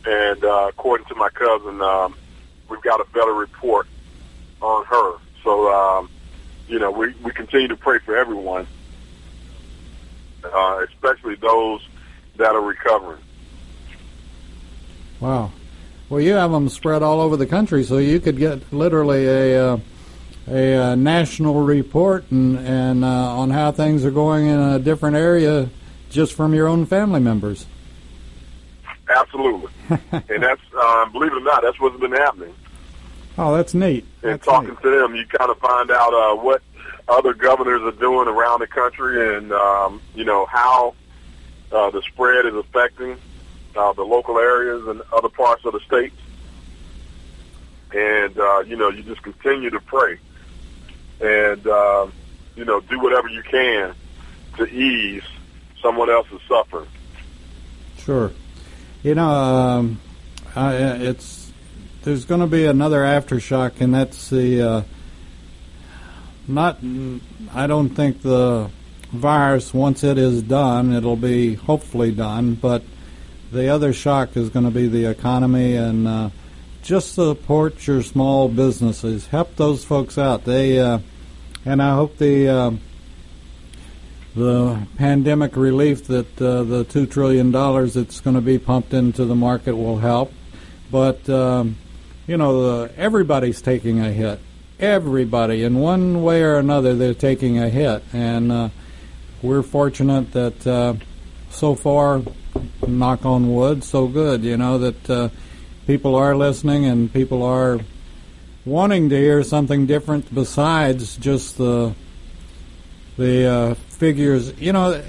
And 0.06 0.44
uh, 0.44 0.68
according 0.70 1.08
to 1.08 1.16
my 1.16 1.30
cousin, 1.30 1.82
um, 1.82 2.16
we've 2.70 2.82
got 2.82 3.00
a 3.00 3.06
better 3.14 3.34
report 3.34 3.88
on 4.62 4.86
her. 4.86 5.18
So, 5.44 5.72
um, 5.74 6.10
you 6.68 6.80
know, 6.80 6.92
we, 6.92 7.14
we 7.24 7.32
continue 7.32 7.68
to 7.68 7.76
pray 7.76 8.00
for 8.00 8.16
everyone, 8.16 8.68
uh, 10.44 10.86
especially 10.88 11.36
those 11.36 11.86
that 12.38 12.56
are 12.56 12.62
recovering. 12.62 13.22
Wow. 15.20 15.52
Well, 16.10 16.22
you 16.22 16.34
have 16.34 16.52
them 16.52 16.70
spread 16.70 17.04
all 17.04 17.20
over 17.20 17.36
the 17.36 17.48
country, 17.48 17.84
so 17.84 17.98
you 17.98 18.20
could 18.20 18.38
get 18.38 18.72
literally 18.72 19.26
a 19.28 19.74
uh, 19.74 19.78
a 20.50 20.76
uh, 20.76 20.96
national 20.96 21.62
report 21.62 22.30
and 22.32 22.58
and 22.60 23.04
uh, 23.04 23.08
on 23.08 23.50
how 23.50 23.72
things 23.72 24.06
are 24.06 24.12
going 24.12 24.46
in 24.48 24.60
a 24.60 24.80
different 24.80 25.16
area 25.16 25.70
just 26.10 26.34
from 26.34 26.54
your 26.54 26.68
own 26.68 26.86
family 26.86 27.20
members. 27.20 27.66
Absolutely. 29.10 29.72
and 29.90 30.44
that's, 30.44 30.62
um, 30.82 31.12
believe 31.12 31.32
it 31.32 31.38
or 31.38 31.42
not, 31.42 31.62
that's 31.62 31.80
what's 31.80 32.00
been 32.00 32.12
happening. 32.12 32.54
Oh, 33.38 33.56
that's 33.56 33.74
neat. 33.74 34.06
And 34.24 34.34
That's 34.34 34.46
talking 34.46 34.70
neat. 34.70 34.82
to 34.82 34.90
them, 34.90 35.16
you 35.16 35.26
kind 35.28 35.52
of 35.52 35.58
find 35.60 35.92
out 35.92 36.14
uh, 36.14 36.36
what 36.36 36.62
other 37.08 37.34
governors 37.34 37.82
are 37.84 37.98
doing 37.98 38.28
around 38.28 38.60
the 38.60 38.68
country 38.68 39.38
and, 39.38 39.52
um, 39.54 40.02
you 40.16 40.26
know, 40.26 40.46
how 40.48 40.96
uh, 41.72 41.90
the 41.92 42.02
spread 42.02 42.46
is 42.46 42.56
affecting 42.56 43.18
uh, 43.76 43.94
the 43.94 44.04
local 44.04 44.40
areas 44.40 44.86
and 44.88 45.02
other 45.14 45.30
parts 45.30 45.64
of 45.66 45.74
the 45.74 45.80
state. 45.82 46.14
And, 47.94 48.38
uh, 48.38 48.60
you 48.62 48.76
know, 48.76 48.90
you 48.90 49.04
just 49.04 49.22
continue 49.22 49.70
to 49.70 49.80
pray 49.80 50.20
and, 51.20 51.68
uh, 51.68 52.08
you 52.56 52.66
know, 52.66 52.80
do 52.82 53.00
whatever 53.00 53.28
you 53.30 53.44
can 53.44 53.94
to 54.58 54.66
ease 54.68 55.24
someone 55.82 56.10
else's 56.10 56.42
suffering. 56.48 56.88
Sure. 57.98 58.32
You 59.04 59.16
know, 59.16 59.30
um, 59.30 60.02
I, 60.56 60.76
it's 60.76 61.52
there's 62.04 62.26
going 62.26 62.42
to 62.42 62.48
be 62.48 62.66
another 62.66 63.02
aftershock, 63.02 63.82
and 63.82 63.94
that's 63.94 64.30
the 64.30 64.62
uh, 64.62 64.82
not. 66.48 66.80
I 67.54 67.68
don't 67.68 67.90
think 67.90 68.22
the 68.22 68.70
virus 69.12 69.74
once 69.74 70.04
it 70.04 70.18
is 70.18 70.42
done, 70.42 70.94
it'll 70.94 71.16
be 71.16 71.56
hopefully 71.56 72.12
done, 72.12 72.56
but 72.56 72.84
the 73.52 73.70
other 73.70 73.94
shock 73.94 74.36
is 74.36 74.50
going 74.50 74.66
to 74.66 74.72
be 74.72 74.88
the 74.88 75.06
economy 75.06 75.76
and 75.76 76.08
uh, 76.08 76.30
just 76.88 77.16
support 77.16 77.86
your 77.86 78.02
small 78.02 78.48
businesses. 78.48 79.28
Help 79.28 79.58
those 79.58 79.84
folks 79.84 80.18
out. 80.18 80.46
They 80.46 80.80
uh, 80.80 81.00
and 81.66 81.82
I 81.84 81.94
hope 81.94 82.18
the. 82.18 82.48
Uh, 82.48 82.72
the 84.36 84.78
pandemic 84.98 85.56
relief 85.56 86.06
that 86.06 86.40
uh, 86.40 86.62
the 86.62 86.84
two 86.84 87.08
trillion 87.08 87.50
dollars 87.50 87.96
that's 87.96 88.20
going 88.20 88.36
to 88.36 88.42
be 88.42 88.60
pumped 88.60 88.94
into 88.94 89.26
the 89.26 89.34
market 89.34 89.76
will 89.76 89.98
help, 89.98 90.32
but 90.92 91.28
um, 91.28 91.76
you 92.28 92.38
know 92.38 92.86
the, 92.86 92.98
everybody's 93.00 93.64
taking 93.64 94.00
a 94.00 94.12
hit. 94.12 94.40
Everybody, 94.80 95.64
in 95.64 95.80
one 95.80 96.22
way 96.22 96.44
or 96.44 96.60
another, 96.60 96.94
they're 96.94 97.16
taking 97.16 97.58
a 97.58 97.68
hit, 97.68 98.04
and 98.14 98.52
uh, 98.52 98.70
we're 99.42 99.64
fortunate 99.64 100.32
that 100.34 100.68
uh, 100.68 100.94
so 101.50 101.74
far, 101.74 102.22
knock 102.88 103.26
on 103.26 103.56
wood, 103.56 103.84
so 103.84 104.06
good. 104.08 104.44
You 104.44 104.58
know 104.58 104.78
that 104.78 105.10
uh, 105.10 105.30
people 105.88 106.16
are 106.16 106.36
listening 106.36 106.86
and 106.86 107.12
people 107.12 107.42
are 107.42 107.80
wanting 108.66 109.08
to 109.10 109.18
hear 109.18 109.42
something 109.42 109.88
different 109.88 110.36
besides 110.36 111.16
just 111.16 111.58
the 111.58 111.96
the 113.18 113.46
uh, 113.46 113.74
figures. 113.74 114.54
You 114.60 114.74
know, 114.74 115.02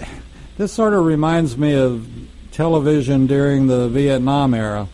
this 0.56 0.72
sort 0.72 0.94
of 0.94 1.04
reminds 1.04 1.58
me 1.58 1.74
of 1.74 2.08
television 2.52 3.26
during 3.26 3.66
the 3.66 3.88
Vietnam 3.88 4.54
era, 4.54 4.88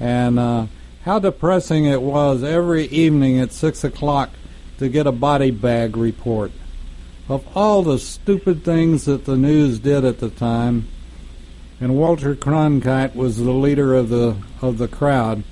and 0.00 0.38
uh, 0.38 0.66
how 1.04 1.20
depressing 1.20 1.86
it 1.86 2.02
was 2.02 2.42
every 2.42 2.86
evening 2.86 3.38
at 3.38 3.52
six 3.52 3.84
o'clock 3.84 4.30
to 4.78 4.88
get 4.88 5.06
a 5.06 5.12
body 5.12 5.50
bag 5.50 5.96
report 5.96 6.50
of 7.28 7.46
all 7.56 7.84
the 7.84 7.98
stupid 7.98 8.64
things 8.64 9.04
that 9.04 9.24
the 9.24 9.36
news 9.36 9.78
did 9.78 10.04
at 10.04 10.18
the 10.18 10.30
time. 10.30 10.88
And 11.80 11.96
Walter 11.96 12.34
Cronkite 12.34 13.14
was 13.14 13.38
the 13.38 13.52
leader 13.52 13.94
of 13.94 14.10
the 14.10 14.36
of 14.60 14.76
the 14.78 14.88
crowd, 14.88 15.42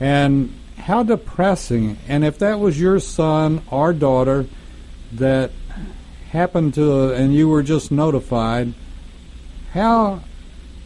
and 0.00 0.52
how 0.78 1.02
depressing. 1.02 1.98
And 2.08 2.24
if 2.24 2.38
that 2.38 2.58
was 2.58 2.80
your 2.80 2.98
son 3.00 3.62
or 3.70 3.92
daughter 3.92 4.46
that 5.12 5.50
happened 6.30 6.74
to, 6.74 7.12
and 7.12 7.34
you 7.34 7.48
were 7.48 7.62
just 7.62 7.92
notified, 7.92 8.74
how 9.72 10.20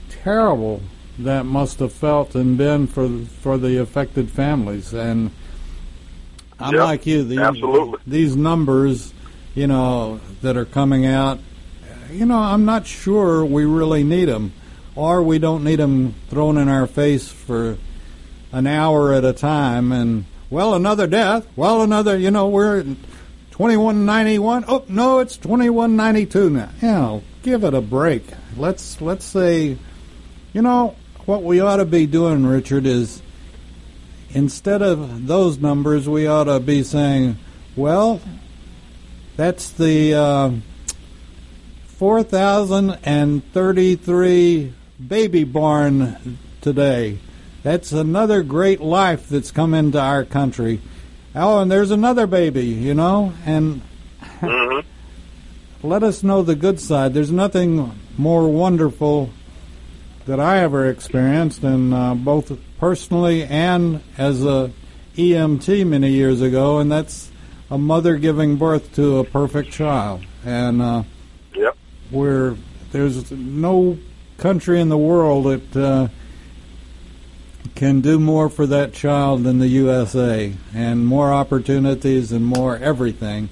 terrible 0.09 0.83
that 1.19 1.45
must 1.45 1.79
have 1.79 1.93
felt 1.93 2.35
and 2.35 2.59
been 2.59 2.87
for 2.87 3.09
for 3.41 3.57
the 3.59 3.79
affected 3.79 4.31
families. 4.31 4.93
And 4.93 5.31
I'm 6.61 6.75
Yep, 6.75 6.85
like 6.85 7.07
you, 7.07 7.25
these, 7.25 7.39
absolutely. 7.39 8.01
these 8.07 8.37
numbers, 8.37 9.13
you 9.55 9.67
know, 9.67 10.21
that 10.43 10.57
are 10.57 10.65
coming 10.65 11.07
out. 11.07 11.39
You 12.11 12.27
know, 12.27 12.39
I'm 12.39 12.65
not 12.65 12.87
sure 12.87 13.45
we 13.45 13.65
really 13.65 14.03
need 14.03 14.27
them, 14.27 14.53
or 14.99 15.23
we 15.23 15.39
don't 15.39 15.63
need 15.63 15.77
them 15.77 16.13
thrown 16.29 16.59
in 16.59 16.69
our 16.69 16.89
face 16.89 17.29
for 17.29 17.79
an 18.51 18.67
hour 18.67 19.13
at 19.13 19.25
a 19.25 19.33
time. 19.33 19.93
And 19.93 20.25
well, 20.51 20.75
another 20.75 21.07
death. 21.07 21.47
Well, 21.55 21.83
another. 21.83 22.19
You 22.19 22.33
know, 22.33 22.49
we're 22.49 22.83
2191. 23.53 24.65
Oh 24.67 24.85
no, 24.89 25.21
it's 25.21 25.37
2192 25.37 26.51
now. 26.51 26.71
You 26.83 26.89
know, 26.89 27.23
give 27.45 27.63
it 27.63 27.75
a 27.75 27.81
break. 27.81 28.25
Let's 28.57 29.01
let's 29.01 29.25
say, 29.25 29.79
you 30.53 30.63
know, 30.63 30.97
what 31.27 31.45
we 31.45 31.61
ought 31.61 31.77
to 31.77 31.85
be 31.85 32.07
doing, 32.07 32.45
Richard, 32.45 32.85
is 32.85 33.23
instead 34.31 34.83
of 34.83 35.29
those 35.29 35.59
numbers, 35.59 36.09
we 36.09 36.27
ought 36.27 36.45
to 36.45 36.59
be 36.59 36.83
saying, 36.83 37.39
well, 37.77 38.21
that's 39.37 39.71
the 39.71 40.15
uh, 40.15 40.51
4,033 41.87 44.75
baby 45.07 45.45
born 45.45 46.39
today. 46.61 47.19
That's 47.63 47.93
another 47.93 48.43
great 48.43 48.81
life 48.81 49.29
that's 49.29 49.51
come 49.51 49.75
into 49.75 50.01
our 50.01 50.25
country. 50.25 50.81
Oh, 51.35 51.61
and 51.61 51.71
there's 51.71 51.91
another 51.91 52.27
baby, 52.27 52.67
you 52.67 52.95
know, 52.95 53.33
and 53.45 53.83
hmm 54.41 54.81
let 55.83 56.03
us 56.03 56.23
know 56.25 56.43
the 56.43 56.57
good 56.57 56.81
side. 56.81 57.15
There's 57.15 57.31
nothing 57.31 57.93
more 58.17 58.49
wonderful 58.49 59.31
that 60.27 60.41
I 60.41 60.59
ever 60.59 60.89
experienced, 60.89 61.63
and 61.63 61.95
uh, 61.95 62.15
both 62.15 62.59
personally 62.79 63.45
and 63.45 64.03
as 64.19 64.45
a 64.45 64.73
EMT 65.17 65.87
many 65.87 66.11
years 66.11 66.41
ago, 66.41 66.79
and 66.79 66.91
that's 66.91 67.31
a 67.71 67.79
mother 67.79 68.17
giving 68.17 68.57
birth 68.57 68.93
to 68.97 69.19
a 69.19 69.25
perfect 69.25 69.71
child. 69.71 70.23
And 70.45 70.83
uh, 70.83 71.03
Yep. 71.55 71.77
where 72.11 72.57
there's 72.93 73.31
no 73.31 73.99
country 74.39 74.81
in 74.81 74.89
the 74.89 74.97
world 74.97 75.45
that 75.45 75.77
uh, 75.77 76.09
can 77.75 78.01
do 78.01 78.19
more 78.19 78.49
for 78.49 78.67
that 78.67 78.93
child 78.95 79.45
than 79.45 79.59
the 79.59 79.69
USA, 79.69 80.55
and 80.75 81.07
more 81.07 81.33
opportunities 81.33 82.33
and 82.33 82.45
more 82.45 82.77
everything. 82.77 83.49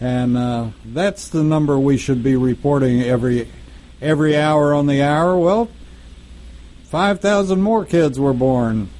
And 0.00 0.36
uh, 0.36 0.68
that's 0.84 1.28
the 1.28 1.44
number 1.44 1.78
we 1.78 1.96
should 1.96 2.22
be 2.22 2.34
reporting 2.34 3.02
every 3.02 3.48
every 4.00 4.36
hour 4.36 4.74
on 4.74 4.86
the 4.86 5.00
hour. 5.00 5.38
Well, 5.38 5.68
five 6.84 7.20
thousand 7.20 7.62
more 7.62 7.84
kids 7.84 8.18
were 8.18 8.32
born. 8.32 8.90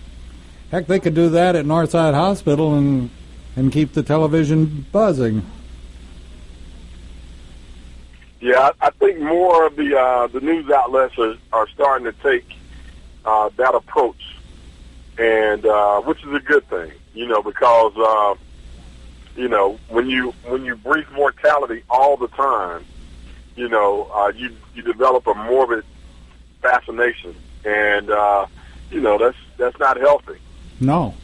Heck, 0.70 0.86
they 0.86 1.00
could 1.00 1.14
do 1.14 1.28
that 1.30 1.56
at 1.56 1.66
Northside 1.66 2.14
Hospital 2.14 2.74
and 2.74 3.10
and 3.56 3.72
keep 3.72 3.92
the 3.92 4.02
television 4.02 4.86
buzzing. 4.92 5.44
Yeah, 8.42 8.72
I, 8.80 8.90
think 8.90 9.20
more 9.20 9.68
of 9.68 9.76
the 9.76 9.96
uh, 9.96 10.26
the 10.26 10.40
news 10.40 10.68
outlets 10.68 11.16
are, 11.16 11.36
are 11.52 11.68
starting 11.68 12.06
to 12.06 12.12
take 12.24 12.44
uh, 13.24 13.50
that 13.56 13.72
approach, 13.72 14.36
and 15.16 15.64
uh, 15.64 16.00
which 16.00 16.24
is 16.24 16.34
a 16.34 16.40
good 16.40 16.66
thing, 16.68 16.90
you 17.14 17.28
know, 17.28 17.40
because 17.40 17.92
uh, 17.96 18.34
you 19.36 19.46
know 19.46 19.78
when 19.90 20.10
you 20.10 20.34
when 20.48 20.64
you 20.64 20.74
brief 20.74 21.08
mortality 21.12 21.84
all 21.88 22.16
the 22.16 22.26
time, 22.26 22.84
you 23.54 23.68
know, 23.68 24.10
uh, 24.12 24.32
you 24.34 24.50
you 24.74 24.82
develop 24.82 25.24
a 25.28 25.34
morbid 25.34 25.84
fascination, 26.62 27.36
and 27.64 28.10
uh, 28.10 28.46
you 28.90 29.00
know 29.00 29.18
that's 29.18 29.38
that's 29.56 29.78
not 29.78 30.00
healthy. 30.00 30.38
No, 30.80 31.14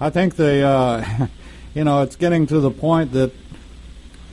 I 0.00 0.10
think 0.10 0.34
the 0.34 0.62
uh, 0.66 1.28
you 1.74 1.84
know 1.84 2.02
it's 2.02 2.16
getting 2.16 2.48
to 2.48 2.58
the 2.58 2.72
point 2.72 3.12
that 3.12 3.30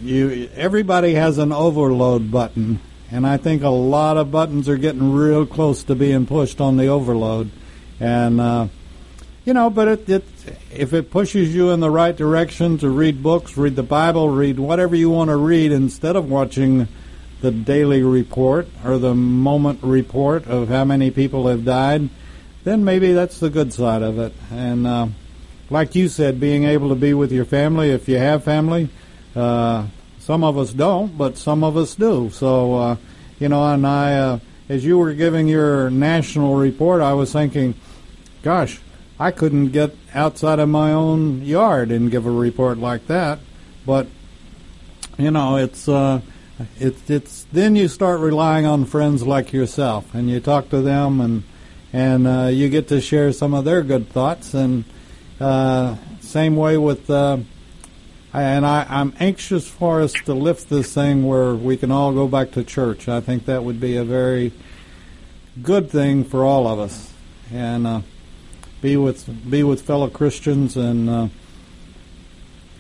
you 0.02 0.49
everybody 0.56 1.14
has 1.14 1.38
an 1.38 1.52
overload 1.52 2.32
button, 2.32 2.80
and 3.12 3.26
I 3.26 3.38
think 3.38 3.64
a 3.64 3.70
lot 3.70 4.18
of 4.18 4.32
buttons 4.32 4.68
are 4.68 4.78
getting 4.78 5.14
real 5.14 5.45
close 5.45 5.84
to 5.84 5.95
being 5.95 6.26
pushed 6.26 6.60
on 6.60 6.78
the 6.78 6.88
overload, 6.88 7.52
and 7.99 8.41
uh, 8.41 8.68
you 9.45 9.54
know, 9.54 9.70
but 9.70 9.88
it, 9.88 10.10
it 10.10 10.24
if 10.72 10.93
it 10.93 11.12
pushes 11.12 11.54
you 11.54 11.72
in 11.72 11.80
the 11.80 11.89
right 11.89 12.16
direction 12.16 12.78
to 12.80 12.89
read 12.89 13.24
books, 13.24 13.58
read 13.58 13.76
the 13.76 13.84
Bible, 13.84 14.30
read 14.30 14.60
whatever 14.60 14.95
you 14.95 15.10
want 15.10 15.30
to 15.30 15.36
read 15.36 15.72
instead 15.72 16.16
of 16.16 16.30
watching 16.30 16.88
the 17.41 17.52
daily 17.52 18.04
report 18.04 18.68
or 18.86 18.97
the 18.97 19.16
moment 19.16 19.80
report 19.82 20.47
of 20.47 20.70
how 20.70 20.86
many 20.86 21.10
people 21.10 21.47
have 21.47 21.66
died, 21.66 22.10
then 22.64 22.84
maybe 22.84 23.14
that's 23.14 23.39
the 23.39 23.49
good 23.49 23.74
side 23.74 24.04
of 24.04 24.20
it. 24.20 24.34
And 24.52 24.86
uh, 24.86 25.08
like 25.70 25.95
you 25.95 26.08
said, 26.08 26.39
being 26.39 26.66
able 26.66 26.89
to 26.89 26.95
be 26.95 27.14
with 27.14 27.32
your 27.32 27.45
family 27.45 27.89
if 27.89 28.08
you 28.08 28.18
have 28.18 28.43
family. 28.43 28.89
Uh, 29.36 29.88
some 30.19 30.43
of 30.43 30.57
us 30.57 30.71
don't, 30.73 31.17
but 31.17 31.38
some 31.38 31.63
of 31.63 31.77
us 31.77 31.95
do. 31.95 32.29
So, 32.32 32.75
uh, 32.75 32.95
you 33.39 33.49
know, 33.49 33.65
and 33.73 33.86
I, 33.88 34.13
uh, 34.13 34.39
as 34.69 34.86
you 34.86 34.97
were 34.97 35.13
giving 35.13 35.47
your 35.47 35.89
national 35.89 36.55
report, 36.55 37.01
I 37.01 37.13
was 37.13 37.34
thinking, 37.34 37.73
gosh, 38.43 38.79
I 39.19 39.32
couldn't 39.32 39.69
get 39.69 39.95
outside 40.13 40.59
of 40.59 40.69
my 40.69 40.93
own 40.93 41.41
yard 41.43 41.91
and 41.91 42.09
give 42.09 42.25
a 42.25 42.32
report 42.32 42.77
like 42.77 43.07
that. 43.07 43.39
But, 43.86 44.07
you 45.17 45.32
know, 45.32 45.57
it's, 45.57 45.89
uh, 45.89 46.21
it's, 46.79 47.09
it's, 47.09 47.43
then 47.51 47.75
you 47.75 47.88
start 47.88 48.19
relying 48.19 48.65
on 48.65 48.86
friends 48.86 49.25
like 49.25 49.53
yourself 49.53 50.13
and 50.13 50.29
you 50.29 50.39
talk 50.39 50.69
to 50.69 50.82
them 50.82 51.19
and, 51.19 51.43
and, 51.91 52.27
uh, 52.27 52.49
you 52.51 52.69
get 52.69 52.88
to 52.89 53.01
share 53.01 53.32
some 53.32 53.53
of 53.53 53.65
their 53.65 53.82
good 53.82 54.09
thoughts 54.09 54.53
and, 54.53 54.86
uh, 55.39 55.95
same 56.21 56.55
way 56.55 56.77
with, 56.77 57.09
uh, 57.09 57.38
and 58.34 58.65
I, 58.65 58.86
I'm 58.89 59.13
anxious 59.19 59.67
for 59.67 60.01
us 60.01 60.13
to 60.25 60.34
lift 60.34 60.69
this 60.69 60.93
thing 60.93 61.25
where 61.25 61.53
we 61.53 61.75
can 61.77 61.91
all 61.91 62.13
go 62.13 62.27
back 62.27 62.51
to 62.51 62.63
church. 62.63 63.09
I 63.09 63.19
think 63.19 63.45
that 63.45 63.63
would 63.63 63.79
be 63.79 63.97
a 63.97 64.03
very 64.03 64.53
good 65.61 65.89
thing 65.89 66.23
for 66.23 66.45
all 66.45 66.67
of 66.67 66.79
us, 66.79 67.11
and 67.51 67.86
uh, 67.86 68.01
be 68.82 68.95
with 68.95 69.49
be 69.49 69.63
with 69.63 69.82
fellow 69.82 70.09
Christians 70.09 70.77
and 70.77 71.09
uh, 71.09 71.27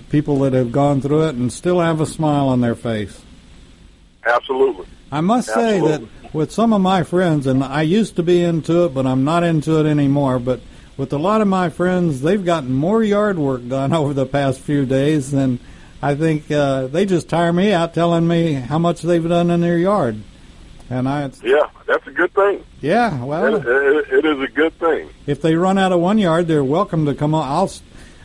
people 0.09 0.39
that 0.39 0.53
have 0.53 0.71
gone 0.71 1.01
through 1.01 1.27
it 1.27 1.35
and 1.35 1.51
still 1.51 1.79
have 1.79 1.99
a 1.99 2.05
smile 2.05 2.47
on 2.47 2.61
their 2.61 2.75
face. 2.75 3.21
Absolutely. 4.25 4.85
I 5.11 5.21
must 5.21 5.47
say 5.47 5.77
Absolutely. 5.77 6.07
that 6.21 6.33
with 6.33 6.51
some 6.51 6.71
of 6.71 6.81
my 6.81 7.03
friends, 7.03 7.45
and 7.45 7.63
I 7.63 7.81
used 7.81 8.15
to 8.15 8.23
be 8.23 8.41
into 8.41 8.85
it, 8.85 8.93
but 8.93 9.05
I'm 9.05 9.25
not 9.25 9.43
into 9.43 9.79
it 9.79 9.89
anymore. 9.89 10.39
But 10.39 10.61
with 11.01 11.11
a 11.13 11.17
lot 11.17 11.41
of 11.41 11.47
my 11.47 11.67
friends, 11.67 12.21
they've 12.21 12.45
gotten 12.45 12.71
more 12.71 13.03
yard 13.03 13.39
work 13.39 13.67
done 13.67 13.91
over 14.01 14.13
the 14.13 14.27
past 14.27 14.59
few 14.59 14.85
days 14.85 15.31
than 15.31 15.59
I 15.99 16.13
think 16.13 16.51
uh, 16.51 16.85
they 16.85 17.07
just 17.07 17.27
tire 17.27 17.51
me 17.51 17.73
out 17.73 17.95
telling 17.95 18.27
me 18.27 18.53
how 18.53 18.77
much 18.77 19.01
they've 19.01 19.27
done 19.27 19.49
in 19.49 19.61
their 19.61 19.79
yard. 19.79 20.21
And 20.91 21.09
I, 21.09 21.23
it's, 21.25 21.41
Yeah, 21.41 21.67
that's 21.87 22.05
a 22.05 22.11
good 22.11 22.31
thing. 22.35 22.63
yeah, 22.81 23.23
well, 23.23 23.55
it, 23.55 24.13
it 24.13 24.25
is 24.25 24.39
a 24.41 24.47
good 24.47 24.77
thing. 24.77 25.09
if 25.25 25.41
they 25.41 25.55
run 25.55 25.79
out 25.79 25.91
of 25.91 25.99
one 26.01 26.19
yard, 26.19 26.47
they're 26.47 26.63
welcome 26.63 27.07
to 27.07 27.15
come 27.15 27.33
on. 27.33 27.47
I'll, 27.49 27.71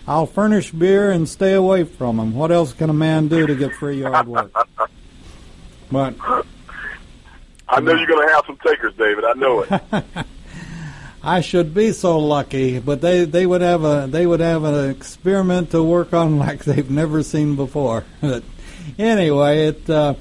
I'll 0.06 0.26
furnish 0.26 0.70
beer 0.70 1.10
and 1.10 1.26
stay 1.26 1.54
away 1.54 1.84
from 1.84 2.18
them. 2.18 2.34
What 2.34 2.52
else 2.52 2.74
can 2.74 2.90
a 2.90 2.94
man 2.94 3.28
do 3.28 3.46
to 3.46 3.54
get 3.54 3.74
free 3.74 4.02
yard 4.02 4.28
work? 4.28 4.52
But 5.90 6.14
I 7.68 7.80
know 7.80 7.94
you're 7.94 8.06
going 8.08 8.26
to 8.28 8.34
have 8.34 8.44
some 8.44 8.58
takers, 8.58 8.92
David. 8.98 9.24
I 9.24 9.32
know 9.34 9.62
it. 9.62 10.26
I 11.26 11.40
should 11.40 11.74
be 11.74 11.90
so 11.90 12.20
lucky, 12.20 12.78
but 12.78 13.00
they, 13.00 13.24
they 13.24 13.46
would 13.46 13.60
have 13.60 13.82
a 13.82 14.06
they 14.08 14.28
would 14.28 14.38
have 14.38 14.62
an 14.62 14.90
experiment 14.90 15.72
to 15.72 15.82
work 15.82 16.12
on 16.14 16.38
like 16.46 16.64
they've 16.64 16.90
never 16.90 17.22
seen 17.22 17.56
before. 17.56 18.04
But 18.20 18.44
anyway, 18.96 19.66
it 19.66 19.90
uh, 19.90 20.14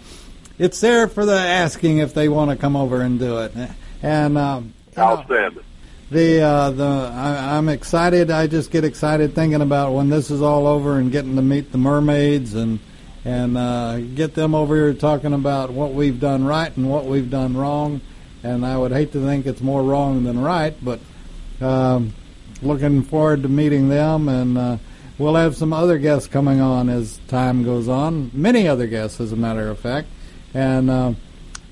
it's 0.58 0.82
there 0.82 1.08
for 1.08 1.24
the 1.24 1.38
asking 1.38 2.00
if 2.00 2.16
they 2.16 2.28
want 2.28 2.50
to 2.50 2.58
come 2.58 2.76
over 2.76 3.02
and 3.02 3.20
do 3.20 3.38
it. 3.38 3.54
And 4.02 4.36
um, 4.36 4.74
Outstanding. 4.98 5.64
the 6.10 6.42
uh, 6.42 6.72
the 6.72 7.12
I, 7.14 7.56
I'm 7.56 7.70
excited. 7.70 8.32
I 8.32 8.48
just 8.48 8.72
get 8.72 8.84
excited 8.84 9.36
thinking 9.36 9.62
about 9.62 9.94
when 9.94 10.10
this 10.10 10.32
is 10.32 10.42
all 10.42 10.66
over 10.66 10.98
and 10.98 11.12
getting 11.12 11.36
to 11.36 11.44
meet 11.44 11.72
the 11.72 11.78
mermaids 11.78 12.56
and 12.56 12.80
and 13.24 13.56
uh, 13.56 14.00
get 14.00 14.34
them 14.34 14.56
over 14.56 14.76
here 14.76 14.94
talking 14.96 15.34
about 15.34 15.70
what 15.70 15.94
we've 15.94 16.20
done 16.20 16.46
right 16.46 16.76
and 16.76 16.90
what 16.90 17.06
we've 17.06 17.30
done 17.30 17.56
wrong. 17.56 18.02
And 18.46 18.64
I 18.64 18.78
would 18.78 18.92
hate 18.92 19.12
to 19.14 19.26
think 19.26 19.48
it's 19.48 19.62
more 19.62 19.82
wrong 19.82 20.24
than 20.24 20.40
right, 20.40 20.76
but 20.86 21.00
um, 21.62 22.14
looking 22.62 23.02
forward 23.02 23.42
to 23.42 23.50
meeting 23.50 23.90
them. 23.90 24.30
And 24.30 24.56
uh, 24.56 24.78
we'll 25.18 25.34
have 25.34 25.56
some 25.56 25.74
other 25.74 25.98
guests 25.98 26.28
coming 26.28 26.62
on 26.62 26.88
as 26.88 27.20
time 27.28 27.64
goes 27.64 27.88
on. 27.88 28.30
Many 28.34 28.68
other 28.68 28.86
guests, 28.86 29.20
as 29.20 29.32
a 29.32 29.36
matter 29.36 29.68
of 29.68 29.80
fact. 29.80 30.10
And 30.54 30.92
uh, 30.92 31.14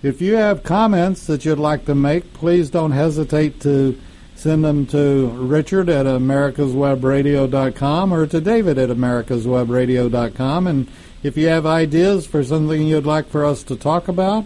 if 0.01 0.19
you 0.19 0.34
have 0.34 0.63
comments 0.63 1.28
that 1.28 1.45
you'd 1.45 1.59
like 1.59 1.86
to 1.86 1.93
make, 1.93 2.34
please 2.34 2.71
don't 2.71 2.91
hesitate 2.91 3.59
to 3.61 3.95
send 4.36 4.65
them 4.65 4.88
to 4.88 5.28
Richard 5.28 5.89
at 5.89 6.07
americaswebradio.com 6.07 8.11
or 8.11 8.26
to 8.26 8.41
David 8.41 8.80
at 8.80 8.89
americaswebradio.com. 8.89 10.65
And 10.65 10.88
if 11.21 11.38
you 11.38 11.49
have 11.49 11.67
ideas 11.67 12.26
for 12.26 12.43
something 12.43 12.82
you'd 12.82 13.05
like 13.05 13.30
for 13.30 13.45
us 13.45 13.61
to 13.63 13.76
talk 13.76 14.07
about, 14.07 14.45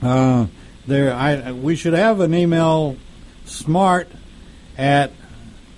uh, 0.00 0.46
there, 0.86 1.12
I 1.12 1.52
we 1.52 1.76
should 1.76 1.94
have 1.94 2.20
an 2.20 2.34
email 2.34 2.96
smart 3.44 4.08
at 4.76 5.12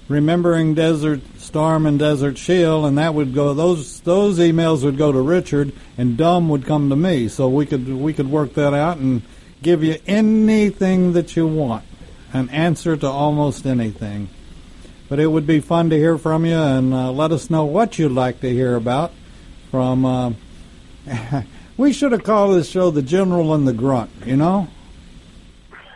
remembering 0.09 0.75
Desert 0.75 1.21
Storm 1.39 1.87
and 1.87 1.99
Desert 1.99 2.39
Shield, 2.39 2.87
and 2.87 2.99
that 2.99 3.15
would 3.15 3.35
go 3.35 3.55
those 3.55 4.01
those 4.01 4.39
emails 4.39 4.83
would 4.85 4.99
go 4.99 5.13
to 5.13 5.21
Richard, 5.21 5.73
and 5.97 6.17
dumb 6.17 6.49
would 6.49 6.67
come 6.67 6.91
to 6.91 6.97
me. 6.97 7.29
So 7.29 7.49
we 7.49 7.67
could 7.67 7.89
we 7.89 8.13
could 8.13 8.31
work 8.31 8.55
that 8.55 8.75
out 8.75 8.99
and 8.99 9.23
give 9.63 9.83
you 9.83 9.97
anything 10.07 11.13
that 11.13 11.37
you 11.37 11.47
want, 11.47 11.85
an 12.33 12.49
answer 12.51 12.97
to 12.97 13.07
almost 13.07 13.67
anything. 13.67 14.29
But 15.09 15.21
it 15.21 15.29
would 15.29 15.47
be 15.47 15.61
fun 15.61 15.91
to 15.91 15.97
hear 15.97 16.19
from 16.19 16.45
you, 16.45 16.57
and 16.57 16.93
uh, 16.93 17.13
let 17.13 17.31
us 17.31 17.49
know 17.49 17.65
what 17.65 17.99
you'd 17.99 18.13
like 18.13 18.41
to 18.41 18.51
hear 18.51 18.75
about. 18.75 19.13
From 19.71 20.05
uh, 20.05 20.33
we 21.77 21.93
should 21.93 22.13
have 22.13 22.25
called 22.25 22.57
this 22.57 22.69
show 22.69 22.91
"The 22.91 23.03
General 23.03 23.55
and 23.55 23.69
the 23.69 23.73
Grunt," 23.73 24.11
you 24.25 24.37
know. 24.37 24.69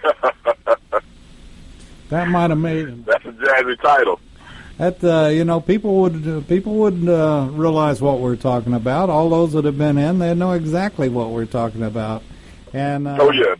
that 2.09 2.28
might 2.28 2.51
have 2.51 2.59
made 2.59 3.05
That's 3.05 3.24
a 3.24 3.32
jazzy 3.32 3.80
title. 3.80 4.20
that 4.78 5.03
uh, 5.05 5.28
you 5.28 5.44
know 5.44 5.61
people 5.61 6.01
would 6.03 6.26
uh, 6.26 6.40
people 6.42 6.74
would 6.74 7.09
uh, 7.09 7.48
realize 7.53 8.01
what 8.03 8.20
we're 8.20 8.36
talking 8.36 8.74
about. 8.74 9.11
All 9.11 9.28
those 9.28 9.53
that 9.53 9.64
have 9.64 9.78
been 9.78 9.98
in, 9.98 10.18
they 10.18 10.34
know 10.34 10.53
exactly 10.53 11.09
what 11.09 11.30
we're 11.30 11.46
talking 11.46 11.82
about. 11.82 12.22
And 12.72 13.07
uh, 13.07 13.18
Oh 13.20 13.30
yeah. 13.32 13.55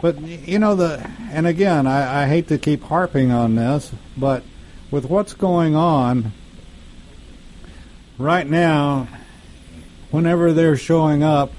but 0.00 0.20
you 0.20 0.58
know 0.58 0.74
the 0.74 1.08
and 1.30 1.46
again, 1.46 1.86
I, 1.86 2.22
I 2.24 2.26
hate 2.28 2.48
to 2.48 2.58
keep 2.58 2.82
harping 2.84 3.30
on 3.30 3.54
this, 3.56 3.92
but 4.16 4.42
with 4.90 5.06
what's 5.06 5.34
going 5.34 5.74
on 5.74 6.32
right 8.18 8.46
now, 8.46 9.08
whenever 10.10 10.52
they're 10.52 10.76
showing 10.76 11.22
up, 11.22 11.50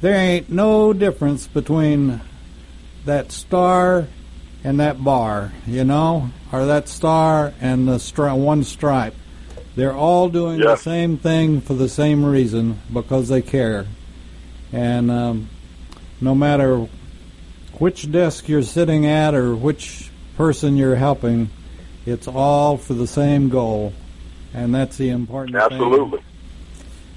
there 0.00 0.14
ain't 0.16 0.50
no 0.50 0.92
difference 0.92 1.46
between 1.46 2.20
that 3.06 3.32
star 3.32 4.06
and 4.62 4.80
that 4.80 5.02
bar, 5.02 5.52
you 5.66 5.84
know, 5.84 6.30
or 6.52 6.66
that 6.66 6.88
star 6.88 7.54
and 7.60 7.88
the 7.88 7.96
stri- 7.96 8.36
one 8.36 8.64
stripe. 8.64 9.14
They're 9.76 9.94
all 9.94 10.28
doing 10.28 10.60
the 10.60 10.76
same 10.76 11.18
thing 11.18 11.60
for 11.60 11.74
the 11.74 11.88
same 11.88 12.24
reason 12.24 12.80
because 12.92 13.28
they 13.28 13.42
care. 13.42 13.86
And 14.72 15.10
um, 15.10 15.48
no 16.20 16.34
matter 16.34 16.88
which 17.78 18.10
desk 18.10 18.48
you're 18.48 18.62
sitting 18.62 19.06
at 19.06 19.34
or 19.34 19.54
which 19.54 20.10
person 20.36 20.76
you're 20.76 20.96
helping, 20.96 21.50
it's 22.06 22.26
all 22.26 22.78
for 22.78 22.94
the 22.94 23.06
same 23.06 23.48
goal. 23.50 23.92
And 24.54 24.74
that's 24.74 24.96
the 24.96 25.10
important 25.10 25.56
thing. 25.56 25.62
Absolutely. 25.62 26.20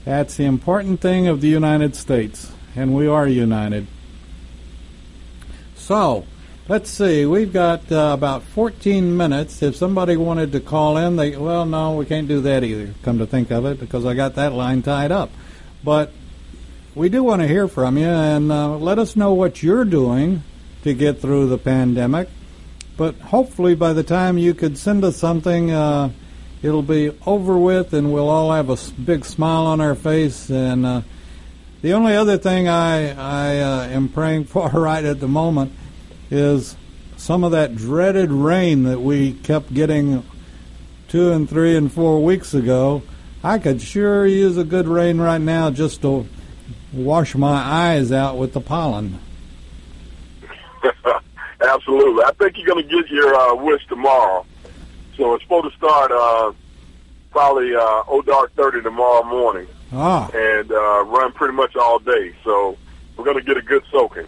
That's 0.03 0.35
the 0.35 0.45
important 0.45 0.99
thing 0.99 1.27
of 1.27 1.39
the 1.39 1.47
United 1.47 1.95
States, 1.95 2.51
and 2.75 2.93
we 2.93 3.07
are 3.07 3.27
united. 3.27 3.87
So, 5.89 6.23
let's 6.67 6.87
see. 6.87 7.25
We've 7.25 7.51
got 7.51 7.91
uh, 7.91 8.11
about 8.13 8.43
14 8.43 9.17
minutes. 9.17 9.63
If 9.63 9.75
somebody 9.75 10.17
wanted 10.17 10.51
to 10.51 10.59
call 10.59 10.97
in, 10.97 11.15
they 11.15 11.35
well, 11.35 11.65
no, 11.65 11.95
we 11.95 12.05
can't 12.05 12.27
do 12.27 12.41
that 12.41 12.63
either. 12.63 12.93
Come 13.01 13.17
to 13.17 13.25
think 13.25 13.49
of 13.49 13.65
it, 13.65 13.79
because 13.79 14.05
I 14.05 14.13
got 14.13 14.35
that 14.35 14.53
line 14.53 14.83
tied 14.83 15.11
up. 15.11 15.31
But 15.83 16.11
we 16.93 17.09
do 17.09 17.23
want 17.23 17.41
to 17.41 17.47
hear 17.47 17.67
from 17.67 17.97
you, 17.97 18.05
and 18.05 18.51
uh, 18.51 18.77
let 18.77 18.99
us 18.99 19.15
know 19.15 19.33
what 19.33 19.63
you're 19.63 19.83
doing 19.83 20.43
to 20.83 20.93
get 20.93 21.21
through 21.21 21.49
the 21.49 21.57
pandemic. 21.57 22.29
But 22.95 23.15
hopefully, 23.15 23.73
by 23.73 23.93
the 23.93 24.03
time 24.03 24.37
you 24.37 24.53
could 24.53 24.77
send 24.77 25.03
us 25.03 25.17
something. 25.17 25.71
Uh, 25.71 26.11
it'll 26.61 26.83
be 26.83 27.09
over 27.25 27.57
with 27.57 27.93
and 27.93 28.11
we'll 28.11 28.27
all 28.27 28.51
have 28.51 28.69
a 28.69 28.77
big 29.01 29.23
smile 29.23 29.65
on 29.65 29.79
our 29.79 29.95
face 29.95 30.49
and 30.49 30.85
uh, 30.85 31.01
the 31.81 31.93
only 31.93 32.15
other 32.15 32.37
thing 32.37 32.67
I, 32.67 33.11
I 33.11 33.59
uh, 33.59 33.87
am 33.87 34.09
praying 34.09 34.45
for 34.45 34.69
right 34.73 35.03
at 35.03 35.19
the 35.19 35.27
moment 35.27 35.73
is 36.29 36.75
some 37.17 37.43
of 37.43 37.51
that 37.51 37.75
dreaded 37.75 38.31
rain 38.31 38.83
that 38.83 38.99
we 39.01 39.33
kept 39.33 39.73
getting 39.73 40.23
two 41.07 41.31
and 41.31 41.49
three 41.49 41.75
and 41.75 41.91
four 41.91 42.23
weeks 42.23 42.53
ago. 42.53 43.01
I 43.43 43.59
could 43.59 43.81
sure 43.81 44.25
use 44.25 44.57
a 44.57 44.63
good 44.63 44.87
rain 44.87 45.19
right 45.19 45.41
now 45.41 45.71
just 45.71 46.01
to 46.01 46.27
wash 46.91 47.35
my 47.35 47.55
eyes 47.55 48.11
out 48.11 48.37
with 48.37 48.53
the 48.53 48.61
pollen. 48.61 49.19
Absolutely. 51.61 52.23
I 52.23 52.31
think 52.37 52.57
you're 52.57 52.67
going 52.67 52.87
to 52.87 52.89
get 52.89 53.09
your 53.09 53.33
uh, 53.33 53.55
wish 53.55 53.85
tomorrow. 53.87 54.45
So 55.15 55.33
it's 55.33 55.43
supposed 55.43 55.71
to 55.71 55.77
start 55.77 56.11
uh, 56.11 56.53
probably 57.31 57.75
uh, 57.75 58.03
oh 58.07 58.21
dark 58.25 58.53
thirty 58.55 58.81
tomorrow 58.81 59.23
morning 59.23 59.67
Ah, 59.91 60.29
and 60.33 60.71
uh, 60.71 61.03
run 61.05 61.31
pretty 61.31 61.53
much 61.53 61.75
all 61.75 61.99
day. 61.99 62.35
So 62.43 62.77
we're 63.17 63.25
going 63.25 63.37
to 63.37 63.43
get 63.43 63.57
a 63.57 63.61
good 63.61 63.83
soaking. 63.91 64.27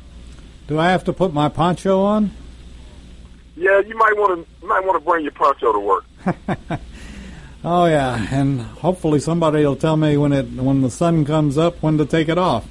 do 0.67 0.79
I 0.79 0.89
have 0.89 1.03
to 1.05 1.13
put 1.13 1.33
my 1.33 1.49
poncho 1.49 2.01
on? 2.03 2.31
Yeah, 3.55 3.79
you 3.79 3.95
might 3.97 4.13
want 4.17 4.45
to 4.45 4.51
you 4.61 4.67
might 4.67 4.83
want 4.85 4.99
to 4.99 5.05
bring 5.05 5.23
your 5.23 5.33
poncho 5.33 5.71
to 5.73 5.79
work. 5.79 6.05
Oh 7.63 7.85
yeah, 7.85 8.27
and 8.31 8.59
hopefully 8.61 9.19
somebody 9.19 9.63
will 9.63 9.75
tell 9.75 9.95
me 9.95 10.17
when 10.17 10.33
it 10.33 10.47
when 10.51 10.81
the 10.81 10.89
sun 10.89 11.25
comes 11.25 11.59
up 11.59 11.81
when 11.83 11.99
to 11.99 12.07
take 12.07 12.27
it 12.27 12.39
off. 12.39 12.67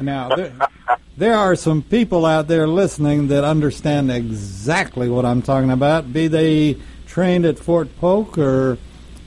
Now 0.00 0.28
there, 0.28 0.52
there 1.16 1.34
are 1.34 1.54
some 1.54 1.82
people 1.82 2.26
out 2.26 2.48
there 2.48 2.66
listening 2.66 3.28
that 3.28 3.44
understand 3.44 4.10
exactly 4.10 5.08
what 5.08 5.24
I'm 5.24 5.40
talking 5.40 5.70
about. 5.70 6.12
Be 6.12 6.26
they 6.26 6.78
trained 7.06 7.44
at 7.44 7.60
Fort 7.60 7.96
Polk 7.98 8.36
or 8.38 8.76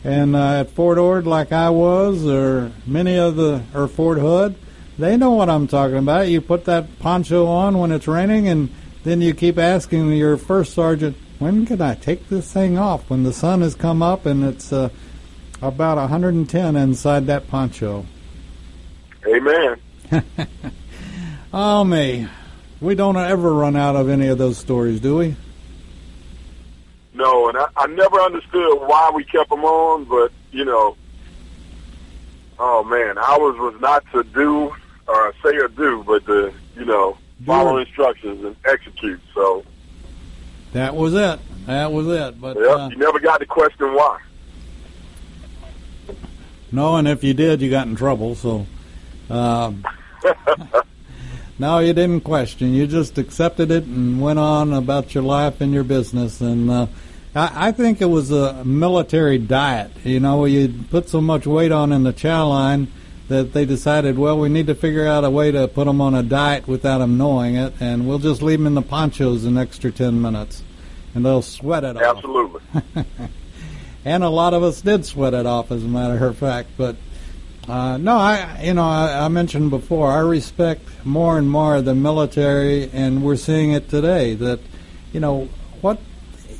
and 0.03 0.35
uh, 0.35 0.61
at 0.61 0.71
Fort 0.71 0.97
Ord 0.97 1.27
like 1.27 1.51
I 1.51 1.69
was, 1.69 2.25
or 2.25 2.71
many 2.85 3.17
of 3.17 3.35
the 3.35 3.63
or 3.73 3.87
Fort 3.87 4.17
Hood, 4.17 4.55
they 4.97 5.17
know 5.17 5.31
what 5.31 5.49
I'm 5.49 5.67
talking 5.67 5.97
about. 5.97 6.27
You 6.27 6.41
put 6.41 6.65
that 6.65 6.99
poncho 6.99 7.45
on 7.45 7.77
when 7.77 7.91
it's 7.91 8.07
raining, 8.07 8.47
and 8.47 8.69
then 9.03 9.21
you 9.21 9.33
keep 9.33 9.57
asking 9.57 10.11
your 10.13 10.37
first 10.37 10.73
sergeant, 10.73 11.17
"When 11.39 11.65
can 11.65 11.81
I 11.81 11.95
take 11.95 12.29
this 12.29 12.51
thing 12.51 12.77
off?" 12.77 13.09
When 13.09 13.23
the 13.23 13.33
sun 13.33 13.61
has 13.61 13.75
come 13.75 14.01
up 14.01 14.25
and 14.25 14.43
it's 14.43 14.71
uh, 14.71 14.89
about 15.61 15.97
110 15.97 16.75
inside 16.75 17.27
that 17.27 17.47
poncho. 17.47 18.05
Amen. 19.25 19.75
Oh 21.51 21.83
me, 21.83 22.27
we 22.79 22.93
don't 22.93 23.17
ever 23.17 23.51
run 23.51 23.75
out 23.75 23.95
of 23.95 24.07
any 24.07 24.27
of 24.27 24.37
those 24.37 24.59
stories, 24.59 24.99
do 24.99 25.17
we? 25.17 25.35
No, 27.19 27.49
and 27.49 27.57
I, 27.57 27.67
I 27.75 27.87
never 27.87 28.17
understood 28.21 28.79
why 28.79 29.11
we 29.13 29.25
kept 29.25 29.49
them 29.49 29.65
on, 29.65 30.05
but 30.05 30.31
you 30.53 30.63
know, 30.63 30.95
oh 32.57 32.81
man, 32.85 33.17
ours 33.17 33.57
was 33.57 33.75
not 33.81 34.05
to 34.13 34.23
do 34.23 34.73
or 35.05 35.33
say 35.43 35.57
or 35.57 35.67
do, 35.67 36.01
but 36.07 36.25
to 36.27 36.53
you 36.77 36.85
know 36.85 37.17
follow 37.45 37.75
instructions 37.77 38.45
and 38.45 38.55
execute. 38.63 39.19
So 39.35 39.65
That 40.71 40.95
was 40.95 41.13
it. 41.13 41.41
That 41.65 41.91
was 41.91 42.07
it. 42.07 42.39
But 42.39 42.55
yeah, 42.57 42.67
uh, 42.67 42.89
you 42.89 42.95
never 42.95 43.19
got 43.19 43.41
to 43.41 43.45
question 43.45 43.93
why. 43.93 44.21
no, 46.71 46.95
and 46.95 47.05
if 47.05 47.21
you 47.21 47.33
did, 47.33 47.59
you 47.61 47.69
got 47.69 47.87
in 47.87 47.97
trouble. 47.97 48.35
So, 48.35 48.65
um, 49.29 49.83
no, 51.59 51.79
you 51.79 51.91
didn't 51.91 52.21
question. 52.21 52.73
You 52.73 52.87
just 52.87 53.17
accepted 53.17 53.71
it 53.71 53.83
and 53.83 54.21
went 54.21 54.39
on 54.39 54.71
about 54.71 55.13
your 55.13 55.23
life 55.23 55.59
and 55.59 55.73
your 55.73 55.83
business. 55.83 56.39
And 56.39 56.71
uh, 56.71 56.87
I, 57.35 57.69
I 57.69 57.71
think 57.71 58.01
it 58.01 58.05
was 58.05 58.31
a 58.31 58.63
military 58.65 59.37
diet. 59.37 59.91
You 60.03 60.19
know, 60.19 60.45
you 60.45 60.73
put 60.89 61.09
so 61.09 61.21
much 61.21 61.45
weight 61.45 61.71
on 61.71 61.91
in 61.91 62.03
the 62.03 62.13
chow 62.13 62.47
line 62.47 62.87
that 63.27 63.53
they 63.53 63.63
decided, 63.65 64.17
well, 64.17 64.39
we 64.39 64.49
need 64.49 64.67
to 64.67 64.75
figure 64.75 65.07
out 65.07 65.23
a 65.23 65.29
way 65.29 65.51
to 65.51 65.67
put 65.67 65.85
them 65.85 66.01
on 66.01 66.15
a 66.15 66.23
diet 66.23 66.67
without 66.67 66.97
them 66.97 67.17
knowing 67.17 67.55
it, 67.55 67.73
and 67.79 68.07
we'll 68.07 68.19
just 68.19 68.41
leave 68.41 68.59
them 68.59 68.67
in 68.67 68.73
the 68.73 68.81
ponchos 68.81 69.45
an 69.45 69.57
extra 69.57 69.91
ten 69.91 70.19
minutes, 70.19 70.63
and 71.13 71.23
they'll 71.23 71.43
sweat 71.43 71.83
it 71.83 71.95
off. 71.95 72.17
Absolutely. 72.17 72.61
and 74.05 74.23
a 74.23 74.29
lot 74.29 74.55
of 74.55 74.63
us 74.63 74.81
did 74.81 75.05
sweat 75.05 75.35
it 75.35 75.45
off, 75.45 75.71
as 75.71 75.83
a 75.83 75.87
matter 75.87 76.25
of 76.25 76.37
fact. 76.37 76.69
But 76.75 76.95
uh, 77.67 77.97
no, 77.97 78.17
I 78.17 78.63
you 78.63 78.73
know 78.73 78.83
I, 78.83 79.25
I 79.25 79.27
mentioned 79.27 79.69
before 79.69 80.11
I 80.11 80.19
respect 80.19 80.81
more 81.05 81.37
and 81.37 81.47
more 81.47 81.83
the 81.83 81.93
military, 81.93 82.89
and 82.91 83.23
we're 83.23 83.35
seeing 83.35 83.73
it 83.73 83.89
today. 83.89 84.33
That 84.33 84.59
you 85.13 85.19
know 85.19 85.49
what 85.81 85.99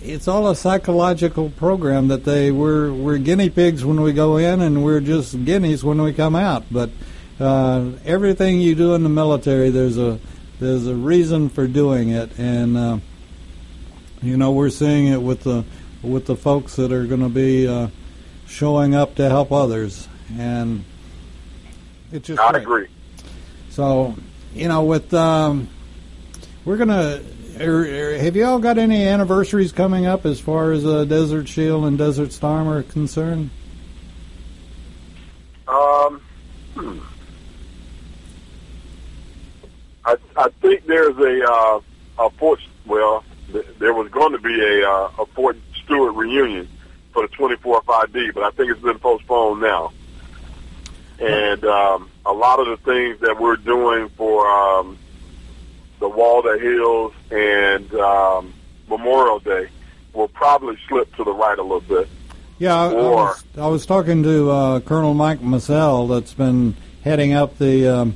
it's 0.02 0.28
all 0.28 0.47
a 0.47 0.56
psychological 0.56 1.50
program 1.50 2.08
that 2.08 2.24
they 2.24 2.52
we're 2.52 2.91
we're 2.91 3.18
guinea 3.18 3.50
pigs 3.50 3.84
when 3.84 4.02
we 4.02 4.14
go 4.14 4.38
in, 4.38 4.62
and 4.62 4.84
we're 4.84 5.02
just 5.02 5.43
guineas 5.45 5.84
when 5.84 6.02
we 6.02 6.14
come 6.14 6.36
out. 6.36 6.64
But 6.72 6.89
uh, 7.39 7.91
everything 8.06 8.62
you 8.62 8.76
do 8.76 8.93
in 8.95 9.04
the 9.04 9.10
military, 9.10 9.70
there's 9.70 9.97
a 9.97 10.20
there's 10.60 10.88
a 10.88 10.95
reason 10.95 11.50
for 11.50 11.68
doing 11.68 12.10
it, 12.10 12.38
and 12.38 12.78
uh, 12.78 12.97
you 14.22 14.38
know 14.38 14.52
we're 14.52 14.70
seeing 14.70 15.08
it 15.08 15.22
with 15.22 15.43
the 15.43 15.66
with 16.02 16.26
the 16.26 16.36
folks 16.36 16.76
that 16.78 16.91
are 16.91 17.06
going 17.06 17.22
to 17.22 17.30
be 17.30 17.68
uh, 17.68 17.88
showing 18.47 18.95
up 18.95 19.16
to 19.16 19.28
help 19.28 19.52
others, 19.52 20.08
and 20.38 20.84
it's 22.12 22.28
just 22.28 22.39
I 22.39 22.52
great. 22.52 22.62
agree. 22.62 22.88
So, 23.70 24.16
you 24.54 24.68
know, 24.68 24.84
with 24.84 25.14
um, 25.14 25.70
we're 26.66 26.78
gonna. 26.78 27.22
Er, 27.60 28.14
er, 28.14 28.18
have 28.18 28.38
you 28.38 28.45
all 28.45 28.60
got 28.60 28.78
any 28.78 29.05
anniversaries 29.05 29.74
coming 29.74 30.05
up 30.05 30.26
as 30.26 30.39
far 30.39 30.72
as 30.72 30.86
uh, 30.86 31.03
Desert 31.03 31.49
Shield 31.49 31.84
and 31.84 31.97
Desert 31.97 32.32
Storm 32.32 32.70
are 32.70 32.84
concerned? 32.84 33.49
Um, 35.68 36.22
hmm. 36.74 36.99
I, 40.05 40.16
I 40.38 40.49
think 40.62 40.86
there's 40.86 41.18
a 41.18 41.45
uh, 41.45 41.82
a 42.20 42.30
Fort 42.32 42.62
well, 42.86 43.26
th- 43.51 43.68
there 43.78 43.93
was 43.93 44.10
going 44.10 44.32
to 44.32 44.39
be 44.39 44.57
a 44.62 44.89
uh, 44.89 45.12
a 45.20 45.26
Fort 45.26 45.57
Stewart 45.84 46.16
reunion 46.16 46.68
for 47.12 47.24
the 47.24 47.28
24 47.30 47.82
5D, 47.82 48.34
but 48.34 48.43
I 48.43 48.51
think 48.51 48.72
it's 48.72 48.82
been 48.82 48.99
postponed 48.99 49.62
now. 49.62 49.91
And 51.20 51.66
um, 51.66 52.10
a 52.26 52.32
lot 52.32 52.60
of 52.60 52.68
the 52.68 52.78
things 52.78 53.20
that 53.20 53.38
we're 53.38 53.57
doing 53.57 54.07
for 54.10 54.47
um, 54.47 54.97
the 56.00 56.10
Waldo 56.10 56.58
Hills 56.58 57.14
and 57.32 57.93
um, 57.95 58.54
Memorial 58.88 59.39
Day 59.39 59.70
will 60.14 60.28
probably 60.28 60.78
slip 60.88 61.14
to 61.16 61.24
the 61.24 61.34
right 61.34 61.58
a 61.58 61.62
little 61.62 61.82
bit. 61.82 62.08
Yeah, 62.58 62.76
I, 62.76 62.89
I, 62.89 62.93
was, 62.93 63.43
I 63.58 63.68
was 63.68 63.86
talking 63.86 64.24
to 64.24 64.52
uh, 64.52 64.80
Colonel 64.82 65.14
Mike 65.14 65.41
Massell 65.41 66.08
that's 66.08 66.34
been 66.34 66.76
heading 67.04 67.34
up 67.34 67.58
the 67.58 67.88
um, 67.88 68.16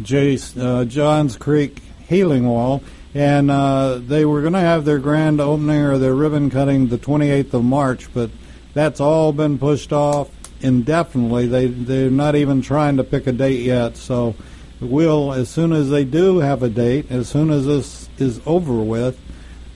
J, 0.00 0.38
uh, 0.58 0.84
Johns 0.84 1.36
Creek 1.36 1.80
Healing 2.08 2.46
Wall, 2.46 2.82
and 3.14 3.50
uh, 3.50 3.98
they 3.98 4.24
were 4.24 4.42
going 4.42 4.52
to 4.52 4.60
have 4.60 4.84
their 4.84 4.98
grand 4.98 5.40
opening 5.40 5.80
or 5.80 5.98
their 5.98 6.14
ribbon 6.14 6.50
cutting 6.50 6.88
the 6.88 6.98
28th 6.98 7.54
of 7.54 7.64
March, 7.64 8.12
but 8.14 8.30
that's 8.74 9.00
all 9.00 9.32
been 9.32 9.58
pushed 9.58 9.92
off 9.92 10.30
indefinitely. 10.60 11.46
They 11.46 11.66
they're 11.66 12.10
not 12.10 12.34
even 12.36 12.62
trying 12.62 12.96
to 12.96 13.04
pick 13.04 13.26
a 13.26 13.32
date 13.32 13.60
yet. 13.60 13.96
So 13.96 14.34
we'll 14.80 15.32
as 15.32 15.48
soon 15.48 15.72
as 15.72 15.90
they 15.90 16.04
do 16.04 16.38
have 16.38 16.62
a 16.62 16.68
date, 16.68 17.10
as 17.10 17.28
soon 17.28 17.50
as 17.50 17.66
this 17.66 18.08
is 18.18 18.40
over 18.46 18.74
with, 18.74 19.18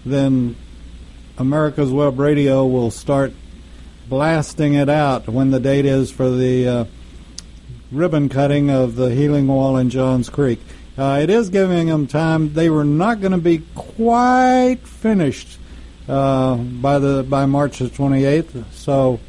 then 0.05 0.57
America's 1.36 1.92
Web 1.92 2.18
Radio 2.18 2.66
will 2.66 2.90
start 2.90 3.32
blasting 4.09 4.74
it 4.74 4.88
out 4.88 5.28
when 5.28 5.51
the 5.51 5.61
date 5.61 5.84
is 5.84 6.11
for 6.11 6.30
the 6.30 6.66
uh, 6.66 6.84
ribbon 7.92 8.28
cutting 8.28 8.70
of 8.70 8.96
the 8.96 9.14
healing 9.14 9.46
wall 9.46 9.76
in 9.76 9.90
Johns 9.90 10.28
Creek. 10.28 10.61
Uh, 10.96 11.20
it 11.22 11.30
is 11.30 11.49
giving 11.49 11.86
them 11.86 12.07
time. 12.07 12.53
They 12.55 12.70
were 12.70 12.84
not 12.84 13.20
going 13.20 13.32
to 13.32 13.38
be 13.38 13.62
quite 13.74 14.80
finished 14.82 15.59
uh, 16.09 16.57
by 16.57 16.99
the 16.99 17.22
by 17.22 17.46
March 17.46 17.78
the 17.78 17.86
28th. 17.88 18.64
So 18.72 19.20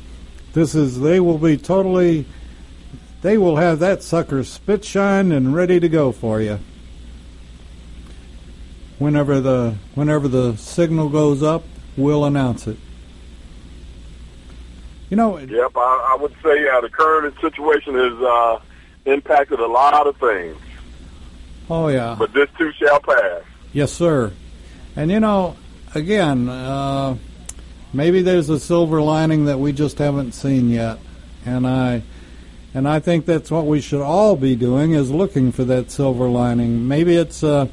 this 0.54 0.74
is 0.74 1.00
they 1.00 1.20
will 1.20 1.38
be 1.38 1.58
totally. 1.58 2.26
They 3.22 3.38
will 3.38 3.58
have 3.58 3.80
that 3.80 4.02
sucker 4.02 4.44
spit 4.44 4.86
shine 4.86 5.32
and 5.32 5.54
ready 5.54 5.80
to 5.80 5.90
go 5.90 6.12
for 6.12 6.40
you. 6.40 6.60
Whenever 8.98 9.42
the 9.42 9.76
whenever 9.96 10.28
the 10.28 10.56
signal 10.56 11.10
goes 11.10 11.44
up, 11.44 11.64
we'll 11.98 12.24
announce 12.26 12.68
it. 12.68 12.78
You 15.10 15.18
know. 15.18 15.38
Yep, 15.38 15.72
I, 15.76 16.14
I 16.14 16.18
would 16.22 16.34
say 16.44 16.68
uh, 16.70 16.82
the 16.82 16.90
current 16.90 17.36
situation 17.42 17.96
has 17.96 18.14
uh, 18.14 18.60
impacted 19.06 19.60
a 19.60 19.68
lot 19.68 20.08
of 20.08 20.16
things. 20.18 20.58
Oh 21.70 21.88
yeah. 21.88 22.16
But 22.18 22.34
this 22.34 22.50
too 22.58 22.72
shall 22.74 23.00
pass. 23.02 23.42
Yes, 23.74 23.92
sir. 23.92 24.32
And 24.96 25.12
you 25.12 25.20
know, 25.20 25.58
again, 25.94 26.48
uh, 26.48 27.18
maybe 27.94 28.22
there's 28.22 28.50
a 28.50 28.60
silver 28.60 29.02
lining 29.02 29.46
that 29.46 29.60
we 29.60 29.74
just 29.74 29.98
haven't 29.98 30.32
seen 30.32 30.70
yet, 30.70 31.00
and 31.46 31.68
I. 31.68 32.04
And 32.74 32.88
I 32.88 33.00
think 33.00 33.26
that's 33.26 33.50
what 33.50 33.66
we 33.66 33.82
should 33.82 34.02
all 34.02 34.36
be 34.36 34.56
doing 34.56 34.94
is 34.94 35.10
looking 35.10 35.52
for 35.52 35.64
that 35.66 35.90
silver 35.90 36.30
lining. 36.30 36.88
Maybe 36.88 37.16
it's 37.16 37.44
uh, 37.44 37.68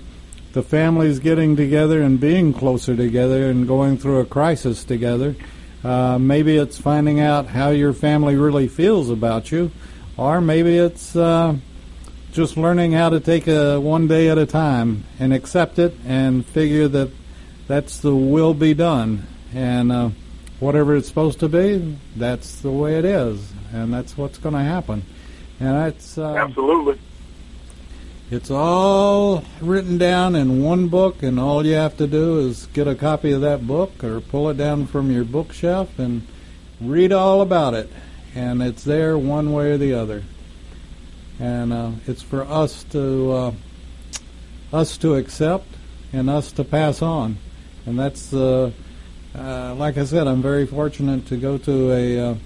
the 0.53 0.63
families 0.63 1.19
getting 1.19 1.55
together 1.55 2.01
and 2.01 2.19
being 2.19 2.55
closer 2.55 2.97
together 2.97 3.51
and 3.51 3.69
going 3.69 3.99
through 3.99 4.21
a 4.21 4.25
crisis 4.25 4.85
together. 4.85 5.37
Uh, 5.85 6.19
maybe 6.19 6.57
it's 6.57 6.81
finding 6.81 7.21
out 7.21 7.47
how 7.47 7.69
your 7.69 7.93
family 7.93 8.37
really 8.37 8.67
feels 8.69 9.11
about 9.11 9.53
you, 9.53 9.71
or 10.17 10.41
maybe 10.41 10.79
it's 10.79 11.15
uh, 11.15 11.55
just 12.33 12.57
learning 12.57 12.93
how 12.93 13.11
to 13.11 13.21
take 13.21 13.47
it 13.47 13.81
one 13.81 14.09
day 14.09 14.31
at 14.31 14.39
a 14.39 14.47
time 14.47 15.05
and 15.21 15.33
accept 15.33 15.79
it 15.79 15.95
and 16.07 16.45
figure 16.47 16.89
that 16.89 17.11
that's 17.69 17.99
the 17.99 18.17
will 18.17 18.55
be 18.55 18.73
done, 18.73 19.27
and 19.55 19.93
uh, 19.93 20.11
whatever 20.59 20.97
it's 20.97 21.07
supposed 21.07 21.39
to 21.41 21.49
be, 21.49 21.99
that's 22.17 22.61
the 22.63 22.71
way 22.71 22.97
it 22.99 23.05
is, 23.05 23.53
and 23.73 23.93
that's 23.93 24.17
what's 24.17 24.39
going 24.39 24.55
to 24.55 24.63
happen, 24.63 25.03
and 25.61 25.75
that's 25.75 26.19
uh, 26.19 26.35
absolutely. 26.35 26.99
It's 28.29 28.51
all 28.51 29.45
written 29.61 29.99
down 29.99 30.35
in 30.35 30.61
one 30.61 30.89
book, 30.89 31.23
and 31.23 31.39
all 31.39 31.65
you 31.65 31.75
have 31.75 31.97
to 31.99 32.09
do 32.09 32.41
is 32.41 32.67
get 32.67 32.89
a 32.89 32.97
copy 32.97 33.31
of 33.31 33.41
that 33.43 33.69
book 33.69 34.03
or 34.03 34.21
pull 34.21 34.51
it 34.51 34.57
down 34.57 34.89
from 34.89 35.13
your 35.13 35.23
bookshelf 35.23 35.97
and 35.97 36.27
read 36.81 37.13
all 37.13 37.41
about 37.41 37.75
it. 37.75 37.89
And 38.35 38.63
it's 38.63 38.83
there 38.83 39.17
one 39.17 39.53
way 39.53 39.71
or 39.71 39.79
the 39.79 39.95
other. 39.95 40.25
And 41.39 41.73
uh, 41.73 41.91
it's 42.09 42.23
for 42.23 42.43
us 42.43 42.83
to 42.91 43.33
uh, 43.33 43.53
us 44.73 44.99
to 44.99 45.15
accept 45.15 45.69
and 46.13 46.29
us 46.29 46.51
to 46.53 46.65
pass 46.65 47.03
on. 47.03 47.39
And 47.87 47.97
that's 47.97 48.35
uh, 48.35 48.73
uh 49.39 49.75
like 49.77 49.99
I 49.99 50.05
said, 50.05 50.27
I'm 50.27 50.43
very 50.43 50.67
fortunate 50.67 51.27
to 51.29 51.37
go 51.37 51.59
to 51.59 51.93
a 51.93 52.37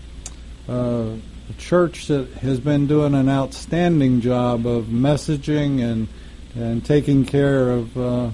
uh, 0.69 1.17
a 1.51 1.53
church 1.59 2.07
that 2.07 2.29
has 2.35 2.61
been 2.61 2.87
doing 2.87 3.15
an 3.15 3.29
outstanding 3.29 4.21
job 4.21 4.67
of 4.67 4.87
messaging 4.87 5.83
and 5.83 6.09
and 6.55 6.85
taking 6.85 7.25
care 7.25 7.71
of 7.71 7.99
uh, 7.99 8.31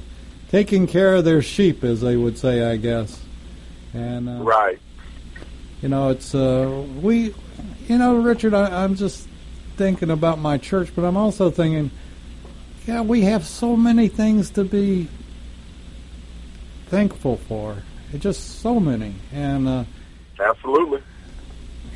taking 0.50 0.86
care 0.86 1.14
of 1.14 1.24
their 1.24 1.42
sheep, 1.42 1.84
as 1.84 2.00
they 2.00 2.16
would 2.16 2.38
say, 2.38 2.62
I 2.70 2.76
guess. 2.76 3.20
And 3.94 4.28
uh, 4.28 4.42
right, 4.42 4.78
you 5.82 5.88
know, 5.88 6.10
it's 6.10 6.34
uh, 6.34 6.84
we, 7.00 7.34
you 7.88 7.98
know, 7.98 8.16
Richard, 8.16 8.54
I, 8.54 8.84
I'm 8.84 8.94
just 8.94 9.26
thinking 9.76 10.10
about 10.10 10.38
my 10.38 10.58
church, 10.58 10.90
but 10.94 11.04
I'm 11.04 11.16
also 11.16 11.50
thinking, 11.50 11.90
yeah, 12.86 13.02
we 13.02 13.22
have 13.22 13.44
so 13.44 13.76
many 13.76 14.08
things 14.08 14.50
to 14.50 14.64
be 14.64 15.08
thankful 16.86 17.36
for. 17.36 17.76
Just 18.18 18.60
so 18.60 18.80
many, 18.80 19.14
and 19.32 19.68
uh, 19.68 19.84
absolutely 20.38 21.02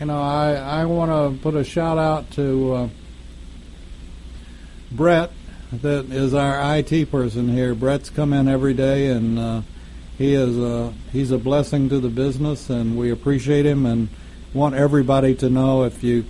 you 0.00 0.06
know, 0.06 0.22
I, 0.22 0.54
I 0.54 0.84
want 0.86 1.10
to 1.10 1.42
put 1.42 1.54
a 1.54 1.62
shout 1.62 1.98
out 1.98 2.30
to 2.32 2.72
uh, 2.72 2.88
Brett, 4.90 5.30
that 5.72 6.06
is 6.06 6.32
our 6.32 6.78
IT 6.78 7.10
person 7.10 7.48
here. 7.48 7.74
Brett's 7.74 8.08
come 8.08 8.32
in 8.32 8.48
every 8.48 8.72
day, 8.72 9.08
and 9.08 9.38
uh, 9.38 9.60
he 10.16 10.32
is 10.32 10.58
a, 10.58 10.94
he's 11.12 11.30
a 11.30 11.38
blessing 11.38 11.90
to 11.90 12.00
the 12.00 12.08
business, 12.08 12.70
and 12.70 12.96
we 12.96 13.10
appreciate 13.10 13.66
him 13.66 13.84
and 13.84 14.08
want 14.54 14.74
everybody 14.74 15.34
to 15.36 15.50
know 15.50 15.84
if 15.84 16.02
you 16.02 16.24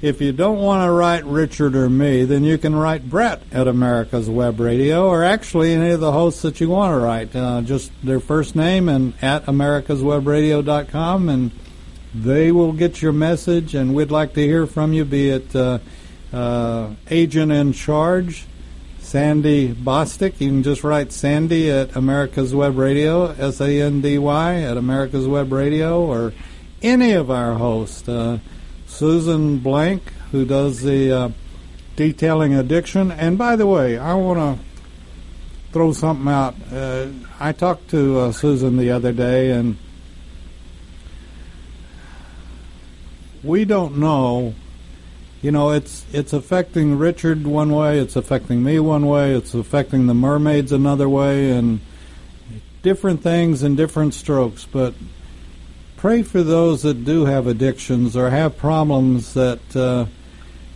if 0.00 0.20
you 0.20 0.32
don't 0.32 0.58
want 0.58 0.84
to 0.84 0.90
write 0.90 1.24
Richard 1.24 1.76
or 1.76 1.88
me, 1.88 2.24
then 2.24 2.42
you 2.42 2.58
can 2.58 2.74
write 2.74 3.08
Brett 3.08 3.40
at 3.52 3.68
America's 3.68 4.28
Web 4.28 4.58
Radio, 4.58 5.06
or 5.06 5.22
actually 5.22 5.72
any 5.72 5.90
of 5.90 6.00
the 6.00 6.10
hosts 6.10 6.42
that 6.42 6.60
you 6.60 6.68
want 6.70 6.92
to 6.92 6.98
write. 6.98 7.36
Uh, 7.36 7.62
just 7.62 7.92
their 8.02 8.18
first 8.18 8.56
name 8.56 8.88
and 8.88 9.14
at 9.22 9.46
americaswebradio.com, 9.46 11.28
and 11.28 11.52
they 12.14 12.52
will 12.52 12.72
get 12.72 13.02
your 13.02 13.12
message, 13.12 13.74
and 13.74 13.94
we'd 13.94 14.10
like 14.10 14.34
to 14.34 14.40
hear 14.40 14.66
from 14.66 14.92
you, 14.92 15.04
be 15.04 15.30
it 15.30 15.54
uh, 15.56 15.78
uh, 16.32 16.90
agent 17.10 17.52
in 17.52 17.72
charge, 17.72 18.46
Sandy 18.98 19.74
Bostic. 19.74 20.40
You 20.40 20.48
can 20.48 20.62
just 20.62 20.84
write 20.84 21.12
Sandy 21.12 21.70
at 21.70 21.96
America's 21.96 22.54
Web 22.54 22.76
Radio, 22.76 23.26
S 23.32 23.60
A 23.60 23.80
N 23.82 24.00
D 24.00 24.18
Y, 24.18 24.54
at 24.62 24.76
America's 24.76 25.26
Web 25.26 25.52
Radio, 25.52 26.02
or 26.02 26.32
any 26.82 27.12
of 27.12 27.30
our 27.30 27.54
hosts. 27.54 28.08
Uh, 28.08 28.38
Susan 28.86 29.58
Blank, 29.58 30.02
who 30.32 30.44
does 30.44 30.82
the 30.82 31.10
uh, 31.10 31.28
detailing 31.96 32.54
addiction. 32.54 33.10
And 33.10 33.38
by 33.38 33.56
the 33.56 33.66
way, 33.66 33.98
I 33.98 34.14
want 34.14 34.58
to 34.58 34.64
throw 35.72 35.92
something 35.92 36.28
out. 36.28 36.54
Uh, 36.70 37.08
I 37.40 37.52
talked 37.52 37.88
to 37.90 38.18
uh, 38.18 38.32
Susan 38.32 38.76
the 38.76 38.90
other 38.90 39.12
day, 39.12 39.50
and 39.50 39.78
we 43.42 43.64
don't 43.64 43.98
know. 43.98 44.54
You 45.40 45.50
know, 45.50 45.70
it's 45.70 46.06
it's 46.12 46.32
affecting 46.32 46.98
Richard 46.98 47.46
one 47.46 47.72
way, 47.72 47.98
it's 47.98 48.14
affecting 48.14 48.62
me 48.62 48.78
one 48.78 49.06
way, 49.06 49.34
it's 49.34 49.54
affecting 49.54 50.06
the 50.06 50.14
mermaids 50.14 50.70
another 50.70 51.08
way, 51.08 51.50
and 51.50 51.80
different 52.82 53.22
things 53.22 53.62
and 53.62 53.76
different 53.76 54.14
strokes. 54.14 54.66
But 54.70 54.94
pray 55.96 56.22
for 56.22 56.42
those 56.42 56.82
that 56.82 57.04
do 57.04 57.24
have 57.24 57.46
addictions 57.46 58.16
or 58.16 58.30
have 58.30 58.56
problems 58.56 59.34
that 59.34 59.76
uh, 59.76 60.06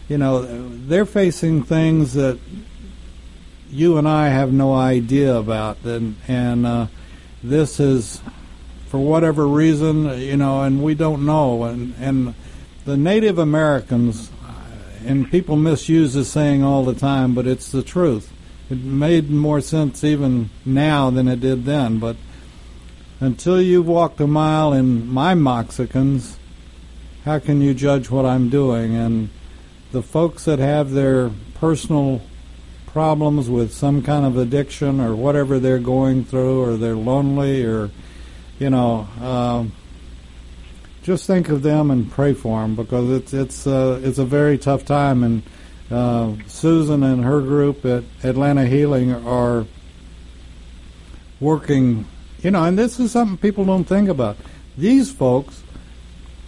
you 0.08 0.18
know 0.18 0.42
they're 0.86 1.06
facing 1.06 1.62
things 1.62 2.14
that 2.14 2.38
you 3.70 3.98
and 3.98 4.08
I 4.08 4.28
have 4.28 4.52
no 4.52 4.74
idea 4.74 5.36
about, 5.36 5.78
and 5.84 6.16
and 6.26 6.66
uh, 6.66 6.86
this 7.42 7.78
is 7.78 8.20
for 8.88 8.98
whatever 8.98 9.46
reason, 9.46 10.18
you 10.20 10.36
know, 10.36 10.62
and 10.62 10.82
we 10.82 10.94
don't 10.94 11.24
know, 11.24 11.64
and 11.64 11.94
and 12.00 12.34
the 12.87 12.97
Native 12.97 13.39
Americans, 13.39 14.30
and 15.05 15.30
people 15.30 15.57
misuse 15.57 16.14
this 16.14 16.30
saying 16.30 16.62
all 16.62 16.84
the 16.84 16.95
time, 16.95 17.34
but 17.34 17.47
it's 17.47 17.70
the 17.70 17.82
truth. 17.82 18.32
It 18.70 18.78
made 18.78 19.28
more 19.28 19.61
sense 19.61 20.05
even 20.05 20.51
now 20.64 21.11
than 21.11 21.26
it 21.26 21.41
did 21.41 21.64
then, 21.64 21.99
but 21.99 22.16
until 23.18 23.61
you've 23.61 23.89
walked 23.89 24.20
a 24.20 24.26
mile 24.26 24.72
in 24.72 25.09
my 25.09 25.34
Moxicans, 25.34 26.39
how 27.24 27.41
can 27.41 27.61
you 27.61 27.74
judge 27.74 28.09
what 28.09 28.24
I'm 28.24 28.49
doing? 28.51 28.95
And 28.95 29.30
the 29.91 30.03
folks 30.03 30.45
that 30.45 30.61
have 30.61 30.93
their 30.93 31.30
personal 31.55 32.22
problems 32.87 33.51
with 33.51 33.72
some 33.72 34.03
kind 34.03 34.24
of 34.24 34.37
addiction 34.37 35.01
or 35.01 35.14
whatever 35.16 35.59
they're 35.59 35.80
going 35.80 36.24
through, 36.24 36.62
or 36.62 36.76
they're 36.76 36.95
lonely, 36.95 37.64
or 37.64 37.91
you 38.61 38.70
know, 38.70 39.09
um, 39.20 39.72
just 41.07 41.24
think 41.24 41.48
of 41.50 41.62
them 41.62 41.92
and 41.92 42.11
pray 42.11 42.34
for 42.34 42.61
them 42.61 42.74
because 42.74 43.09
it's 43.11 43.32
it's 43.32 43.64
uh, 43.64 44.00
it's 44.02 44.18
a 44.18 44.24
very 44.24 44.59
tough 44.59 44.84
time. 44.84 45.22
And 45.22 45.42
uh, 45.88 46.32
Susan 46.48 47.04
and 47.04 47.24
her 47.24 47.40
group 47.40 47.84
at 47.84 48.02
Atlanta 48.24 48.66
Healing 48.66 49.14
are 49.14 49.66
working, 51.38 52.07
you 52.42 52.50
know, 52.50 52.64
and 52.64 52.76
this 52.76 52.98
is 52.98 53.12
something 53.12 53.38
people 53.38 53.64
don't 53.64 53.84
think 53.84 54.09
about. 54.09 54.36
These 54.76 55.12
folks 55.12 55.62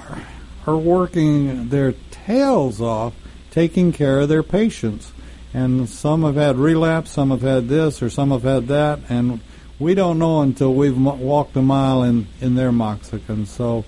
are, 0.01 0.27
are 0.67 0.77
working 0.77 1.69
their 1.69 1.95
tails 2.11 2.81
off 2.81 3.15
taking 3.53 3.93
care 3.93 4.19
of 4.19 4.29
their 4.29 4.43
patients. 4.43 5.13
And 5.55 5.89
some 5.89 6.25
have 6.25 6.35
had 6.35 6.57
relapse, 6.57 7.13
some 7.13 7.31
have 7.31 7.43
had 7.43 7.69
this, 7.69 8.03
or 8.03 8.11
some 8.11 8.33
have 8.33 8.43
had 8.43 8.67
that, 8.67 8.99
and 9.09 9.41
we 9.79 9.95
don't 9.95 10.19
know 10.19 10.43
until 10.43 10.75
we've 10.75 11.01
walked 11.01 11.57
a 11.57 11.63
mile 11.63 12.03
in, 12.03 12.27
in 12.41 12.57
their 12.57 12.73
moxicum. 12.73 13.47
So, 13.47 13.85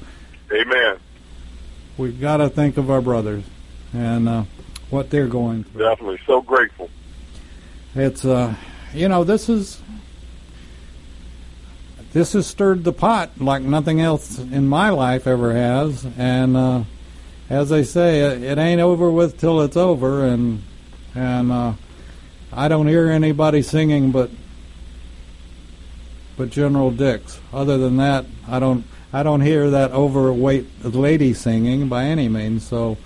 Amen. 0.53 0.98
We've 1.96 2.20
got 2.20 2.38
to 2.38 2.48
think 2.48 2.76
of 2.76 2.90
our 2.90 3.01
brothers 3.01 3.44
and 3.92 4.28
uh, 4.28 4.44
what 4.90 5.11
they're 5.11 5.26
going 5.26 5.64
through. 5.64 5.82
Definitely, 5.82 6.20
so 6.26 6.40
grateful. 6.40 6.90
It's 7.94 8.24
uh, 8.24 8.55
you 8.94 9.09
know, 9.09 9.24
this 9.24 9.48
is 9.48 9.80
this 12.12 12.32
has 12.32 12.46
stirred 12.46 12.84
the 12.84 12.92
pot 12.92 13.30
like 13.38 13.62
nothing 13.62 14.01
else 14.01 14.38
in 14.38 14.66
my 14.68 14.90
life 14.90 15.26
ever 15.26 15.53
has, 15.53 16.05
and 16.18 16.57
uh, 16.57 16.82
as 17.48 17.68
they 17.68 17.84
say, 17.84 18.20
it 18.20 18.59
ain't 18.59 18.80
over 18.80 19.11
with 19.11 19.38
till 19.38 19.61
it's 19.61 19.76
over, 19.76 20.24
and 20.24 20.62
and 21.14 21.53
uh, 21.53 21.72
I 22.53 22.68
don't 22.68 22.86
hear 22.86 23.11
anybody 23.11 23.62
singing 23.62 24.11
but 24.11 24.30
but 26.36 26.51
General 26.51 26.90
Dix. 26.90 27.40
Other 27.53 27.76
than 27.78 27.96
that, 27.98 28.24
I 28.48 28.59
don't 28.59 28.84
I 29.12 29.22
don't 29.22 29.40
hear 29.40 29.70
that 29.70 29.90
overweight 29.92 30.84
lady 30.84 31.34
singing 31.34 31.88
by 31.88 32.04
any 32.04 32.28
means. 32.28 32.66
So, 32.66 32.96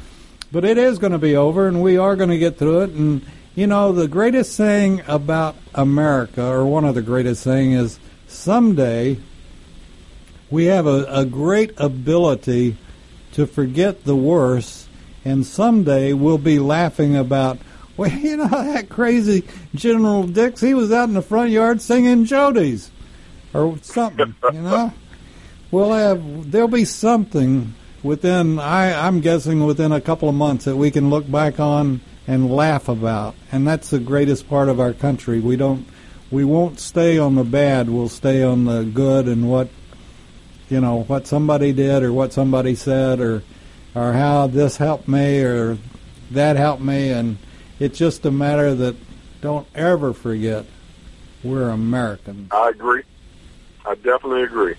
but 0.53 0.65
it 0.65 0.77
is 0.77 0.99
going 0.99 1.13
to 1.13 1.19
be 1.19 1.37
over, 1.37 1.67
and 1.67 1.83
we 1.83 1.97
are 1.97 2.17
going 2.17 2.31
to 2.31 2.39
get 2.39 2.59
through 2.59 2.83
it. 2.83 2.91
And 2.91 3.25
you 3.55 3.67
know, 3.67 3.93
the 3.93 4.09
greatest 4.09 4.57
thing 4.57 5.03
about 5.07 5.57
America, 5.75 6.45
or 6.45 6.67
one 6.67 6.85
of 6.85 6.95
the 6.95 7.03
greatest 7.03 7.45
thing, 7.45 7.73
is 7.73 7.99
someday 8.27 9.17
we 10.51 10.67
have 10.67 10.87
a, 10.87 11.05
a 11.09 11.25
great 11.25 11.73
ability 11.79 12.77
to 13.33 13.47
forget 13.47 14.05
the 14.05 14.17
worst, 14.17 14.89
and 15.25 15.47
someday 15.47 16.13
we'll 16.13 16.39
be 16.39 16.59
laughing 16.59 17.17
about, 17.17 17.59
well, 17.97 18.11
you 18.13 18.37
know, 18.37 18.49
that 18.49 18.89
crazy 18.89 19.45
General 19.75 20.27
Dix, 20.27 20.61
he 20.61 20.75
was 20.75 20.93
out 20.93 21.09
in 21.09 21.15
the 21.15 21.23
front 21.23 21.51
yard 21.51 21.81
singing 21.81 22.25
Jodi's 22.25 22.91
or 23.55 23.79
something, 23.83 24.35
you 24.53 24.61
know? 24.61 24.93
We'll 25.75 25.91
have, 25.91 26.53
there'll 26.53 26.69
be 26.69 26.85
something 26.85 27.75
within, 28.05 28.61
I, 28.61 29.09
I'm 29.09 29.21
guessing 29.21 29.67
within 29.67 29.91
a 29.91 30.01
couple 30.01 30.29
of 30.29 30.37
months 30.37 30.67
that 30.67 30.77
we 30.77 30.93
can 30.93 31.11
look 31.11 31.29
back 31.29 31.59
on 31.59 32.01
and 32.29 32.49
laugh 32.49 32.89
about. 32.89 33.35
And 33.51 33.67
that's 33.67 33.91
the 33.91 33.99
greatest 33.99 34.49
part 34.49 34.69
of 34.69 34.79
our 34.79 34.93
country. 34.93 35.41
We 35.41 35.57
don't, 35.57 35.85
we 36.31 36.45
won't 36.45 36.79
stay 36.79 37.19
on 37.19 37.35
the 37.35 37.43
bad. 37.43 37.91
We'll 37.91 38.09
stay 38.09 38.45
on 38.45 38.67
the 38.67 38.85
good 38.85 39.27
and 39.27 39.51
what 39.51 39.69
you 40.69 40.81
know 40.81 41.03
what 41.03 41.27
somebody 41.27 41.73
did 41.73 42.05
or 42.05 42.13
what 42.13 42.33
somebody 42.33 42.77
said 42.77 43.19
or 43.19 43.43
or 43.97 44.13
how 44.13 44.47
this 44.47 44.77
helped 44.77 45.09
me 45.09 45.43
or 45.43 45.77
that 46.31 46.55
helped 46.57 46.83
me 46.83 47.11
and 47.11 47.37
it's 47.81 47.99
just 47.99 48.25
a 48.25 48.31
matter 48.31 48.77
that 48.77 48.95
don't 49.41 49.67
ever 49.75 50.13
forget 50.13 50.67
we're 51.43 51.69
American. 51.69 52.47
I 52.53 52.69
agree. 52.69 53.03
I 53.85 53.97
definitely 53.97 54.45
agree. 54.45 54.77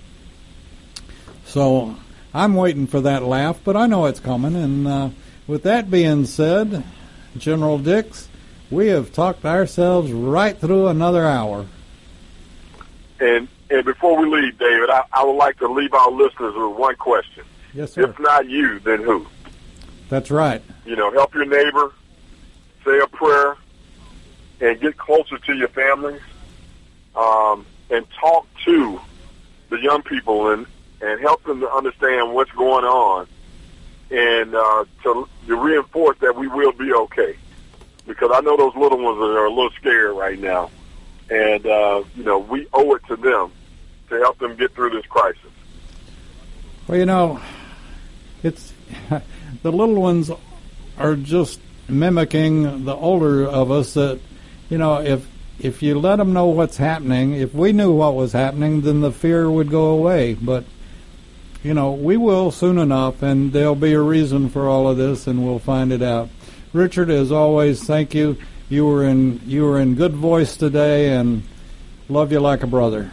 So 1.45 1.95
I'm 2.33 2.55
waiting 2.55 2.87
for 2.87 3.01
that 3.01 3.23
laugh, 3.23 3.59
but 3.63 3.77
I 3.77 3.87
know 3.87 4.05
it's 4.05 4.19
coming. 4.19 4.55
And 4.55 4.87
uh, 4.87 5.09
with 5.47 5.63
that 5.63 5.89
being 5.89 6.25
said, 6.25 6.83
General 7.37 7.77
Dix, 7.79 8.27
we 8.69 8.87
have 8.87 9.13
talked 9.13 9.45
ourselves 9.45 10.11
right 10.11 10.57
through 10.57 10.87
another 10.87 11.25
hour. 11.25 11.65
And 13.19 13.47
and 13.69 13.83
before 13.83 14.17
we 14.17 14.27
leave, 14.27 14.57
David, 14.59 14.89
I, 14.89 15.03
I 15.11 15.23
would 15.23 15.37
like 15.37 15.57
to 15.59 15.67
leave 15.67 15.93
our 15.93 16.11
listeners 16.11 16.53
with 16.55 16.77
one 16.77 16.95
question. 16.97 17.43
Yes, 17.73 17.93
sir. 17.93 18.09
If 18.09 18.19
not 18.19 18.47
you, 18.47 18.79
then 18.79 19.01
who? 19.01 19.25
That's 20.09 20.29
right. 20.29 20.61
You 20.85 20.95
know, 20.95 21.11
help 21.11 21.33
your 21.33 21.45
neighbor, 21.45 21.91
say 22.85 22.99
a 22.99 23.07
prayer, 23.07 23.55
and 24.61 24.79
get 24.79 24.97
closer 24.97 25.37
to 25.39 25.53
your 25.53 25.67
families, 25.69 26.21
um, 27.15 27.65
and 27.89 28.05
talk 28.19 28.47
to 28.65 28.99
the 29.69 29.77
young 29.77 30.03
people 30.03 30.51
and 30.51 30.67
and 31.05 31.21
help 31.21 31.43
them 31.43 31.59
to 31.61 31.71
understand 31.71 32.33
what's 32.33 32.51
going 32.51 32.85
on, 32.85 33.27
and 34.09 34.55
uh, 34.55 34.85
to, 35.03 35.27
to 35.47 35.55
reinforce 35.55 36.17
that 36.19 36.35
we 36.35 36.47
will 36.47 36.71
be 36.71 36.93
okay. 36.93 37.37
Because 38.07 38.31
I 38.33 38.41
know 38.41 38.55
those 38.57 38.75
little 38.75 38.99
ones 38.99 39.19
are 39.19 39.45
a 39.45 39.49
little 39.49 39.71
scared 39.71 40.15
right 40.15 40.39
now 40.39 40.69
and 41.29 41.65
uh, 41.65 42.03
you 42.15 42.23
know 42.23 42.39
we 42.39 42.67
owe 42.73 42.95
it 42.95 43.05
to 43.07 43.15
them 43.15 43.51
to 44.09 44.15
help 44.19 44.37
them 44.39 44.55
get 44.55 44.73
through 44.73 44.91
this 44.91 45.05
crisis. 45.07 45.41
Well, 46.87 46.97
you 46.97 47.05
know, 47.05 47.39
it's 48.43 48.73
the 49.09 49.71
little 49.71 49.95
ones 49.95 50.31
are 50.97 51.15
just 51.15 51.59
mimicking 51.87 52.85
the 52.85 52.95
older 52.95 53.45
of 53.45 53.71
us. 53.71 53.95
That 53.95 54.19
you 54.69 54.77
know, 54.77 55.01
if 55.01 55.27
if 55.59 55.81
you 55.81 55.99
let 55.99 56.17
them 56.17 56.33
know 56.33 56.47
what's 56.47 56.77
happening, 56.77 57.33
if 57.33 57.53
we 57.53 57.71
knew 57.71 57.91
what 57.93 58.15
was 58.15 58.33
happening, 58.33 58.81
then 58.81 59.01
the 59.01 59.11
fear 59.11 59.49
would 59.49 59.69
go 59.69 59.87
away. 59.87 60.35
But 60.35 60.65
you 61.65 61.73
know, 61.73 61.91
we 61.93 62.15
will 62.15 62.51
soon 62.51 62.77
enough, 62.77 63.23
and 63.23 63.51
there'll 63.51 63.73
be 63.73 63.93
a 63.93 63.99
reason 63.99 64.49
for 64.49 64.69
all 64.69 64.87
of 64.87 64.97
this, 64.97 65.25
and 65.25 65.43
we'll 65.43 65.57
find 65.57 65.91
it 65.91 66.03
out. 66.03 66.29
Richard, 66.73 67.09
as 67.09 67.31
always, 67.31 67.83
thank 67.83 68.13
you. 68.13 68.37
You 68.69 68.85
were 68.85 69.03
in 69.03 69.41
you 69.45 69.63
were 69.63 69.79
in 69.79 69.95
good 69.95 70.13
voice 70.13 70.57
today, 70.57 71.13
and 71.13 71.41
love 72.07 72.31
you 72.31 72.39
like 72.39 72.61
a 72.61 72.67
brother. 72.67 73.09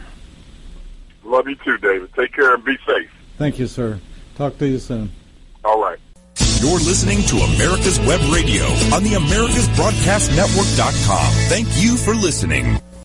Love 1.24 1.48
you 1.48 1.54
too, 1.64 1.78
David. 1.78 2.12
Take 2.14 2.34
care 2.34 2.52
and 2.52 2.62
be 2.62 2.76
safe. 2.86 3.10
Thank 3.38 3.58
you, 3.58 3.66
sir. 3.66 3.98
Talk 4.34 4.58
to 4.58 4.68
you 4.68 4.78
soon. 4.78 5.10
All 5.64 5.80
right. 5.80 5.98
You're 6.60 6.72
listening 6.72 7.22
to 7.22 7.38
America's 7.38 7.98
Web 8.00 8.20
Radio 8.30 8.64
on 8.94 9.02
the 9.02 9.14
AmericasBroadcastNetwork.com. 9.14 11.32
Thank 11.48 11.68
you 11.82 11.96
for 11.96 12.14
listening. 12.14 12.78